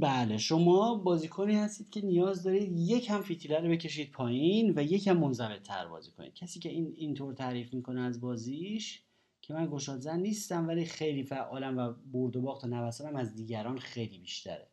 بله. 0.01 0.39
شما 0.39 0.95
بازیکنی 0.95 1.55
هستید 1.55 1.91
که 1.91 2.01
نیاز 2.01 2.43
دارید 2.43 2.79
یک 2.79 3.11
هم 3.11 3.23
فیتیله 3.23 3.61
رو 3.61 3.69
بکشید 3.69 4.11
پایین 4.11 4.73
و 4.77 4.83
یک 4.83 5.09
هم 5.09 5.19
منضبط 5.19 5.63
تر 5.63 5.87
بازی 5.87 6.11
کنید. 6.11 6.35
کسی 6.35 6.61
که 6.61 6.69
این 6.69 6.95
اینطور 6.97 7.35
تعریف 7.35 7.75
می‌کنه 7.75 8.01
از 8.01 8.21
بازیش 8.21 9.03
که 9.51 9.55
من 9.57 9.71
گشاد 9.71 10.01
زن 10.01 10.21
نیستم 10.21 10.69
ولی 10.69 10.85
خیلی 10.85 11.23
فعالم 11.23 11.79
و 11.79 11.93
برد 12.13 12.37
و 12.37 12.41
باخت 12.41 12.65
و 12.65 13.17
از 13.17 13.35
دیگران 13.35 13.79
خیلی 13.79 14.19
بیشتره. 14.19 14.67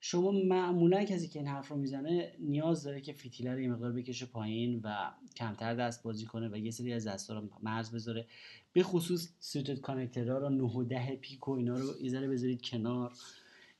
شما 0.00 0.30
معمولا 0.30 1.04
کسی 1.04 1.28
که 1.28 1.38
این 1.38 1.48
حرف 1.48 1.68
رو 1.68 1.76
می‌زنه 1.76 2.32
نیاز 2.38 2.82
داره 2.82 3.00
که 3.00 3.12
فیتیله 3.12 3.52
رو 3.52 3.60
یه 3.60 3.68
مقدار 3.68 3.92
بکشه 3.92 4.26
پایین 4.26 4.80
و 4.84 5.10
کمتر 5.36 5.74
دست 5.74 6.02
بازی 6.02 6.26
کنه 6.26 6.48
و 6.48 6.56
یه 6.56 6.70
سری 6.70 6.92
از 6.92 7.06
دستا 7.06 7.38
رو 7.38 7.48
مرز 7.62 7.94
بذاره. 7.94 8.26
به 8.72 8.82
خصوص 8.82 9.28
suited 9.40 9.80
connector 9.80 10.32
ها 10.32 10.38
رو 10.38 10.48
9 10.48 10.62
و 10.62 10.84
10 10.84 11.16
پیک 11.16 11.48
و 11.48 11.52
اینا 11.52 11.74
رو 11.74 12.02
یه 12.02 12.28
بذارید 12.28 12.62
کنار. 12.62 13.12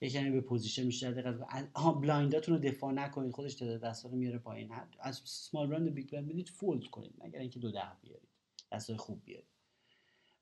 یکمی 0.00 0.30
به 0.30 0.40
position 0.40 0.84
بیشتر 0.84 1.10
دقت 1.10 1.40
ها 1.74 1.92
blind 1.92 2.31
اتون 2.31 2.54
رو 2.54 2.60
دفاع 2.60 2.92
نکنید. 2.92 3.32
خودش 3.32 3.54
تعداد 3.54 3.80
دستا 3.80 4.08
رو 4.08 4.16
میاره 4.16 4.38
پایین. 4.38 4.70
از 5.00 5.20
small 5.24 5.66
blind 5.66 5.94
big 5.94 6.10
blind 6.10 6.28
بدید 6.28 6.48
fold 6.48 6.84
کنید 6.84 7.12
مگر 7.24 7.40
اینکه 7.40 7.60
دو 7.60 7.70
ده 7.70 7.92
بیارید. 8.02 8.28
دستای 8.72 8.96
خوب 8.96 9.22
بیارید. 9.24 9.51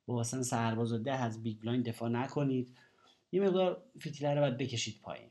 با 0.07 0.21
مثلا 0.21 0.43
سرباز 0.43 0.93
و 0.93 0.99
ده 0.99 1.15
از 1.15 1.43
big 1.43 1.61
blind 1.61 1.89
دفاع 1.89 2.09
نکنید. 2.09 2.77
یه 3.33 3.41
مقدار 3.41 3.83
فیتیله 3.99 4.35
رو 4.35 4.41
باید 4.41 4.57
بکشید 4.57 5.01
پایین. 5.03 5.31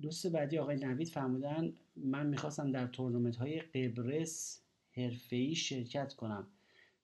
دوست 0.00 0.26
بعدی 0.26 0.58
آقای 0.58 0.76
نوید 0.76 1.08
فرمودن 1.08 1.72
من 1.96 2.26
می‌خواستم 2.26 2.72
در 2.72 2.86
تورنمنت 2.86 3.36
های 3.36 3.60
قبرس 3.60 4.62
حرفه‌ای 4.96 5.54
شرکت 5.54 6.14
کنم. 6.14 6.46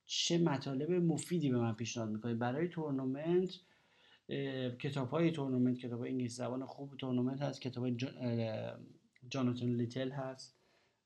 چه 0.07 0.39
مطالب 0.39 0.91
مفیدی 0.91 1.51
به 1.51 1.59
من 1.59 1.75
پیشنهاد 1.75 2.11
می‌کنید؟ 2.11 2.39
برای 2.39 2.69
تورنمنت 2.69 3.51
کتاب 4.79 5.11
های 5.11 5.31
تورنمنت 5.31 5.79
کتاب 5.79 6.01
های 6.01 6.11
انگلیسی 6.11 6.37
زبان 6.37 6.67
خوب 6.67 6.97
تورنمنت 6.97 7.43
هست 7.43 7.61
کتاب 7.61 7.85
های 7.85 7.97
جاناتان 9.29 9.77
لیتل 9.77 10.11
هست. 10.11 10.57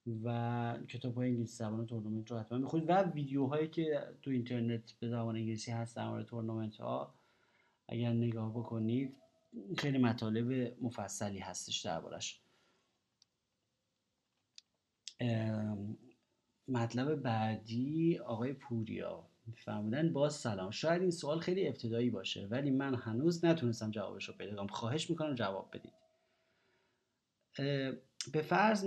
و 0.07 0.79
کتاب 0.89 1.15
های 1.15 1.29
انگلیسی 1.29 1.57
زبان 1.57 1.87
تورنمنت 1.87 2.31
رو 2.31 2.39
حتما 2.39 2.59
بخونید. 2.59 2.91
و 2.91 3.03
ویدیوهایی 3.03 3.69
که 3.69 4.15
تو 4.23 4.31
اینترنت 4.31 4.93
به 4.93 5.09
زبان 5.09 5.37
انگلیسی 5.37 5.71
هست 5.71 5.97
در 5.97 6.09
مورد 6.09 6.27
تورنمنت 6.27 6.77
ها 6.77 7.15
اگر 7.89 8.13
نگاه 8.13 8.51
بکنید 8.51 9.17
خیلی 9.79 9.99
مطالب 9.99 10.77
مفصلی 10.83 11.39
هستش 11.39 11.81
دربارش. 11.81 12.41
مطلب 16.69 17.15
بعدی 17.15 18.19
آقای 18.19 18.53
پوریا. 18.53 19.27
فرمودن 19.57 20.13
باز 20.13 20.35
سلام. 20.35 20.71
شاید 20.71 21.03
این 21.03 21.11
سوال 21.11 21.41
خیلی 21.41 21.69
ابتدایی 21.69 22.11
باشه 22.11 22.47
ولی 22.47 22.71
من 22.71 22.95
هنوز 22.95 23.45
نتونستم 23.45 23.91
جوابش 23.91 24.29
رو 24.29 24.35
پیدا 24.35 24.57
کنم. 24.57 24.67
خواهش 24.67 25.11
می‌کنم 25.11 25.35
جواب 25.35 25.71
بدید. 25.73 25.93
به 28.33 28.43
فرض 28.43 28.87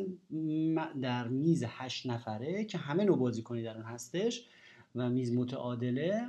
در 1.01 1.27
میز 1.27 1.63
هشت 1.67 2.05
نفره 2.05 2.65
که 2.65 2.77
همه 2.77 3.03
نوع 3.03 3.17
بازیکنی 3.17 3.63
در 3.63 3.75
اون 3.75 3.85
هستش 3.85 4.47
و 4.95 5.09
میز 5.09 5.33
متعادله 5.33 6.27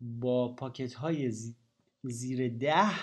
با 0.00 0.54
پاکت 0.54 0.94
های 0.94 1.32
زیر 2.02 2.48
ده 2.48 2.94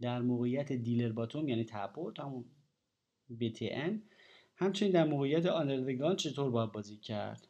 در 0.00 0.22
موقعیت 0.22 0.72
دیلر 0.72 1.12
باتوم 1.12 1.48
یعنی 1.48 1.64
تپوت 1.64 2.20
همون 2.20 2.44
BTN 3.40 3.92
همچنین 4.56 4.92
در 4.92 5.04
موقعیت 5.04 5.46
آندردگان 5.46 6.16
چطور 6.16 6.50
باید 6.50 6.72
بازی 6.72 6.96
کرد؟ 6.96 7.48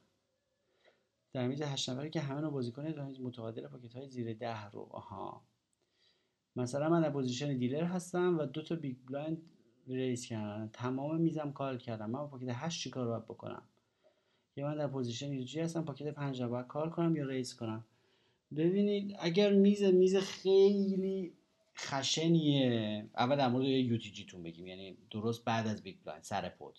در 1.33 1.49
میز 1.49 1.63
هشت 1.63 1.91
نفره 1.91 2.11
که 2.11 2.21
همه 2.21 2.41
نوع 2.41 2.53
بازیکن 2.53 2.85
در 2.85 3.05
میز 3.05 3.21
متعادل 3.21 3.67
پاکت 3.67 3.93
های 3.93 4.09
زیر 4.09 4.35
ده 4.35 4.71
رو 4.71 4.89
آها. 4.91 5.47
مثلا 6.57 6.89
من 6.89 7.03
در 7.03 7.11
position 7.11 7.59
dealer 7.59 7.85
هستم 7.85 8.39
و 8.39 8.47
دو 8.47 8.63
تا 8.63 8.77
big 8.77 8.97
blind 9.09 9.43
raise 9.87 10.27
کردم 10.27 10.71
تمام 10.73 11.21
میزم 11.21 11.53
call 11.53 11.79
کردم. 11.79 12.11
من 12.11 12.19
با 12.19 12.27
pocket 12.27 12.49
8 12.49 12.81
چیکار 12.81 13.07
باید 13.07 13.25
بکنم؟ 13.25 13.63
یا 14.57 14.67
من 14.67 14.77
در 14.77 14.87
position 14.87 15.33
UTG 15.33 15.61
هستم 15.61 15.85
pocket 15.85 16.09
5 16.09 16.43
رو 16.43 16.49
باید 16.49 16.67
call 16.67 16.91
کنم 16.91 17.17
یا 17.17 17.27
raise 17.27 17.55
کنم؟ 17.55 17.85
ببینید 18.57 19.17
اگر 19.19 19.53
میز 19.53 19.83
میز 19.83 20.17
خیلی 20.17 21.33
خشنیه. 21.77 23.09
اول 23.17 23.37
در 23.37 23.49
مورد 23.49 23.65
UTG 23.65 24.25
تون 24.25 24.43
بگیم. 24.43 24.67
یعنی 24.67 24.97
درست 25.11 25.45
بعد 25.45 25.67
از 25.67 25.83
big 25.83 25.97
blind 26.05 26.25
سر 26.25 26.49
pot 26.49 26.79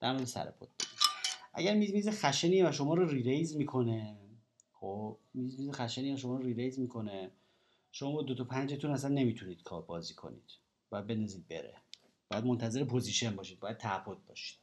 در 0.00 0.12
مورد 0.12 0.24
سر 0.24 0.50
pot 0.50 0.68
اگر 1.54 1.74
میز 1.74 1.94
میز 1.94 2.08
خشنیه 2.08 2.68
و 2.68 2.72
شما 2.72 2.94
رو 2.94 3.08
reraise 3.08 3.56
می‌کنه 3.56 4.16
خب 4.72 5.18
میز 5.34 5.60
میز 5.60 5.70
خشنیه 5.70 6.14
و 6.14 6.16
شما 6.16 6.36
رو 6.36 6.42
reraise 6.42 6.78
می‌کنه 6.78 7.30
شما 7.92 8.22
دو 8.22 8.34
تا 8.34 8.44
پنجتون 8.44 8.90
اصلا 8.90 9.10
نمی‌تونید 9.10 9.62
کار 9.62 9.82
بازی 9.82 10.14
کنید. 10.14 10.50
باید 10.90 11.06
بندازید 11.06 11.48
بره. 11.48 11.81
باید 12.32 12.44
منتظر 12.44 12.84
position 12.84 13.36
باشید 13.36 13.60
باید 13.60 13.76
ته 13.76 13.96
pot 13.96 14.26
باشید 14.28 14.58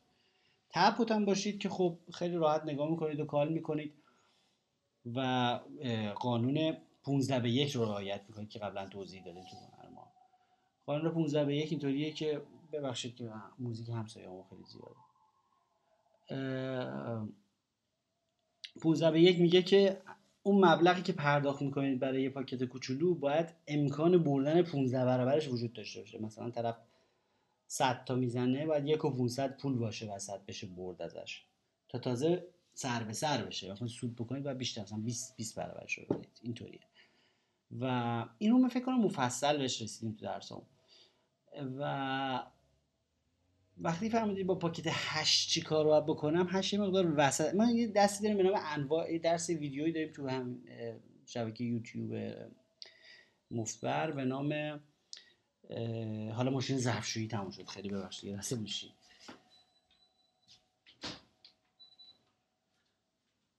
ته 0.70 0.86
pot 0.86 1.12
هم 1.12 1.26
باشید 1.26 1.60
که 1.60 1.70
خب 1.70 1.98
خیلی 2.14 2.36
راحت 2.36 2.64
نگاه 2.64 2.90
می‌کنید 2.90 3.20
و 3.20 3.26
call 3.26 3.50
می‌کنید 3.50 3.94
و 5.16 5.60
قانون 6.16 6.78
15 7.04 7.40
به 7.40 7.50
یک 7.50 7.72
رو 7.72 7.86
رعایت 7.86 8.22
می‌کنید 8.28 8.50
که 8.50 8.60
قبلا 8.60 8.88
توضیح 8.88 9.24
دادیم 9.24 9.44
تو 9.44 9.58
ما 9.96 10.08
قانون 10.86 11.12
15 11.12 11.46
به 11.46 11.56
یک 11.56 11.72
اینطوریه 11.72 12.12
که 12.12 12.42
ببخشید 12.72 13.16
که 13.16 13.32
موزیک 13.60 13.90
همسایه 13.90 14.28
خیلی 14.50 14.64
زیاده. 14.64 14.96
15 18.82 19.12
به 19.12 19.22
یک 19.22 19.40
میگه 19.40 19.62
که 19.62 20.02
اون 20.44 20.66
مبلغی 20.66 21.02
که 21.02 21.14
پرداخت 21.14 21.62
می‌کنید 21.62 22.00
برای 22.00 22.22
یه 22.22 22.30
پاکت 22.30 22.64
کوچولو 22.64 23.16
باید 23.16 23.54
امکان 23.68 24.24
بردن 24.24 24.62
15 24.62 25.06
برابرش 25.06 25.48
وجود 25.48 25.74
داشته 25.74 26.00
باشه. 26.00 26.22
مثلا 26.22 26.50
طرف 26.50 26.76
100 27.72 28.04
تا 28.06 28.16
می‌زنه 28.16 28.66
باید 28.66 28.88
یک 28.88 29.06
و 29.06 29.10
500 29.10 29.58
پول 29.58 29.78
باشه 29.78 30.14
وسط 30.14 30.40
بشه 30.48 30.68
برد 30.68 31.02
ازش. 31.02 31.44
تا 31.90 32.00
تازه 32.00 32.48
سر 32.74 33.04
به 33.04 33.14
سر 33.14 33.44
بشه. 33.46 33.72
وقتی 33.72 33.88
سود 33.88 34.16
بکنید 34.16 34.44
باید 34.44 34.58
بیشتر 34.58 34.82
مثلا 34.82 34.98
20 34.98 35.38
20 35.38 35.56
برابر 35.56 35.88
شده 35.88 36.06
بدید 36.06 36.40
اینطوریه. 36.42 36.80
و 37.80 38.26
اینو 38.38 38.58
من 38.58 38.70
فکر 38.70 38.86
کنم 38.86 39.02
مفصل 39.02 39.58
بهش 39.58 39.82
رسیدیم 39.82 40.16
تو 40.16 40.26
درسام 40.26 40.62
و 41.80 42.44
وقتی 43.78 44.10
فهمیدید 44.10 44.48
با 44.48 44.56
پاکت 44.56 44.84
8 44.88 45.50
چی 45.50 45.62
کار 45.62 45.86
باید 45.86 46.06
بکنم 46.06 46.48
8 46.50 46.74
مقدار 46.74 47.14
وسط. 47.18 47.56
ما 47.56 47.72
یه 47.72 47.88
دستی 47.88 48.24
داریم 48.24 48.38
به 48.38 48.44
نام 48.44 48.62
انواع 48.66 49.18
درس 49.18 49.50
ویدیویی 49.50 49.92
داریم 49.92 50.14
تو 50.14 50.28
هم 50.28 50.62
شبکه 51.26 51.64
یوتیوب 51.64 52.36
مفتبر 53.52 54.12
به 54.12 54.26
نام 54.26 54.80
حالا 56.36 56.52
ماشین 56.52 56.78
ظرفشویی 56.78 57.28
تموم 57.28 57.52
شد. 57.52 57.68
خیلی 57.68 57.90
ببخشید 57.90 58.30
یه 58.30 58.58
میشی 58.60 58.94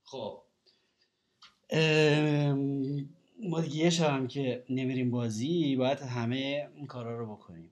خب. 0.04 0.42
ما 3.42 3.60
دیگه 3.60 3.76
یه 3.76 3.90
هم 4.10 4.28
که 4.28 4.64
نمیریم 4.70 5.10
بازی 5.10 5.76
باید 5.76 5.98
همه 5.98 6.70
این 6.74 6.86
کارا 6.86 7.18
رو 7.18 7.36
بکنیم. 7.36 7.70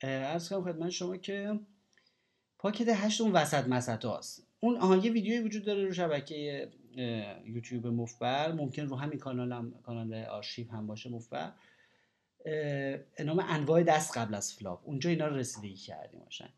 ارز 0.00 0.48
کنم 0.48 0.64
خدمت 0.64 0.90
شما 0.90 1.16
که 1.16 1.60
پاکت 2.58 2.88
هشت 2.88 3.20
اون 3.20 3.32
وسط 3.32 3.66
مسط 3.66 4.04
هاست. 4.04 4.46
اون 4.60 4.76
آها 4.76 4.96
یه 4.96 5.12
ویدیویی 5.12 5.40
وجود 5.40 5.64
داره 5.64 5.84
رو 5.84 5.92
شبکه 5.92 6.68
یوتیوب 7.44 7.86
مفبر. 7.86 8.52
ممکن 8.52 8.82
رو 8.82 8.96
همین 8.96 9.18
کانال 9.18 9.52
هم 9.52 9.74
کانال 9.82 10.14
آرشیو 10.14 10.70
هم 10.70 10.86
باشه 10.86 11.10
مفبر. 11.10 11.52
نام 13.24 13.44
انواع 13.48 13.82
دست 13.82 14.18
قبل 14.18 14.34
از 14.34 14.54
فلاپ. 14.54 14.80
اونجا 14.84 15.10
اینا 15.10 15.26
رو 15.26 15.36
رسیدگی 15.36 15.76
کردیم 15.76 16.20
باشن 16.20 16.48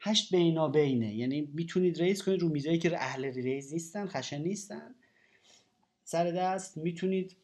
هشت 0.00 0.34
بینا 0.34 0.68
بینه. 0.68 1.14
یعنی 1.14 1.40
می‌تونید 1.54 1.98
ریز 1.98 2.22
کنید 2.22 2.42
رو 2.42 2.48
میزایی 2.48 2.78
که 2.78 2.96
اهل 2.96 3.24
ریز 3.24 3.72
نیستن 3.72 4.06
خشن 4.06 4.42
نیستن. 4.42 4.94
سر 6.04 6.30
دست 6.30 6.76
می‌تونید 6.76 7.36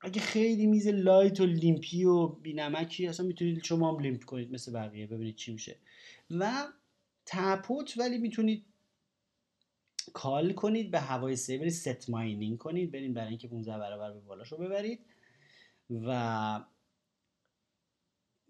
اگه 0.00 0.20
خیلی 0.20 0.66
میز 0.66 0.88
لایت 0.88 1.40
و 1.40 1.46
لیمپی 1.46 2.04
و 2.04 2.26
بینمکی 2.26 3.06
اصلا 3.06 3.26
می‌تونید 3.26 3.64
شما 3.64 3.92
هم 3.92 3.98
لیمپ 3.98 4.24
کنید 4.24 4.52
مثل 4.52 4.72
بقیه. 4.72 5.06
ببینید 5.06 5.36
چی 5.36 5.52
میشه. 5.52 5.76
و 6.30 6.66
تپوت 7.26 7.98
ولی 7.98 8.18
می‌تونید 8.18 8.64
call 10.12 10.52
کنید 10.52 10.90
به 10.90 11.00
هوای 11.00 11.36
سیور 11.36 11.68
set 11.68 12.10
mining 12.10 12.58
کنید. 12.58 12.90
برین 12.90 13.14
برای 13.14 13.28
اینکه 13.28 13.48
15 13.48 13.78
برابر 13.78 14.12
به 14.12 14.20
بالاشو 14.20 14.56
ببرید. 14.56 15.00
و 15.90 16.60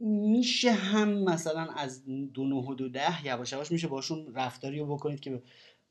میشه 0.03 0.72
هم 0.72 1.09
مثلا 1.09 1.72
از 1.72 2.05
دو 2.34 2.44
نه 2.44 2.55
و 2.55 2.74
دو 2.74 2.88
ده 2.88 3.26
یواش 3.26 3.53
یواش 3.53 3.72
میشه 3.72 3.88
باشون 3.88 4.34
رفتاری 4.34 4.78
رو 4.78 4.86
بکنید 4.86 5.20
که 5.20 5.42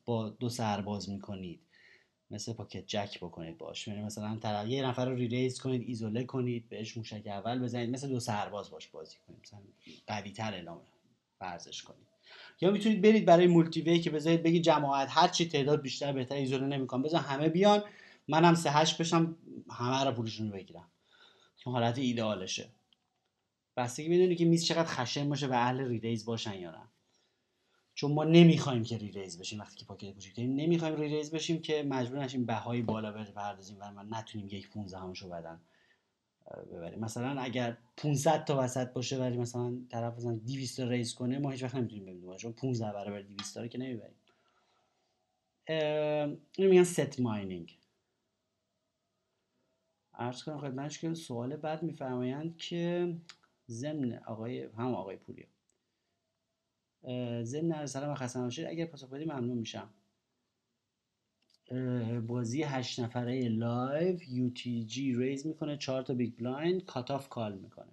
با 0.05 0.29
دو 0.29 0.49
سرباز 0.49 1.09
می‌کنید. 1.09 1.59
مثل 2.31 2.53
pocket 2.53 2.87
jack 2.87 3.17
بکنید 3.19 3.57
باش. 3.57 3.87
یعنی 3.87 4.01
مثلا 4.01 4.37
طرف 4.37 4.67
یه 4.67 4.85
نفر 4.85 5.05
رو 5.05 5.15
reraise 5.15 5.59
کنید 5.59 5.83
ایزوله 5.87 6.23
کنید 6.23 6.69
بهش 6.69 6.97
موشک 6.97 7.27
اول 7.27 7.59
بزنید. 7.59 7.89
مثل 7.89 8.09
دو 8.09 8.19
سرباز 8.19 8.71
باش 8.71 8.87
بازی 8.87 9.15
کنید. 9.27 9.39
مثلا 9.43 9.59
قوی 10.07 10.31
تر 10.31 10.53
اعلام 10.53 10.81
ورزش 11.41 11.81
کنید. 11.81 12.07
یا 12.61 12.71
می‌تونید 12.71 13.01
برید 13.01 13.25
برای 13.25 13.47
multiway 13.47 13.99
که 13.99 14.09
بذارید 14.09 14.43
بگید 14.43 14.63
جماعت 14.63 15.07
هر 15.11 15.27
چی 15.27 15.45
تعداد 15.47 15.81
بیشتر 15.81 16.11
بهتر 16.11 16.35
ایزوله 16.35 16.67
نمی‌کنم 16.67 17.03
بزن 17.03 17.19
همه 17.19 17.49
بیان 17.49 17.83
منم 18.27 18.55
سه 18.55 18.71
هشت 18.71 18.97
بشم 18.97 19.35
همه 19.71 20.03
رو 20.03 20.11
پولشون 20.11 20.49
بگیرم. 20.49 20.87
که 21.57 21.69
حالت 21.69 21.97
ایدئالشه 21.97 22.69
بستگی 23.81 24.09
می‌دونی 24.09 24.35
که 24.35 24.45
میز 24.45 24.65
چقدر 24.65 24.89
خشن 24.89 25.29
باشه 25.29 25.47
و 25.47 25.53
اهل 25.53 25.87
reraise 25.87 26.25
باشن 26.25 26.53
یا 26.53 26.71
نه. 26.71 26.87
چون 27.93 28.11
ما 28.11 28.23
نمی‌خوایم 28.23 28.83
که 28.83 28.97
reraise 28.97 29.39
بشیم 29.39 29.59
وقتی 29.59 29.75
که 29.75 29.85
pocket 29.85 30.11
کوچیک 30.11 30.39
نمی‌خوایم 30.39 30.95
reraise 30.95 31.31
بشیم 31.31 31.61
که 31.61 31.83
مجبور 31.83 32.19
نشیم 32.19 32.45
بهای 32.45 32.81
بالا 32.81 33.11
بپردازیم 33.11 33.77
و 33.79 33.91
من 33.91 34.07
نتونیم 34.17 34.47
یک 34.51 34.69
15 34.69 34.97
همشو 34.97 35.29
بدن 35.29 35.61
ببریم. 36.71 36.99
مثلا 36.99 37.41
اگر 37.41 37.77
500 37.97 38.45
تا 38.45 38.63
وسط 38.63 38.93
باشه 38.93 39.17
ولی 39.17 39.37
مثلا 39.37 39.77
طرف 39.89 40.17
مثلا 40.17 40.33
200 40.33 40.77
تا 40.77 40.87
ریز 40.89 41.15
کنه 41.15 41.39
ما 41.39 41.49
هیچ 41.49 41.63
وقت 41.63 41.75
نمی‌تونیم 41.75 42.05
ببینیم 42.05 42.35
چون 42.35 42.53
15 42.53 42.93
برابر 42.93 43.21
200 43.21 43.55
تا 43.55 43.67
که 43.67 43.77
نمی‌بریم. 43.77 44.15
اینو 45.67 46.69
میگن 46.69 46.83
ست 46.83 47.19
ماینینگ 47.19 47.77
عرض 50.13 50.43
کنم 50.43 50.59
خدمتش 50.59 50.99
که 50.99 51.13
سوال 51.13 51.55
بعد 51.55 51.83
میفرمایند 51.83 52.57
که 52.57 53.13
ضمن 53.69 54.13
آقای 54.25 54.61
هم 54.61 54.93
آقای 54.95 55.17
پوریا. 55.17 55.47
ضمن 57.43 57.85
سلام 57.85 58.11
و 58.11 58.15
خسته 58.15 58.39
باشید 58.39 58.65
اگر 58.65 58.85
پاسخ 58.85 59.09
بدی 59.09 59.25
ممنون 59.25 59.57
میشم. 59.57 59.89
بازی 62.27 62.63
هشت 62.63 62.99
نفره 62.99 63.49
live 63.49 64.19
UTG 64.29 65.15
raise 65.15 65.47
می‌کنه 65.47 65.77
چهار 65.77 66.01
تا 66.01 66.13
big 66.13 66.35
blind 66.35 66.85
cut-off 66.85 67.29
call 67.29 67.57
می‌کنه. 67.57 67.91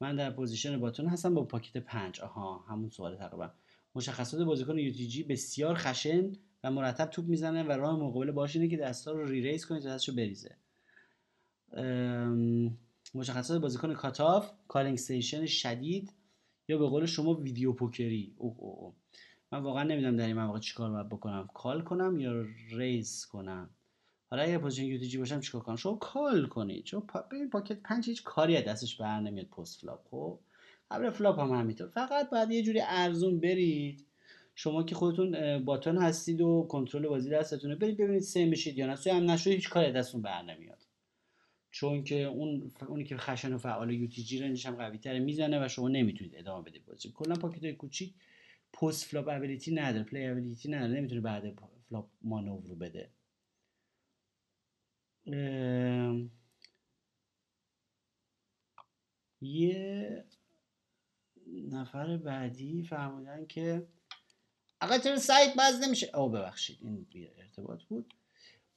من 0.00 0.16
در 0.16 0.30
position 0.30 0.80
button 0.80 1.06
هستم 1.06 1.34
با 1.34 1.44
pocket 1.44 1.76
پنج. 1.76 2.20
آها 2.20 2.58
همون 2.58 2.88
سوال 2.90 3.16
تقریبا. 3.16 3.50
مشخصات 3.94 4.40
بازیکن 4.40 4.78
UTG 4.78 5.22
بسیار 5.22 5.74
خشن 5.74 6.32
و 6.64 6.70
مرتب 6.70 7.06
توپ 7.06 7.28
می‌زنه 7.28 7.62
و 7.62 7.72
راه 7.72 7.96
مقابل 8.00 8.30
باش 8.30 8.56
اینه 8.56 8.68
که 8.68 8.76
دستا 8.76 9.12
رو 9.12 9.26
reraise 9.26 9.66
کنه 9.66 9.80
تا 9.80 9.88
دستشو 9.88 10.14
بریزه. 10.14 10.56
مشخصات 13.14 13.60
بازیکن 13.60 13.94
cut-off 13.94 14.52
calling 14.68 14.96
station 14.96 15.46
شدید 15.46 16.12
یا 16.68 16.78
به 16.78 16.86
قول 16.86 17.06
شما 17.06 17.34
video 17.34 17.72
poker 17.72 18.16
ی. 18.16 18.34
اوه 18.38 18.56
اوه 18.58 18.78
اوه. 18.78 18.94
من 19.52 19.62
واقعا 19.62 19.82
نمی‌دونم 19.82 20.16
در 20.16 20.26
این 20.26 20.36
مواقع 20.36 20.58
چیکار 20.58 20.90
باید 20.90 21.08
بکنم. 21.08 21.48
call 21.54 21.82
کنم 21.82 22.20
یا 22.20 22.44
raise 22.70 23.24
کنم؟ 23.24 23.70
حالا 24.30 24.42
اگر 24.42 24.58
position 24.58 24.84
UTG 24.84 25.18
باشم 25.18 25.40
چیکار 25.40 25.60
کنم؟ 25.60 25.76
شما 25.76 25.94
call 25.94 26.46
کنید. 26.46 26.84
چون 26.84 27.00
پا... 27.00 27.20
ببین 27.32 27.50
pocket 27.50 27.80
پنج 27.80 28.08
هیچ 28.08 28.22
کاری 28.22 28.56
از 28.56 28.64
دستش 28.64 28.96
بر 28.96 29.20
نمیاد 29.20 29.46
post 29.46 29.80
flop 29.80 30.00
خب؟ 30.10 30.38
قبل 30.90 31.10
flop 31.10 31.38
هم 31.38 31.50
همینطور. 31.50 31.88
فقط 31.88 32.30
باید 32.30 32.50
یه 32.50 32.62
جوری 32.62 32.80
ارزون 32.80 33.40
برید. 33.40 34.06
شما 34.54 34.82
که 34.82 34.94
خودتون 34.94 35.64
button 35.64 35.98
هستید 35.98 36.40
و 36.40 36.66
کنترل 36.70 37.08
بازی 37.08 37.30
دستتونه 37.30 37.74
برید 37.74 37.96
ببینید 37.96 38.22
سه 38.22 38.44
میشید 38.44 38.78
یا 38.78 38.86
نه. 38.86 38.96
سه 38.96 39.14
هم 39.14 39.30
هیچ 39.30 39.70
کاری 39.70 39.92
دستتون 39.92 40.22
بر 40.22 40.42
نمیاد. 40.42 40.83
چون 41.74 42.04
که 42.04 42.22
اون 42.22 42.72
اونی 42.88 43.04
که 43.04 43.16
خشن 43.16 43.52
و 43.52 43.58
فعال 43.58 43.90
UTG 43.90 44.38
range 44.38 44.58
ش 44.58 44.66
هم 44.66 44.76
قوی 44.76 44.98
تره 44.98 45.18
می‌زنه 45.18 45.64
و 45.64 45.68
شما 45.68 45.88
نمی‌تونید 45.88 46.36
ادامه 46.36 46.64
بدید 46.64 46.84
بازی. 46.84 47.12
کلا 47.14 47.34
pocket 47.34 47.64
های 47.64 47.72
کوچیک 47.72 48.14
post 48.72 49.04
flop 49.04 49.28
ability 49.28 49.74
نداره 49.74 50.04
playability 50.04 50.70
نداره 50.70 50.92
نمی‌تونه 50.92 51.20
بعد 51.20 51.60
flop 51.88 52.10
مانور 52.22 52.74
بده. 52.74 53.10
یه 59.40 60.24
نفر 61.70 62.16
بعدی 62.16 62.82
فرمودن 62.82 63.46
که 63.46 63.86
آقا 64.80 64.98
چرا 64.98 65.16
سایت 65.16 65.54
باز 65.56 65.80
نمیشه. 65.80 66.16
او 66.16 66.28
ببخشید 66.28 66.78
این 66.82 67.06
ارتباط 67.38 67.82
بود. 67.82 68.14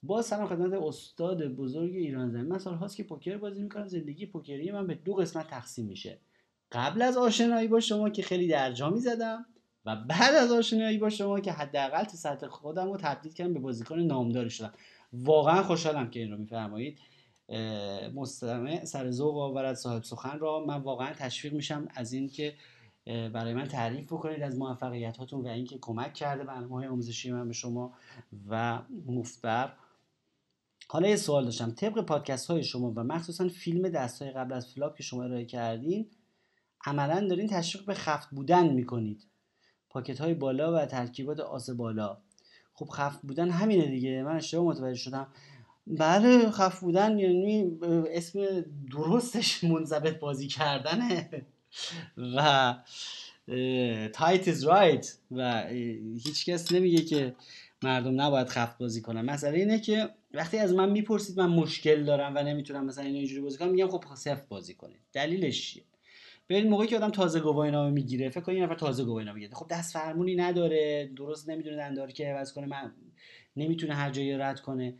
با 0.07 0.21
سلام 0.21 0.47
خدمت 0.47 0.73
استاد 0.73 1.43
بزرگ 1.43 1.95
ایران 1.95 2.29
زمین. 2.29 2.45
من 2.45 2.57
سالهاست 2.57 2.95
که 2.95 3.03
پوکر 3.03 3.37
بازی 3.37 3.63
می‌کنم. 3.63 3.87
زندگی 3.87 4.25
پوکری 4.25 4.71
من 4.71 4.87
به 4.87 4.95
دو 4.95 5.13
قسمت 5.13 5.47
تقسیم 5.47 5.85
میشه. 5.85 6.19
قبل 6.71 7.01
از 7.01 7.17
آشنایی 7.17 7.67
با 7.67 7.79
شما 7.79 8.09
که 8.09 8.21
خیلی 8.21 8.47
درجا 8.47 8.89
می‌زدم 8.89 9.45
و 9.85 9.95
بعد 9.95 10.35
از 10.35 10.51
آشنایی 10.51 10.97
با 10.97 11.09
شما 11.09 11.39
که 11.39 11.51
حداقل 11.51 12.03
تو 12.03 12.17
سطح 12.17 12.47
خودم 12.47 12.91
رو 12.91 12.97
تبدیل 12.97 13.33
کردم 13.33 13.53
به 13.53 13.59
بازیکن 13.59 13.99
نامداری 13.99 14.49
شدم. 14.49 14.73
واقعا 15.13 15.63
خوشحالم 15.63 16.09
که 16.09 16.19
این 16.19 16.31
رو 16.31 16.37
میفرمایید. 16.37 16.99
مستمع 18.15 18.85
سر 18.85 19.11
ذوق 19.11 19.37
آورد 19.37 19.75
صاحب 19.75 20.03
سخن 20.03 20.39
را 20.39 20.65
من 20.65 20.77
واقعا 20.77 21.13
تشویق 21.13 21.53
میشم 21.53 21.87
از 21.95 22.13
این 22.13 22.29
که 22.29 22.53
برای 23.05 23.53
من 23.53 23.67
تعریف 23.67 24.05
بکنید 24.05 24.41
از 24.41 24.57
موفقیت 24.57 25.17
هاتون 25.17 25.41
و 25.41 25.47
اینکه 25.47 25.77
کمک 25.81 26.13
کرده 26.13 26.43
برنامه 26.43 26.75
های 26.75 26.87
آموزشی 26.87 27.31
من 27.31 27.47
به 27.47 27.53
شما 27.53 27.93
و 28.49 28.79
مفتخر 29.05 29.73
حالا 30.87 31.07
یه 31.07 31.15
سوال 31.15 31.45
داشتم. 31.45 31.71
طبق 31.71 32.01
پادکست 32.01 32.47
های 32.47 32.63
شما 32.63 32.93
و 32.95 33.03
مخصوصا 33.03 33.47
فیلم 33.47 33.89
دست 33.89 34.21
های 34.21 34.31
قبل 34.31 34.53
از 34.53 34.73
flop 34.73 34.95
که 34.95 35.03
شما 35.03 35.23
ارائه 35.23 35.45
کردین 35.45 36.09
عملا 36.85 37.27
دارین 37.27 37.47
تشویق 37.47 37.85
به 37.85 37.93
سفت 37.93 38.29
بودن 38.29 38.73
می‌کنید. 38.73 39.27
pocket 39.89 40.21
های 40.21 40.33
بالا 40.33 40.73
و 40.73 40.85
ترکیبات 40.85 41.39
آس 41.39 41.69
بالا. 41.69 42.17
خب 42.73 42.85
سفت 42.85 43.21
بودن 43.21 43.49
همینه 43.49 43.85
دیگه. 43.85 44.23
من 44.23 44.35
اشتباه 44.35 44.65
متوجه 44.65 44.99
شدم. 44.99 45.27
بله 45.87 46.51
سفت 46.51 46.79
بودن 46.79 47.19
یعنی 47.19 47.77
اسم 48.09 48.65
درستش 48.91 49.63
منضبط 49.63 50.19
بازی 50.19 50.47
کردنه. 50.47 51.29
و 52.35 52.75
tight 54.13 54.47
is 54.47 54.63
right 54.63 55.17
و 55.31 55.67
هیچ 56.23 56.45
کس 56.45 56.71
نمیگه 56.71 57.01
که 57.01 57.35
مردم 57.83 58.21
نباید 58.21 58.47
سفت 58.47 58.77
بازی 58.77 59.01
کنن. 59.01 59.21
مسئله 59.21 59.57
اینه 59.57 59.79
که 59.79 60.09
وقتی 60.31 60.57
از 60.57 60.73
من 60.73 60.89
می‌پرسید 60.89 61.39
من 61.39 61.49
مشکل 61.49 62.03
دارم 62.03 62.35
و 62.35 62.43
نمی‌تونم 62.43 62.85
مثلا 62.85 63.03
اینو 63.03 63.17
اینجوری 63.17 63.41
بازی 63.41 63.57
کنم 63.57 63.69
میگم 63.69 63.87
خب 63.87 64.03
سفت 64.15 64.47
بازی 64.47 64.73
کنید. 64.73 64.99
دلیلش 65.13 65.73
چیه؟ 65.73 65.83
ببین 66.49 66.69
موقعی 66.69 66.87
که 66.87 66.95
آدم 66.95 67.09
تازه 67.09 67.39
گواهی 67.39 67.71
نامه 67.71 67.91
می‌گیره 67.91 68.29
فکر 68.29 68.41
کنید 68.41 68.63
نفر 68.63 68.75
تازه 68.75 69.03
گواهی 69.03 69.25
نامه 69.25 69.35
می‌گیره 69.35 69.55
خب 69.55 69.67
دست 69.69 69.93
فرمونی 69.93 70.35
نداره 70.35 71.11
درست 71.15 71.49
نمی‌دونه 71.49 71.75
دندار 71.75 72.11
که 72.11 72.27
عوض 72.27 72.53
کنه 72.53 72.65
من 72.65 72.91
نمی‌تونه 73.57 73.93
هر 73.93 74.09
جایی 74.09 74.37
رد 74.37 74.59
کنه. 74.59 74.95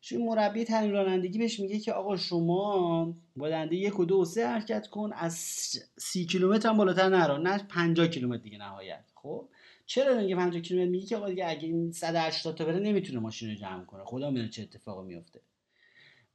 چون 0.00 0.22
مربی 0.22 0.64
تعیین 0.64 0.92
رانندگی 0.92 1.38
بهش 1.38 1.60
میگه 1.60 1.78
که 1.78 1.92
آقا 1.92 2.16
شما 2.16 3.14
با 3.36 3.48
دنده 3.48 3.76
یک 3.76 4.00
و 4.00 4.04
دو 4.04 4.20
و 4.20 4.24
سه 4.24 4.46
حرکت 4.46 4.86
کن 4.86 5.10
از 5.12 5.34
سی 5.98 6.26
کیلومتر 6.26 6.68
هم 6.68 6.76
بالاتر 6.76 7.08
نرو. 7.08 7.38
نه 7.38 7.58
50 7.58 8.06
کیلومتر 8.06 8.42
دیگه 8.42 8.58
نهایت. 8.58 9.04
خب؟ 9.14 9.48
چرا 9.92 10.20
میگه 10.20 10.36
50 10.36 10.62
کیلومتر 10.62 10.90
میگه 10.90 11.06
که 11.06 11.16
آقا 11.16 11.28
دیگه 11.28 11.48
اگه 11.48 11.68
این 11.68 11.92
180 11.92 12.54
تا 12.54 12.64
بره 12.64 12.78
نمی‌تونه 12.78 13.18
ماشین 13.18 13.48
رو 13.48 13.54
جمع 13.54 13.84
کنه؟ 13.84 14.04
خدا 14.04 14.30
می‌دونه 14.30 14.48
چه 14.48 14.62
اتفاقی 14.62 15.06
میفته 15.06 15.40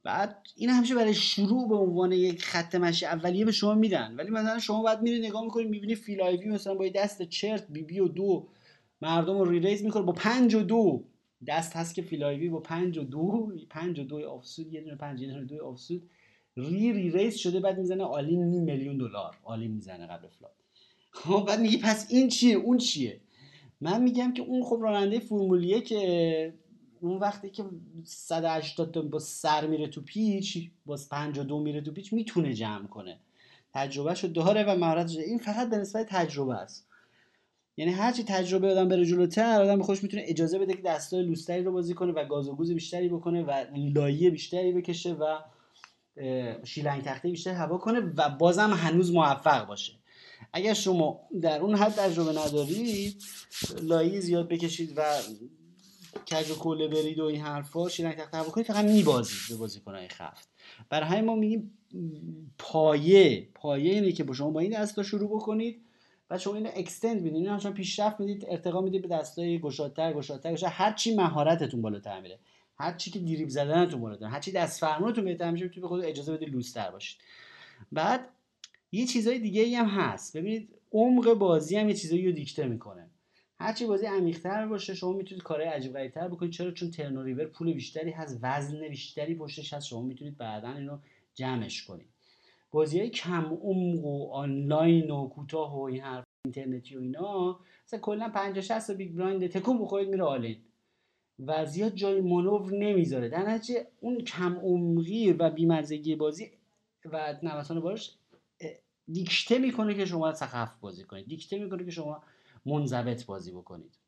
بعد 0.02 0.46
این 0.56 0.70
همیشه 0.70 0.94
برای 0.94 1.14
شروع 1.14 1.68
به 1.68 1.74
عنوان 1.74 2.12
یک 2.12 2.44
خط 2.44 2.74
مشی 2.74 3.06
اولیه 3.06 3.44
به 3.44 3.52
شما 3.52 3.74
میدن. 3.74 4.14
ولی 4.16 4.30
مثلا 4.30 4.58
شما 4.58 4.82
بعد 4.82 5.02
میری 5.02 5.28
نگاه 5.28 5.44
می‌کنی 5.44 5.64
می‌بینی 5.64 5.94
Phil 5.94 6.20
Ivey 6.20 6.46
مثلا 6.48 6.74
با 6.74 6.88
دست 6.88 7.22
چرت 7.22 7.66
بی 7.68 7.82
بی 7.82 8.00
و 8.00 8.08
دو 8.08 8.48
مردم 9.00 9.38
رو 9.38 9.50
re-raise 9.50 9.84
می‌کنه. 9.84 10.02
با 10.02 10.12
پنج 10.12 10.54
و 10.54 10.62
دو 10.62 11.04
دست 11.46 11.76
هست 11.76 11.94
که 11.94 12.02
Phil 12.02 12.25
Ivey 12.25 12.48
با 12.48 12.60
پنج 12.60 12.98
و 12.98 13.02
دو 13.02 13.52
پنج 13.70 13.98
و 13.98 14.04
دو 14.04 14.28
offsuit 14.28 14.72
یه 14.72 14.80
دونه 14.80 14.96
پنج 14.96 15.22
یه 15.22 15.28
دونه 15.28 15.44
دو 15.44 15.66
offsuit 15.66 16.10
re-re-raise 16.56 17.36
شده 17.36 17.60
بعد 17.60 17.78
می‌زنه 17.78 18.04
all-in 18.04 18.44
نیم 18.44 18.62
میلیون 18.62 18.96
دلار. 18.98 19.36
all-in 19.42 19.70
می‌زنه 19.70 20.06
قبل 20.06 20.28
flop 20.28 20.52
خب 21.10 21.44
بعد 21.48 21.60
میگه 21.60 21.78
پس 21.78 22.06
این 22.10 22.28
چیه؟ 22.28 22.54
اون 22.54 22.78
چیه؟ 22.78 23.20
من 23.80 24.02
میگم 24.02 24.32
که 24.32 24.42
اون 24.42 24.64
خب 24.64 24.78
راننده 24.82 25.18
فرمول 25.18 25.52
یکه 25.52 25.80
که 25.80 26.54
اون 27.00 27.18
وقتی 27.18 27.50
که 27.50 27.64
180 28.04 28.94
تا 28.94 29.02
با 29.02 29.18
سر 29.18 29.66
میره 29.66 29.86
تو 29.86 30.00
پیچ 30.00 30.70
با 30.86 30.98
52 31.10 31.58
میره 31.60 31.80
تو 31.80 31.92
پیچ 31.92 32.12
می‌تونه 32.12 32.54
جمع 32.54 32.86
کنه. 32.86 33.18
تجربهشو 33.74 34.28
داره 34.28 34.64
و 34.64 34.76
مهارتش 34.78 35.16
این 35.16 35.38
فقط 35.38 35.70
به 35.70 35.76
نسبت 35.76 36.06
تجربه 36.08 36.54
است. 36.54 36.88
یعنی 37.76 37.92
هرچی 37.92 38.24
تجربه 38.24 38.70
آدم 38.70 38.88
بره 38.88 39.04
جلوتر 39.04 39.62
آدم 39.62 39.82
خوش 39.82 40.02
می‌تونه 40.02 40.22
اجازه 40.26 40.58
بده 40.58 40.74
که 40.74 40.82
دستای 40.82 41.22
لوستری 41.22 41.62
رو 41.62 41.72
بازی 41.72 41.94
کنه 41.94 42.12
و 42.12 42.24
گاز 42.24 42.48
و 42.48 42.56
گوز 42.56 42.72
بیشتری 42.72 43.08
بکنه 43.08 43.42
و 43.42 43.64
لایه 43.76 44.30
بیشتری 44.30 44.72
بکشه 44.72 45.12
و 45.12 45.38
شیلنگ 46.64 47.02
تخته 47.02 47.28
بیشتری 47.28 47.54
هوا 47.54 47.78
کنه 47.78 48.00
و 48.16 48.28
بازم 48.28 48.70
هنوز 48.70 49.12
موفق 49.12 49.66
باشه. 49.66 49.92
اگر 50.52 50.74
شما 50.74 51.20
در 51.42 51.60
اون 51.60 51.74
حد 51.74 51.92
تجربه 51.92 52.40
ندارید 52.40 53.22
لایه 53.82 54.20
زیاد 54.20 54.48
بکشید 54.48 54.92
و 54.96 55.02
کج 56.30 56.50
و 56.50 56.54
کوله 56.54 56.88
برید 56.88 57.18
و 57.18 57.24
این 57.24 57.40
حرفا 57.40 57.88
شیلنگ 57.88 58.14
تخته 58.14 58.36
هوا 58.36 58.50
کنید 58.50 58.66
فقط 58.66 58.84
میبازید 58.84 59.38
به 59.48 59.56
بازیکنهای 59.56 60.08
خفت. 60.08 60.48
برای 60.88 61.08
همین 61.08 61.24
ما 61.24 61.34
میگیم 61.34 61.78
پایه 62.58 63.48
پایه 63.54 63.94
اینه 63.94 64.12
که 64.12 64.24
با 64.24 64.34
شما 64.34 64.50
با 64.50 64.60
این 64.60 64.82
دستا 64.82 65.02
شروع 65.02 65.30
بکنید 65.30 65.82
و 66.30 66.38
شما 66.38 66.54
اینو 66.54 66.70
اکستند 66.74 67.16
می‌دید 67.22 67.34
اینو 67.34 67.52
همچنان 67.52 67.74
پیشرفت 67.74 68.20
می‌دید 68.20 68.44
ارتقا 68.48 68.80
می‌دید 68.80 69.02
به 69.02 69.08
دستای 69.08 69.58
گشادتر 69.58 70.12
گشادتر. 70.12 70.52
گشادتر 70.52 70.76
هر 70.76 70.92
چی 70.92 71.14
مهارتتون 71.14 71.82
بالاتر 71.82 72.20
میره. 72.20 72.38
هر 72.78 72.96
چی 72.96 73.10
که 73.10 73.18
دریب 73.18 73.48
زدنتون 73.48 74.00
بالاتر. 74.00 74.26
هر 74.26 74.40
چی 74.40 74.52
دست 74.52 74.80
فرمونتون 74.80 75.24
بهتر 75.24 75.50
میشه 75.50 75.64
می‌تونید 75.64 75.82
به 75.82 75.88
خود 75.88 76.04
اجازه 76.04 76.32
بدید 76.32 76.48
لوستر 76.48 76.90
باشید. 76.90 77.18
بعد 77.92 78.28
یه 78.92 79.06
چیزای 79.06 79.38
دیگه 79.38 79.62
ای 79.62 79.74
هم 79.74 79.86
هست. 79.86 80.36
ببینید 80.36 80.74
عمق 80.92 81.34
بازی 81.34 81.76
هم 81.76 81.88
یه 81.88 81.94
چیزایی 81.94 82.26
رو 82.26 82.32
دیکته 82.32 82.66
می‌کنه. 82.66 83.10
هرچی 83.58 83.86
بازی 83.86 84.06
عمیق‌تر 84.06 84.66
باشه 84.66 84.94
شما 84.94 85.12
می‌تونید 85.12 85.42
کارهای 85.42 85.68
عجیب 85.68 85.92
غریب‌تر 85.92 86.28
بکنید. 86.28 86.52
چرا؟ 86.52 86.70
چون 86.70 86.90
turn 86.90 87.24
river 87.24 87.44
پول 87.44 87.72
بیشتری 87.72 88.10
هست 88.10 88.38
وزن 88.42 88.88
بیشتری 88.88 89.34
پشتش 89.34 89.74
هست. 89.74 89.86
شما 89.86 90.02
می‌تونید 90.02 90.36
بعدا 90.36 90.72
اینو 90.72 90.98
جمعش 91.34 91.84
کنید. 91.84 92.08
بازی 92.70 92.98
های 93.00 93.10
کم 93.10 93.44
عمق 93.44 94.04
و 94.04 94.32
آنلاین 94.32 95.10
و 95.10 95.28
کوتاه 95.28 95.76
و 95.78 95.82
این 95.82 96.00
حرف 96.00 96.24
اینترنتی 96.44 96.96
و 96.96 97.00
اینا 97.00 97.60
مثلا 97.86 98.00
کلا 98.00 98.28
50 98.28 98.60
60 98.60 98.90
big 98.90 99.12
blind 99.12 99.46
تکون 99.46 99.78
بخورید 99.78 100.08
میره 100.08 100.24
all-in 100.24 100.56
و 101.38 101.66
زیاد 101.66 101.94
جای 101.94 102.20
مانور 102.20 102.72
نمی‌ذاره. 102.72 103.28
در 103.28 103.50
نتیجه 103.50 103.86
اون 104.00 104.20
کم 104.20 104.56
عمقی 104.56 105.32
و 105.32 105.50
بیمزگی 105.50 106.16
بازی 106.16 106.50
و 107.04 107.34
نوسان 107.42 107.80
بالاش 107.80 108.14
دیکته 109.12 109.58
می‌کنه 109.58 109.94
که 109.94 110.06
شما 110.06 110.34
سفت 110.34 110.80
بازی 110.80 111.04
کنید. 111.04 111.26
دیکته 111.28 111.58
می‌کنه 111.58 111.84
که 111.84 111.90
شما 111.90 112.22
منضبط 112.66 113.26
بازی 113.26 113.52
بکنید. 113.52 113.98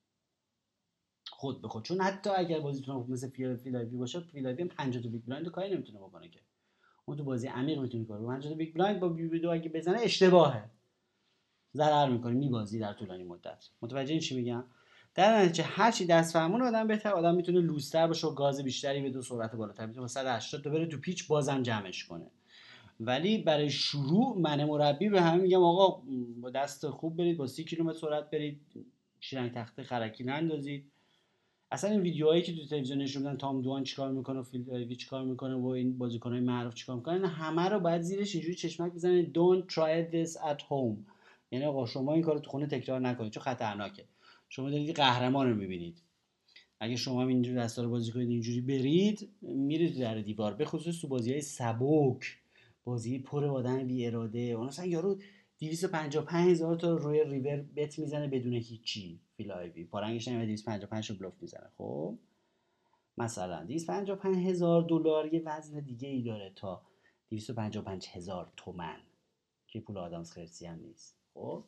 خود 1.30 1.62
به 1.62 1.68
خود. 1.68 1.84
چون 1.84 2.00
حتی 2.00 2.30
اگر 2.30 2.60
بازیتون 2.60 3.06
مثل 3.08 3.28
Phil 3.56 3.76
Ivey 3.76 3.96
باشه 3.96 4.20
Phil 4.20 4.41
Ivey 4.41 4.62
هم 4.62 4.68
50 4.68 5.02
تا 5.02 5.08
big 5.08 5.22
blind 5.24 5.48
کاری 5.48 5.74
نمی‌تونه 5.74 5.98
بکنه 5.98 6.28
که. 6.28 6.40
اون 7.04 7.16
تو 7.16 7.24
بازی 7.24 7.46
عمیق 7.46 7.78
می‌تونی 7.78 8.04
کار 8.04 8.40
کنی 8.40 8.54
big 8.54 8.74
blind 8.74 9.00
با 9.00 9.08
بی 9.08 9.28
بی 9.28 9.40
دو 9.40 9.50
اگه 9.50 9.68
بزنه 9.68 10.00
اشتباهه. 10.00 10.70
ضرر 11.74 12.10
می‌کنی 12.10 12.34
میبازی 12.38 12.78
در 12.78 12.92
طولانی 12.92 13.24
مدت. 13.24 13.68
متوجه 13.82 14.12
این 14.12 14.20
چی 14.20 14.36
میگم؟ 14.36 14.64
در 15.14 15.42
نتیجه 15.42 15.64
هر 15.64 15.90
چی 15.90 16.06
دست 16.06 16.32
فرمون 16.32 16.62
آدم 16.62 16.86
بهتر. 16.86 17.10
آدم 17.10 17.34
می‌تونه 17.34 17.60
loose 17.60 17.93
تر 17.93 18.06
باشه 18.06 18.26
و 18.26 18.34
گاز 18.34 18.60
بیشتری 18.64 19.10
به 19.10 19.22
سرعت 19.22 19.54
بالاتر 19.54 19.86
می‌تونه 19.86 20.06
180 20.06 20.64
تا 20.64 20.70
بره 20.70 20.86
تو 20.86 20.98
پیچ 20.98 21.28
بازم 21.28 21.62
جمعش 21.62 22.04
کنه. 22.04 22.30
ولی 23.00 23.38
برای 23.38 23.70
شروع 23.70 24.38
من 24.38 24.64
مربی 24.64 25.08
به 25.08 25.22
همه 25.22 25.42
میگم 25.42 25.62
آقا 25.62 26.02
با 26.40 26.50
دست 26.50 26.88
خوب 26.90 27.16
برید 27.16 27.36
با 27.36 27.46
30 27.46 27.64
کیلومتر 27.64 27.98
سرعت 27.98 28.30
برید 28.30 28.60
شیرنگ 29.20 29.52
تخته 29.52 29.82
خرکی 29.82 30.24
نندازید. 30.24 30.84
اصلا 31.70 31.90
این 31.90 32.00
ویدیوهایی 32.00 32.42
که 32.42 32.56
تو 32.56 32.66
تلویزیون 32.66 32.98
نشون 32.98 33.22
میدن 33.22 33.36
تام 33.36 33.62
دوان 33.62 33.84
چیکار 33.84 34.12
می‌کنه 34.12 34.42
فیل 34.42 34.94
چیکار 34.94 35.24
می‌کنه 35.24 35.54
و 35.54 35.66
این 35.66 35.98
بازیکنای 35.98 36.40
معروف 36.40 36.74
چیکار 36.74 36.96
می‌کنن 36.96 37.24
همه 37.24 37.68
رو 37.68 37.80
بعد 37.80 38.00
زیرش 38.00 38.34
اینجوری 38.34 38.54
چشمک 38.54 38.92
بزنید. 38.92 39.32
Don't 39.34 39.72
try 39.72 40.14
this 40.14 40.34
at 40.34 40.60
home. 40.60 40.96
یعنی 41.50 41.64
آقا 41.64 41.86
شما 41.86 42.12
این 42.12 42.22
کارو 42.22 42.40
تو 42.40 42.50
خونه 42.50 42.66
تکرار 42.66 43.00
نکنید 43.00 43.32
چون 43.32 43.42
خطرناکه. 43.42 44.04
شما 44.48 44.70
دارید 44.70 44.96
قهرمان 44.96 45.50
رو 45.50 45.56
می‌بینید. 45.56 46.02
اگه 46.80 46.96
شما 46.96 47.28
اینجوری 47.28 47.56
دستا 47.56 47.82
رو 47.82 47.90
بازی 47.90 48.12
کنید 48.12 48.30
اینجوری 48.30 48.60
برید 48.60 49.28
میرید 49.42 49.98
در 49.98 50.14
دیوار. 50.14 50.54
به 50.54 50.64
خصوص 50.64 51.00
تو 51.00 51.08
بازی 51.08 51.32
های 51.32 51.40
سبک. 51.40 52.36
بازی 52.84 53.18
پر 53.18 53.44
آدم 53.44 53.86
بی 53.86 54.06
اراده. 54.06 54.38
اون 54.38 54.66
مثلا 54.66 54.86
یارو 54.86 55.18
255 55.58 56.50
هزار 56.50 56.76
تا 56.76 56.96
روی 56.96 57.24
ریور 57.24 57.64
بت 57.76 57.98
می‌زنه 57.98 58.28
بدون 58.28 58.52
هیچی. 58.52 59.20
فیل 59.36 59.52
آیوی 59.52 59.84
پارنگش 59.84 60.28
نمیاد 60.28 60.46
255 60.46 61.10
رو 61.10 61.16
بلوف 61.16 61.34
می‌زنه. 61.40 61.70
خب؟ 61.78 62.18
مثلا 63.18 63.64
255 63.64 64.46
هزار 64.48 64.82
دلار 64.82 65.34
یه 65.34 65.42
وزن 65.44 65.80
دیگه 65.80 66.08
ای 66.08 66.22
داره 66.22 66.52
تا 66.56 66.82
255 67.30 68.06
هزار 68.12 68.52
تومن. 68.56 69.00
که 69.68 69.80
پول 69.80 69.98
آدامس 69.98 70.32
خرسی 70.32 70.66
هم 70.66 70.78
نیست. 70.78 71.16
خب؟ 71.34 71.64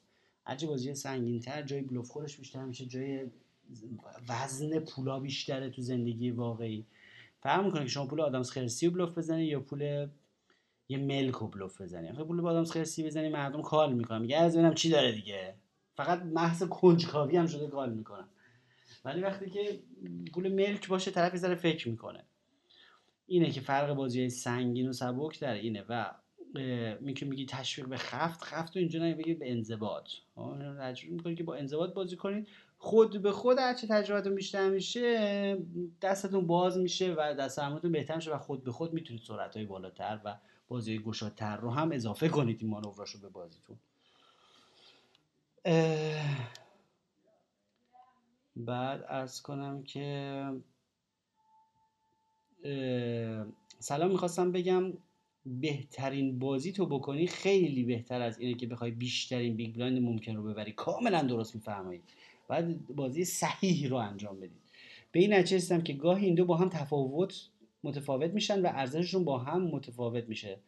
هرچی 0.47 0.67
بازی 0.67 0.95
سنگین 0.95 1.41
تر 1.41 1.63
جای 1.63 1.81
بلوف 1.81 2.09
خورش 2.09 2.37
بیشتر 2.37 2.65
میشه 2.65 2.87
جای 2.87 3.31
وزن 4.29 4.79
پولا 4.79 5.21
بیشتره 5.21 5.71
تو 5.71 5.83
زندگی 5.83 6.31
واقعی. 6.31 6.87
فرق 7.41 7.65
می‌کنه 7.65 7.83
که 7.83 7.89
شما 7.89 8.07
پول 8.07 8.21
آدامس 8.21 8.51
خرسی 8.51 8.87
رو 8.87 8.93
بلوف 8.93 9.19
بزنید 9.19 9.49
یا 9.49 9.61
پول 9.61 10.09
یه 10.93 10.99
ملک 10.99 11.35
رو 11.35 11.49
بلوف 11.49 11.81
بزنی. 11.81 12.09
آخه 12.09 12.25
پول 12.25 12.47
آدامس 12.47 12.71
خرسی 12.71 13.05
بزنی 13.07 13.29
مردم 13.29 13.63
کال 13.63 13.93
می‌کنن. 13.95 14.21
میگه 14.21 14.37
از 14.37 14.57
ببینم 14.57 14.75
چی 14.75 14.91
داره 14.91 15.13
دیگه. 15.13 15.55
فقط 15.95 16.23
محض 16.23 16.63
کنجکاوی 16.63 17.37
هم 17.37 17.47
شده 17.47 17.67
کال 17.67 17.93
می‌کنن. 17.93 18.25
ولی 19.05 19.21
وقتی 19.21 19.51
که 19.51 19.81
پول 20.33 20.53
ملک 20.53 20.89
باشه 20.89 21.11
طرف 21.11 21.37
ذره 21.37 21.55
فکر 21.55 21.89
می‌کنه. 21.89 22.25
اینه 23.27 23.51
که 23.51 23.61
فرق 23.61 23.93
بازی 23.93 24.29
سنگین 24.29 24.89
و 24.89 24.93
سبک 24.93 25.41
در 25.41 25.55
اینه 25.55 25.85
و 25.89 26.11
میگه 27.01 27.27
میگی 27.27 27.47
تشویق 27.47 27.89
به 27.89 27.97
خفت. 27.97 28.45
خفت 28.45 28.77
و 28.77 28.79
اینجا 28.79 29.01
نمیگه 29.01 29.35
به 29.35 29.51
انضباط. 29.53 30.11
تجربه 30.81 31.15
می‌کنی 31.15 31.35
که 31.35 31.45
با 31.45 31.55
انضباط 31.55 31.95
بازی 31.95 32.17
کنید 32.17 32.49
خود 32.79 33.23
به 33.23 33.33
خود 33.33 33.59
هرچه 33.59 33.87
تجربتون 33.87 34.35
بیشتر 34.35 34.71
میشه 34.71 35.59
دستتون 36.03 36.47
باز 36.47 36.79
میشه 36.79 37.15
و 37.15 37.35
دست 37.39 37.61
بهتر 37.83 38.17
میشه 38.17 38.35
و 38.35 38.39
خود 38.39 38.65
به 38.65 38.73
خود 38.73 38.93
می‌تونید 38.93 39.23
سرعت 39.23 39.57
های 39.57 39.67
بالاتر 39.67 40.21
و 40.25 40.37
بازی 40.73 40.99
گشادتر 40.99 41.57
رو 41.57 41.71
هم 41.71 41.93
اضافه 41.93 42.29
کنید 42.29 42.59
این 42.61 42.71
مانوراشو 42.71 43.21
به 43.21 43.29
بازیتون. 43.29 43.77
بعد 48.57 49.05
عرض 49.09 49.41
کنم 49.41 49.83
که 49.83 50.47
سلام 53.79 54.11
می‌خواستم 54.11 54.53
بگم 54.53 54.93
بهترین 55.47 56.39
بازی 56.39 56.73
تو 56.73 56.87
بکنی 56.87 57.27
خیلی 57.27 57.85
بهتر 57.85 58.23
از 58.23 58.39
اینه 58.39 58.55
که 58.55 58.67
بخوای 58.67 58.91
بیشترین 58.91 59.57
big 59.57 59.75
blind 59.75 60.03
ممکن 60.03 60.37
رو 60.37 60.43
ببری. 60.43 60.73
کاملا 60.73 61.23
درست 61.23 61.55
میفرمایید. 61.55 62.03
باید 62.49 62.87
بازی 62.87 63.25
صحیح 63.25 63.89
رو 63.89 63.97
انجام 63.97 64.37
بدید. 64.41 64.63
به 65.13 65.21
این 65.21 65.35
نتیجه 65.35 65.83
که 65.83 65.93
گاهی 65.93 66.27
این 66.27 66.35
دو 66.35 66.45
با 66.45 66.57
هم 66.57 66.69
تفاوت 66.69 67.49
متفاوت 67.85 68.31
میشن 68.31 68.63
و 68.63 68.67
ارزششون 68.67 69.25
با 69.25 69.39
هم 69.39 69.63
متفاوت 69.63 70.25
میشه. 70.25 70.61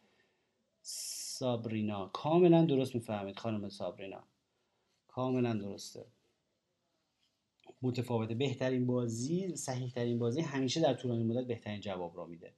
سابرینا. 0.81 2.07
کاملا 2.07 2.65
درست 2.65 2.95
می‌فهمید 2.95 3.39
خانم 3.39 3.69
سابرینا. 3.69 4.23
کاملا 5.07 5.53
درسته. 5.53 6.05
متفاوته. 7.81 8.35
بهترین 8.35 8.85
بازی 8.85 9.55
صحیح 9.55 9.91
ترین 9.91 10.19
بازی 10.19 10.41
همیشه 10.41 10.81
در 10.81 10.93
طولانی 10.93 11.23
مدت 11.23 11.47
بهترین 11.47 11.81
جواب 11.81 12.17
را 12.17 12.25
میده. 12.25 12.53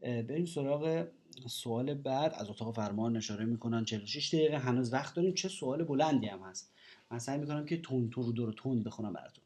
بریم 0.00 0.44
سراغ 0.44 1.08
سوال 1.48 1.94
بعد. 1.94 2.34
از 2.34 2.50
اتاق 2.50 2.74
فرمان 2.74 3.16
نشاره 3.16 3.44
می‌کنن. 3.44 3.84
46 3.84 4.34
دقیقه. 4.34 4.58
هنوز 4.58 4.92
وقت 4.92 5.14
داریم. 5.14 5.34
چه 5.34 5.48
سوال 5.48 5.84
بلندی 5.84 6.26
هم 6.26 6.42
هست. 6.42 6.72
من 7.10 7.18
سعی 7.18 7.38
می‌کنم 7.38 7.66
که 7.66 7.76
تون 7.80 8.10
تو 8.10 8.22
رو 8.22 8.32
دور 8.32 8.52
تون 8.52 8.82
بخونم 8.82 9.12
براتون. 9.12 9.44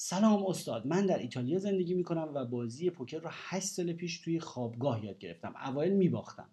سلام 0.00 0.46
استاد 0.46 0.86
من 0.86 1.06
در 1.06 1.18
ایتالیا 1.18 1.58
زندگی 1.58 1.94
می‌کنم 1.94 2.30
و 2.34 2.44
بازی 2.44 2.90
پوکر 2.90 3.18
رو 3.18 3.28
8 3.32 3.66
سال 3.66 3.92
پیش 3.92 4.20
توی 4.20 4.40
خوابگاه 4.40 5.04
یاد 5.04 5.18
گرفتم 5.18 5.54
اوایل 5.64 5.92
میباختم. 5.92 6.48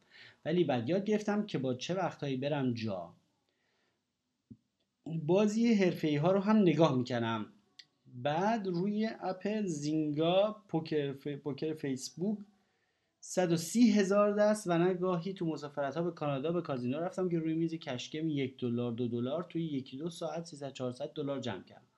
ولی 0.45 0.63
بعد 0.63 0.89
یاد 0.89 1.05
گرفتم 1.05 1.45
که 1.45 1.57
با 1.57 1.73
چه 1.73 1.93
وقتهایی 1.93 2.37
برم 2.37 2.73
جا. 2.73 3.13
بازی 5.05 5.73
حرفه 5.73 6.19
ها 6.19 6.31
رو 6.31 6.39
هم 6.39 6.57
نگاه 6.57 6.97
می‌کنم. 6.97 7.45
بعد 8.05 8.67
روی 8.67 9.09
اپ 9.21 9.61
زینگا 9.65 10.63
پوکر, 10.67 11.13
پوکر 11.35 11.73
فیسبوک 11.73 12.37
130 13.19 13.91
هزار 13.91 14.33
دست 14.33 14.67
و 14.67 14.77
نگاهی 14.77 15.33
تو 15.33 15.45
مسافرت 15.45 15.97
ها 15.97 16.03
به 16.03 16.11
کانادا 16.11 16.51
به 16.51 16.61
کازینو 16.61 16.99
رفتم 16.99 17.29
که 17.29 17.39
روی 17.39 17.53
میز 17.53 17.73
کشکم 17.73 18.29
یک 18.29 18.59
دلار 18.59 18.91
دو 18.91 19.07
دلار 19.07 19.43
توی 19.43 19.65
یکی 19.65 19.97
دو 19.97 20.09
ساعت 20.09 20.45
300 20.45 20.73
400 20.73 21.13
دلار 21.13 21.39
جمع 21.39 21.63
کردم. 21.63 21.94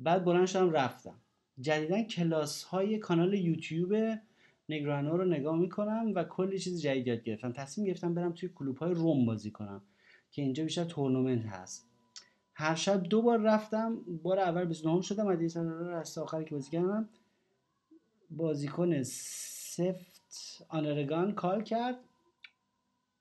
بعد 0.00 0.24
بلند 0.24 0.46
شدم 0.46 0.70
رفتم. 0.70 1.14
جدیدا 1.60 2.02
کلاس 2.02 2.62
های 2.62 2.98
کانال 2.98 3.34
یوتیوب 3.34 4.18
Negreanu 4.68 5.16
رو 5.16 5.24
نگاه 5.24 5.56
می‌کنم 5.56 6.12
و 6.14 6.24
کلی 6.24 6.58
چیز 6.58 6.82
جدید 6.82 7.06
یاد 7.06 7.22
گرفتم. 7.22 7.52
تصمیم 7.52 7.86
گرفتم 7.86 8.14
برم 8.14 8.32
توی 8.32 8.48
کلوب 8.48 8.76
های 8.76 8.94
روم 8.94 9.26
بازی 9.26 9.50
کنم 9.50 9.82
که 10.30 10.42
اینجا 10.42 10.64
بیشتر 10.64 10.84
تورنمنت 10.84 11.46
هست. 11.46 11.86
هر 12.54 12.74
شب 12.74 13.02
دو 13.02 13.22
بار 13.22 13.38
رفتم 13.38 13.96
بار 14.22 14.38
اول 14.38 14.64
29 14.64 15.02
شدم 15.02 15.26
و 15.26 15.36
دیگه 15.36 15.60
از 15.60 16.18
آخری 16.18 16.44
که 16.44 16.50
بازی 16.50 16.70
کردم 16.70 17.08
بازیکن 18.30 19.02
سفت 19.02 20.66
under 20.68 20.97
the 20.97 21.14
gun 21.14 21.32
call 21.34 21.62
کرد. 21.62 21.96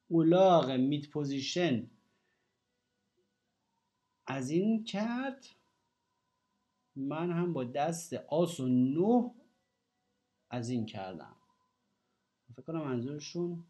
اولاغ 0.07 0.71
mid 0.71 1.09
position 1.09 1.89
از 4.27 4.49
این 4.49 4.83
کرد. 4.83 5.45
من 6.99 7.31
هم 7.31 7.53
با 7.53 7.63
دست 7.63 8.13
آس 8.13 8.59
و 8.59 8.67
نه 8.67 9.31
از 10.49 10.69
این 10.69 10.85
کردم. 10.85 11.35
فکر 12.53 12.61
کنم 12.61 12.83
منظورشون 12.83 13.63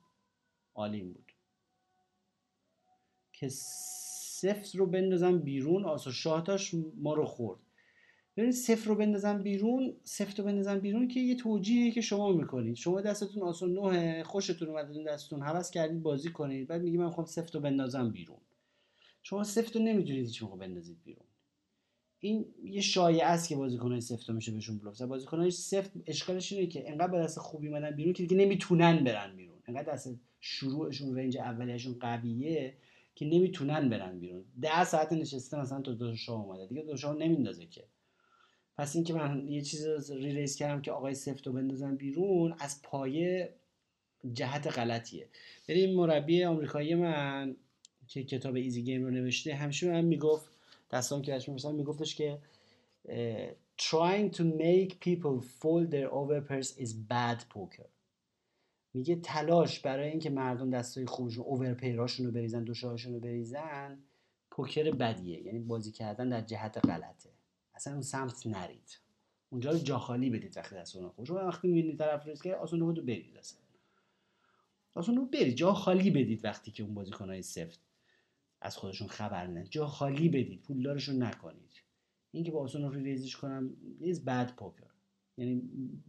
عالیم 0.76 1.14
بود. 1.14 1.32
که 3.34 3.48
سفت 3.50 4.76
رو 4.76 4.86
بندازم 4.86 5.40
بیرون 5.40 5.86
آس 5.86 6.08
و 6.08 6.12
شاهتاش 6.12 6.76
ما 6.96 7.14
رو 7.14 7.26
خورد. 7.26 7.60
ببینید 8.38 8.56
صفر 8.56 8.90
رو 8.90 8.96
بندازم 8.96 9.44
بیرون 9.44 9.96
سفت 10.04 10.40
رو 10.40 10.46
بندازم 10.46 10.80
بیرون 10.80 11.08
که 11.08 11.20
یه 11.20 11.36
توجیهی 11.36 11.92
که 11.92 12.02
شما 12.02 12.32
می‌کنید. 12.32 12.76
شما 12.76 13.02
دستتون 13.02 13.44
آس 13.44 13.62
و 13.62 13.68
نه 13.68 14.24
خوشتون 14.24 14.68
اومد 14.70 15.08
دستتون 15.08 15.42
حوض 15.42 15.72
کردید 15.72 16.04
بازی 16.04 16.32
کنید 16.32 16.68
بعد 16.68 16.82
میگی 16.82 16.98
من 16.98 17.06
می‌خوام 17.06 17.26
سفت 17.26 17.56
رو 17.56 17.62
بندازم 17.62 18.12
بیرون. 18.12 18.40
شما 19.24 19.44
سفت 19.44 19.76
رو 19.76 19.82
نمی‌دونید 19.82 20.30
موقع 20.42 20.58
بندازید 20.58 21.04
بیرون. 21.04 21.29
این 22.20 22.46
یه 22.64 22.82
شایعه 22.82 23.26
است 23.26 23.50
که 23.50 23.56
بازیکنای 23.56 24.02
سفت 24.02 24.30
میشه 24.30 24.52
بهشون 24.52 24.78
بلوف 24.78 25.02
بازیکنای 25.02 25.52
سفت 25.52 25.92
اشکالش 26.06 26.52
اینه 26.52 26.68
که 26.68 26.90
انقدر 26.90 27.12
به 27.12 27.20
دست 27.20 27.40
خوبی 27.40 27.68
اومدن 27.68 27.92
بیرون 27.92 28.14
که 28.14 28.24
دیگه 28.24 28.38
نمی‌تونن 28.38 29.04
برن 29.04 29.36
بیرون. 29.36 29.58
انقدر 29.68 29.94
دست 29.94 30.16
شروعشون 30.40 31.18
رنج 31.18 31.38
اولیه‌شون 31.38 31.96
قویه 32.00 32.74
که 33.16 33.26
نمی‌تونن 33.26 33.90
برن 33.90 34.20
بیرون. 34.20 34.46
ده 34.62 34.84
ساعت 34.84 35.14
نشسته 35.14 35.60
مثلا 35.60 35.82
تو 35.82 35.94
دو 35.94 36.16
شاه 36.16 36.46
اومده. 36.46 36.68
دیگه 36.68 36.82
دو 36.82 36.98
شاه 36.98 37.18
نمیندازه 37.18 37.66
که. 37.66 37.84
پس 38.78 38.96
اینکه 38.96 39.14
من 39.14 39.48
یه 39.48 39.62
چیز 39.62 40.12
ری 40.12 40.32
ریس 40.32 40.56
کردم 40.56 40.82
که 40.82 40.92
آقای 40.92 41.16
سفت 41.16 41.48
رو 41.48 41.54
بندازن 41.54 41.96
بیرون 41.96 42.56
از 42.60 42.82
پایه 42.82 43.56
جهت 44.34 44.68
غلطیه. 44.68 45.28
بریم 45.68 45.96
مربی 45.96 46.44
آمریکایی 46.44 46.96
من 46.96 47.56
که 48.08 48.24
کتاب 48.24 48.56
ایزی 48.56 48.84
گیم 48.84 49.04
رو 49.04 49.12
نوشته. 49.12 49.56
همیشه 49.56 49.92
من 49.92 50.06
می‌گفت 50.06 50.59
دستان 50.92 51.22
که 51.22 51.34
ازش 51.34 51.66
میگفتش 51.66 52.16
که 52.16 52.42
trying 53.82 54.30
to 54.36 54.44
make 54.44 54.92
people 55.06 55.42
fold 55.42 55.90
their 55.92 56.10
overpairs 56.12 56.78
is 56.78 56.92
bad 57.10 57.40
poker. 57.54 57.90
میگه 58.94 59.16
تلاش 59.16 59.80
برای 59.80 60.10
اینکه 60.10 60.30
مردم 60.30 60.70
دستای 60.70 61.06
خوبشون 61.06 61.46
اوورپیراشون 61.46 62.26
رو 62.26 62.32
بریزن 62.32 62.64
دوشهاشون 62.64 63.14
رو 63.14 63.20
بریزن 63.20 64.04
پوکر 64.52 64.92
بدیه. 64.92 65.42
یعنی 65.42 65.60
بازی 65.60 65.92
کردن 65.92 66.30
در 66.30 66.42
جهت 66.42 66.78
غلطه. 66.86 67.30
اصلا 67.76 67.94
اون 67.94 68.02
سمت 68.02 68.48
نرید. 68.48 69.00
اونجا 69.50 69.72
رو 69.72 69.78
جا 69.78 69.98
خالی 69.98 70.30
بدید 70.30 70.58
وقتی 70.58 70.76
دست 70.76 70.96
اون 70.96 71.10
خوش 71.10 71.30
وقتی 71.30 71.68
می‌بینید 71.68 72.00
طرف 72.00 72.28
ریز 72.28 72.42
که 72.42 72.56
آسون 72.56 72.80
رو 72.80 73.02
برید 73.02 73.38
اصلا 73.38 73.60
آسون 74.94 75.16
رو 75.16 75.26
برید. 75.26 75.56
جا 75.56 75.74
خالی 75.74 76.12
بدید 76.12 76.46
وقتی 76.46 76.72
که 76.72 76.84
اون 76.84 76.94
بازیکنهای 76.94 77.42
سفت. 77.42 77.89
از 78.62 78.78
خودشون 78.78 79.08
خبر 79.08 79.48
نه 79.48 79.64
جا 79.64 79.88
خالی 79.88 80.30
بدید 80.30 80.62
پولدارشون 80.62 81.24
نکنید. 81.24 81.84
اینکه 82.32 82.52
با 82.52 82.64
آسون 82.64 82.82
رو 82.82 82.90
ریزش 82.90 83.36
کنم 83.36 83.70
is 84.02 84.20
بد 84.20 84.56
پوکر. 84.56 84.92
یعنی 85.38 85.62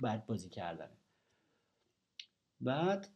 بد 0.03 0.26
بازی 0.26 0.48
کردنه. 0.48 0.96
بعد 2.61 3.09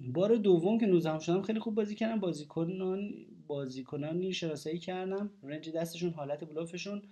بار 0.00 0.36
دوم 0.36 0.78
که 0.78 0.86
19 0.86 1.18
شدم 1.18 1.42
خیلی 1.42 1.60
خوب 1.60 1.74
بازی 1.74 1.94
کردم. 1.94 2.20
بازیکنان 2.20 3.26
بازیکنانی 3.46 4.32
شناسایی 4.32 4.78
کردم. 4.78 5.30
رنج 5.42 5.70
دستشون 5.70 6.10
حالت 6.10 6.44
بلوفشون 6.44 7.02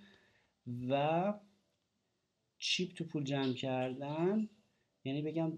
و 0.89 1.33
چیپ 2.57 2.93
تو 2.93 3.03
پول 3.03 3.23
جمع 3.23 3.53
کردن. 3.53 4.49
یعنی 5.03 5.21
بگم 5.21 5.57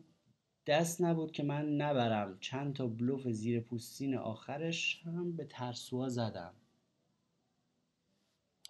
دست 0.66 1.02
نبود 1.02 1.32
که 1.32 1.44
من 1.44 1.76
نبرم. 1.76 2.38
چند 2.40 2.76
تا 2.76 2.88
بلوف 2.88 3.28
زیر 3.28 3.60
پوستین 3.60 4.16
آخرش 4.16 5.02
هم 5.06 5.36
به 5.36 5.46
ترسوا 5.46 6.10
زدم. 6.10 6.54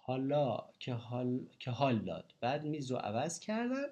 حالا 0.00 0.70
که 0.78 0.94
حال, 0.94 1.46
که 1.58 1.70
حال 1.70 1.98
داد. 1.98 2.34
بعد 2.40 2.64
میز 2.64 2.90
رو 2.90 2.96
عوض 2.96 3.40
کردم. 3.40 3.88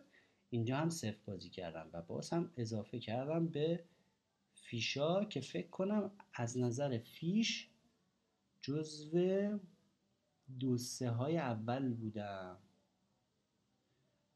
اینجا 0.50 0.76
هم 0.76 0.90
صفر 0.90 1.18
بازی 1.26 1.50
کردم 1.50 1.90
و 1.92 2.03
باز 2.03 2.30
هم 2.30 2.53
اضافه 2.57 2.98
کردم 2.98 3.46
به 3.46 3.84
فیشا 4.55 5.24
که 5.24 5.40
فکر 5.40 5.68
کنم 5.68 6.11
از 6.34 6.59
نظر 6.59 6.98
فیش 6.98 7.70
جزو 8.61 9.59
دو 10.61 10.78
سه 10.78 11.11
های 11.11 11.38
اول 11.38 11.94
بودم. 11.94 12.57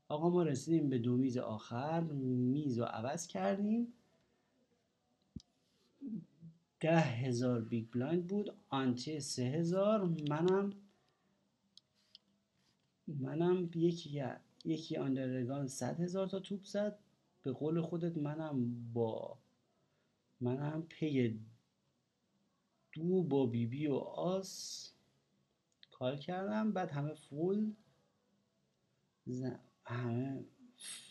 آقا 0.08 0.30
ما 0.30 0.42
رسیدیم 0.42 0.88
به 0.88 0.98
دو 0.98 1.16
میز 1.16 1.38
آخر 1.38 2.00
میز 2.00 2.78
رو 2.78 2.84
عوض 2.84 3.26
کردیم. 3.26 3.92
ده 6.80 7.00
هزار 7.00 7.60
big 7.60 7.90
blind 7.90 8.26
بود 8.26 8.54
ante 8.68 9.20
سه 9.20 9.42
هزار. 9.42 10.04
منم 10.04 10.72
منم 13.08 13.70
یکی 13.74 14.22
یکی 14.64 14.96
under 14.96 15.28
the 15.28 15.47
gun 15.47 15.66
صد 15.66 16.00
هزار 16.00 16.26
تا 16.26 16.40
توپ 16.40 16.64
زد. 16.64 16.98
به 17.42 17.52
قول 17.52 17.80
خودت 17.80 18.16
منم 18.16 18.92
با 18.92 19.38
منم 20.40 20.82
پی 20.82 21.40
دو 22.92 23.22
با 23.22 23.46
بیبی 23.46 23.78
بی 23.78 23.86
و 23.86 23.94
آس 23.94 24.92
کار 25.90 26.16
کردم. 26.16 26.72
بعد 26.72 26.90
همه 26.90 27.14
فول 27.14 27.72
همه 29.86 30.44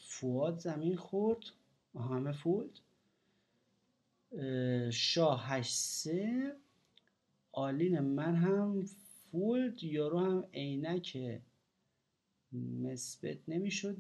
فواد 0.08 0.60
زمین 0.60 0.96
خورد. 0.96 1.44
همه 1.96 2.32
فولد 2.32 2.80
شاه 4.92 5.44
هشت 5.48 5.74
سه. 5.76 6.56
آلین 7.52 8.00
من 8.00 8.36
هم 8.36 8.86
فولد 9.32 9.84
یارو 9.84 10.20
هم 10.20 10.48
عینک. 10.54 11.42
مثبت 12.54 13.38
نمی‌شد 13.48 13.98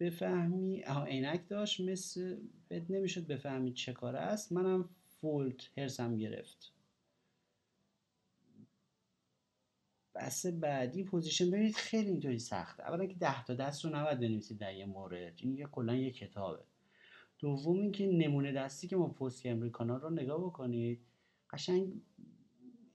بفهمی. 0.00 0.84
آها 0.84 1.04
عینک 1.04 1.48
داشت 1.48 1.80
مثبت 1.80 2.90
نمی‌شد 2.90 3.26
بفهمی 3.26 3.72
چه 3.72 3.92
کاره 3.92 4.18
است. 4.18 4.52
منم 4.52 4.88
فولد 5.20 5.60
هرسم 5.76 6.16
گرفت. 6.16 6.72
دست 10.18 10.46
بعدی 10.46 11.04
position 11.04 11.50
ببینید 11.50 11.74
خیلی 11.74 12.10
اینطوری 12.10 12.38
سخته. 12.38 12.82
اولا 12.82 13.06
که 13.06 13.14
ده 13.14 13.44
تا 13.44 13.54
دست 13.54 13.84
رو 13.84 13.90
نباید 13.90 14.20
بنویسید 14.20 14.58
در 14.58 14.74
یه 14.74 14.86
مورد. 14.86 15.32
این 15.36 15.56
یه 15.56 15.66
کلا 15.66 15.94
یه 15.94 16.10
کتابه. 16.10 16.62
دوم 17.38 17.80
اینکه 17.80 18.06
نمونه 18.06 18.52
دستی 18.52 18.88
که 18.88 18.96
ما 18.96 19.08
پست 19.08 19.42
کردیم 19.42 19.70
کانال 19.70 20.00
رو 20.00 20.10
نگاه 20.10 20.44
بکنید 20.44 21.00
قشنگ 21.50 21.92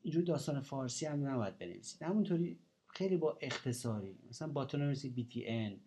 اینجور 0.02 0.24
داستان 0.24 0.62
فارسی 0.62 1.06
هم 1.06 1.28
نباید 1.28 1.58
بنویسید. 1.58 2.04
همونطوری 2.04 2.60
خیلی 2.88 3.18
با 3.18 3.38
اختصاری. 3.42 4.18
مثلا 4.30 4.48
button 4.48 4.80
بنویسید 4.80 5.16
BTN 5.16 5.80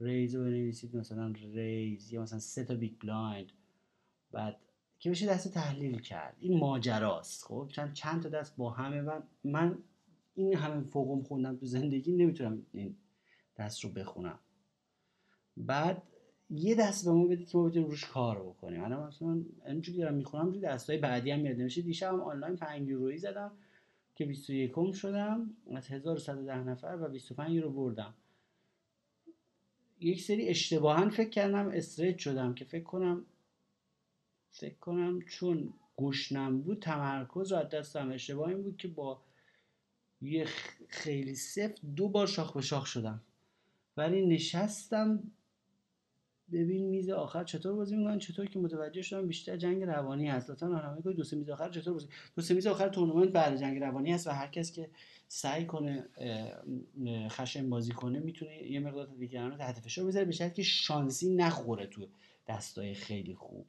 raise 0.00 0.34
رو 0.34 0.44
بنویسید 0.44 0.96
مثلا 0.96 1.32
raise 1.54 2.12
یا 2.12 2.22
مثلا 2.22 2.38
سه 2.38 2.64
تا 2.64 2.74
big 2.74 2.98
blind 3.02 3.52
بعد 4.32 4.56
که 4.98 5.10
بشه 5.10 5.26
دست 5.26 5.54
تحلیل 5.54 6.00
کرد. 6.00 6.36
این 6.40 6.58
ماجراست 6.58 7.44
خب؟ 7.44 7.68
چند 7.72 7.92
چند 7.92 8.22
تا 8.22 8.28
دست 8.28 8.56
با 8.56 8.70
همه 8.70 9.00
من 9.00 9.22
من 9.44 9.78
این 10.36 10.54
همه 10.54 10.84
فوقم 10.84 11.22
خوندم 11.22 11.56
تو 11.56 11.66
زندگی 11.66 12.12
نمی‌تونم 12.12 12.66
این 12.72 12.96
دست 13.56 13.84
رو 13.84 13.90
بخونم. 13.90 14.38
بعد 15.56 16.02
یه 16.50 16.74
دست 16.74 17.04
به 17.04 17.10
ما 17.10 17.24
بدید 17.26 17.48
که 17.48 17.58
ما 17.58 17.64
بتونیم 17.64 17.88
روش 17.88 18.04
کار 18.04 18.42
بکنیم. 18.42 18.80
من 18.80 19.06
مثلا 19.06 19.42
اینجوری 19.66 19.98
دارم 19.98 20.14
می‌خونم 20.14 20.46
روی 20.46 20.60
دستای 20.60 20.98
بعدی 20.98 21.30
هم 21.30 21.40
میاد. 21.40 21.56
نمیشه 21.56 21.82
دیشب 21.82 22.12
هم 22.12 22.20
آنلاین 22.20 22.56
5 22.56 22.88
یورویی 22.88 23.18
زدم 23.18 23.52
که 24.14 24.24
21 24.24 24.78
م 24.78 24.92
شدم. 24.92 25.50
از 25.74 25.88
1110 25.88 26.56
نفر 26.56 26.98
و 27.00 27.08
25 27.08 27.50
یورو 27.50 27.70
بردم. 27.70 28.14
یک 30.00 30.22
سری 30.22 30.48
اشتباها 30.48 31.08
فکر 31.08 31.30
کردم 31.30 31.68
استریت 31.68 32.18
شدم 32.18 32.54
که 32.54 32.64
فکر 32.64 32.84
کنم 32.84 33.24
فکر 34.50 34.78
کنم 34.78 35.22
چون 35.22 35.74
گشنم 35.96 36.60
بود 36.60 36.82
تمرکز 36.82 37.52
رو 37.52 37.62
دستم 37.62 38.10
اشتباه 38.10 38.48
این 38.48 38.62
بود 38.62 38.76
که 38.76 38.88
با 38.88 39.22
یه 40.20 40.46
خیلی 40.88 41.34
سفت 41.34 41.80
دو 41.96 42.08
بار 42.08 42.26
شاخ 42.26 42.52
به 42.52 42.60
شاخ 42.60 42.86
شدم. 42.86 43.20
ولی 43.96 44.26
نشستم 44.26 45.22
ببین 46.52 46.86
میز 46.86 47.10
آخر 47.10 47.44
چطور 47.44 47.72
بازی 47.72 47.96
می‌کنن 47.96 48.18
چطور 48.18 48.46
که 48.46 48.58
متوجه 48.58 49.02
شدم 49.02 49.26
بیشتر 49.26 49.56
جنگ 49.56 49.82
روانی 49.82 50.28
هست. 50.28 50.50
لطفا 50.50 50.66
راهنمایی 50.66 51.02
دو 51.02 51.24
سه 51.24 51.36
میز 51.36 51.50
آخر 51.50 51.70
چطور 51.70 51.92
بازی 51.92 52.08
دو 52.36 52.42
سه 52.42 52.54
میز 52.54 52.66
آخر 52.66 52.88
تورنمنت 52.88 53.32
بعد 53.32 53.56
جنگ 53.56 53.82
روانی 53.82 54.12
هست 54.12 54.26
و 54.26 54.30
هر 54.30 54.46
کس 54.46 54.72
که 54.72 54.90
سعی 55.28 55.66
کنه 55.66 56.08
خشن 57.28 57.70
بازی 57.70 57.92
کنه 57.92 58.18
می‌تونه 58.18 58.62
یه 58.62 58.80
مقدار 58.80 59.06
دیگران 59.06 59.50
رو 59.50 59.56
تحت 59.56 59.80
فشار 59.80 60.04
بذاره 60.04 60.24
بلکه 60.24 60.62
شانسی 60.62 61.34
نخوره 61.34 61.86
تو 61.86 62.08
دستای 62.48 62.94
خیلی 62.94 63.34
خوب. 63.34 63.66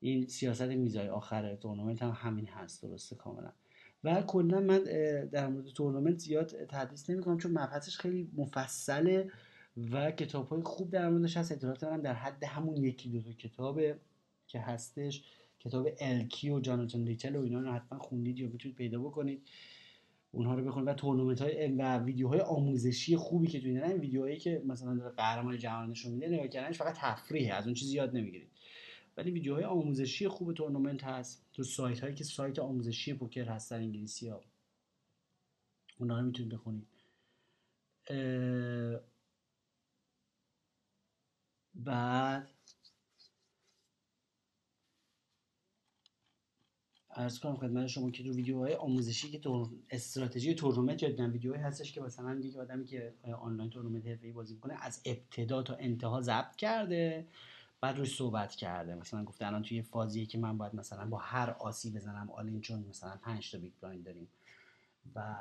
این 0.00 0.26
سیاست 0.26 0.62
میزای 0.62 1.08
آخر 1.08 1.56
تورنمنت 1.56 2.02
هم 2.02 2.10
همین 2.10 2.46
هست. 2.46 2.82
درسته؟ 2.82 3.16
کاملا. 3.16 3.52
و 4.04 4.22
کلا 4.22 4.60
من 4.60 4.78
در 5.32 5.48
مورد 5.48 5.66
تورنمنت 5.66 6.18
زیاد 6.18 6.64
تدریس 6.64 7.10
نمی‌کنم 7.10 7.38
چون 7.38 7.52
مبحثش 7.52 7.98
خیلی 7.98 8.30
مفصله 8.36 9.30
و 9.92 10.10
کتاب 10.10 10.48
های 10.48 10.62
خوب 10.62 10.90
در 10.90 11.10
موردش 11.10 11.36
هست. 11.36 11.52
اطلاعات 11.52 11.80
دارم 11.80 12.02
در 12.02 12.14
حد 12.14 12.44
همون 12.44 12.76
یکی 12.76 13.08
دو 13.08 13.22
تا 13.22 13.32
کتاب 13.32 13.80
که 14.46 14.60
هستش 14.60 15.24
کتاب 15.60 15.88
الکی 16.00 16.50
و 16.50 16.60
جاناتان 16.60 17.06
ریچل 17.06 17.36
و 17.36 17.42
اینا 17.42 17.60
رو 17.60 17.72
حتما 17.72 17.98
خوندید 17.98 18.38
یا 18.38 18.48
می‌تونید 18.48 18.76
پیدا 18.76 18.98
بکنید. 18.98 19.42
اونها 20.32 20.54
رو 20.54 20.64
بخونید. 20.64 20.88
و 20.88 20.94
تورنمنت 20.94 21.42
های 21.42 21.72
و 21.72 21.98
ویدیوهای 21.98 22.40
آموزشی 22.40 23.16
خوبی 23.16 23.46
که 23.48 23.60
توی 23.60 23.70
این 23.70 24.00
ویدیوهایی 24.00 24.36
که 24.36 24.62
مثلا 24.66 24.94
داره 24.94 25.10
قهرمان 25.10 25.58
جهان 25.58 25.90
نشون 25.90 26.12
میده 26.12 26.28
نگاه 26.28 26.48
کردنش 26.48 26.78
فقط 26.78 26.94
تفریحه 26.98 27.54
از 27.54 27.64
اون 27.64 27.74
چیزی 27.74 27.96
یاد 27.96 28.16
نمی‌گیرید. 28.16 28.48
ولی 29.16 29.30
ویدیوهای 29.30 29.64
آموزشی 29.64 30.28
خوب 30.28 30.52
تورنمنت 30.52 31.04
هست. 31.04 31.46
تو 31.52 31.62
سایت 31.62 32.00
هایی 32.00 32.14
که 32.14 32.24
سایت 32.24 32.58
آموزشی 32.58 33.14
پوکر 33.14 33.44
هست 33.44 33.70
در 33.70 33.76
انگلیسی 33.76 34.28
ها. 34.28 34.40
اونا 35.98 36.20
رو 36.20 36.26
می‌تونید 36.26 36.52
بخونید. 36.52 36.86
بعد 41.74 42.50
عرض 47.10 47.38
کنم 47.38 47.56
خدمت 47.56 47.86
شما 47.86 48.10
که 48.10 48.24
تو 48.24 48.32
ویدیوهای 48.34 48.74
آموزشی 48.74 49.30
که 49.30 49.38
تو 49.38 49.70
استراتژی 49.90 50.54
تورنمنت 50.54 51.02
میدن 51.04 51.30
ویدیوهایی 51.30 51.62
هستش 51.62 51.92
که 51.92 52.00
مثلا 52.00 52.40
یک 52.40 52.56
آدمی 52.56 52.84
که 52.84 53.14
آنلاین 53.40 53.70
تورنمنت 53.70 54.06
حرفه‌ای 54.06 54.32
بازی 54.32 54.54
می‌کنه 54.54 54.74
از 54.80 55.02
ابتدا 55.04 55.62
تا 55.62 55.74
انتها 55.74 56.20
ضبط 56.20 56.56
کرده. 56.56 57.26
بعد 57.80 57.96
روش 57.96 58.06
صحبت 58.06 58.54
کرده. 58.54 58.94
مثلا 58.94 59.24
گفته 59.24 59.46
الان 59.46 59.62
توی 59.62 59.82
فازیه 59.82 60.26
که 60.26 60.38
من 60.38 60.58
باید 60.58 60.74
مثلا 60.74 61.06
با 61.06 61.18
هر 61.18 61.50
آسی 61.50 61.90
بزنم 61.90 62.30
all-in 62.30 62.60
چون 62.60 62.84
مثلا 62.88 63.16
5 63.16 63.50
تا 63.52 63.58
big 63.58 63.72
blind 63.80 64.04
داریم. 64.04 64.28
و 65.14 65.34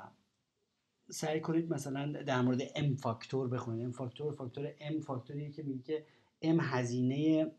سعی 1.10 1.40
کنید 1.40 1.74
مثلا 1.74 2.24
در 2.24 2.42
مورد 2.42 2.62
M 2.76 2.96
factor 2.96 3.48
بخونید. 3.48 3.86
M 3.86 3.86
factor 3.86 3.92
فاکتور 3.92 4.34
M 4.34 5.02
فاکتوریه 5.02 5.52
که 5.52 5.64
میگه 5.64 5.84
که 5.84 6.06
ام 6.42 6.60
هزینه 6.62 7.52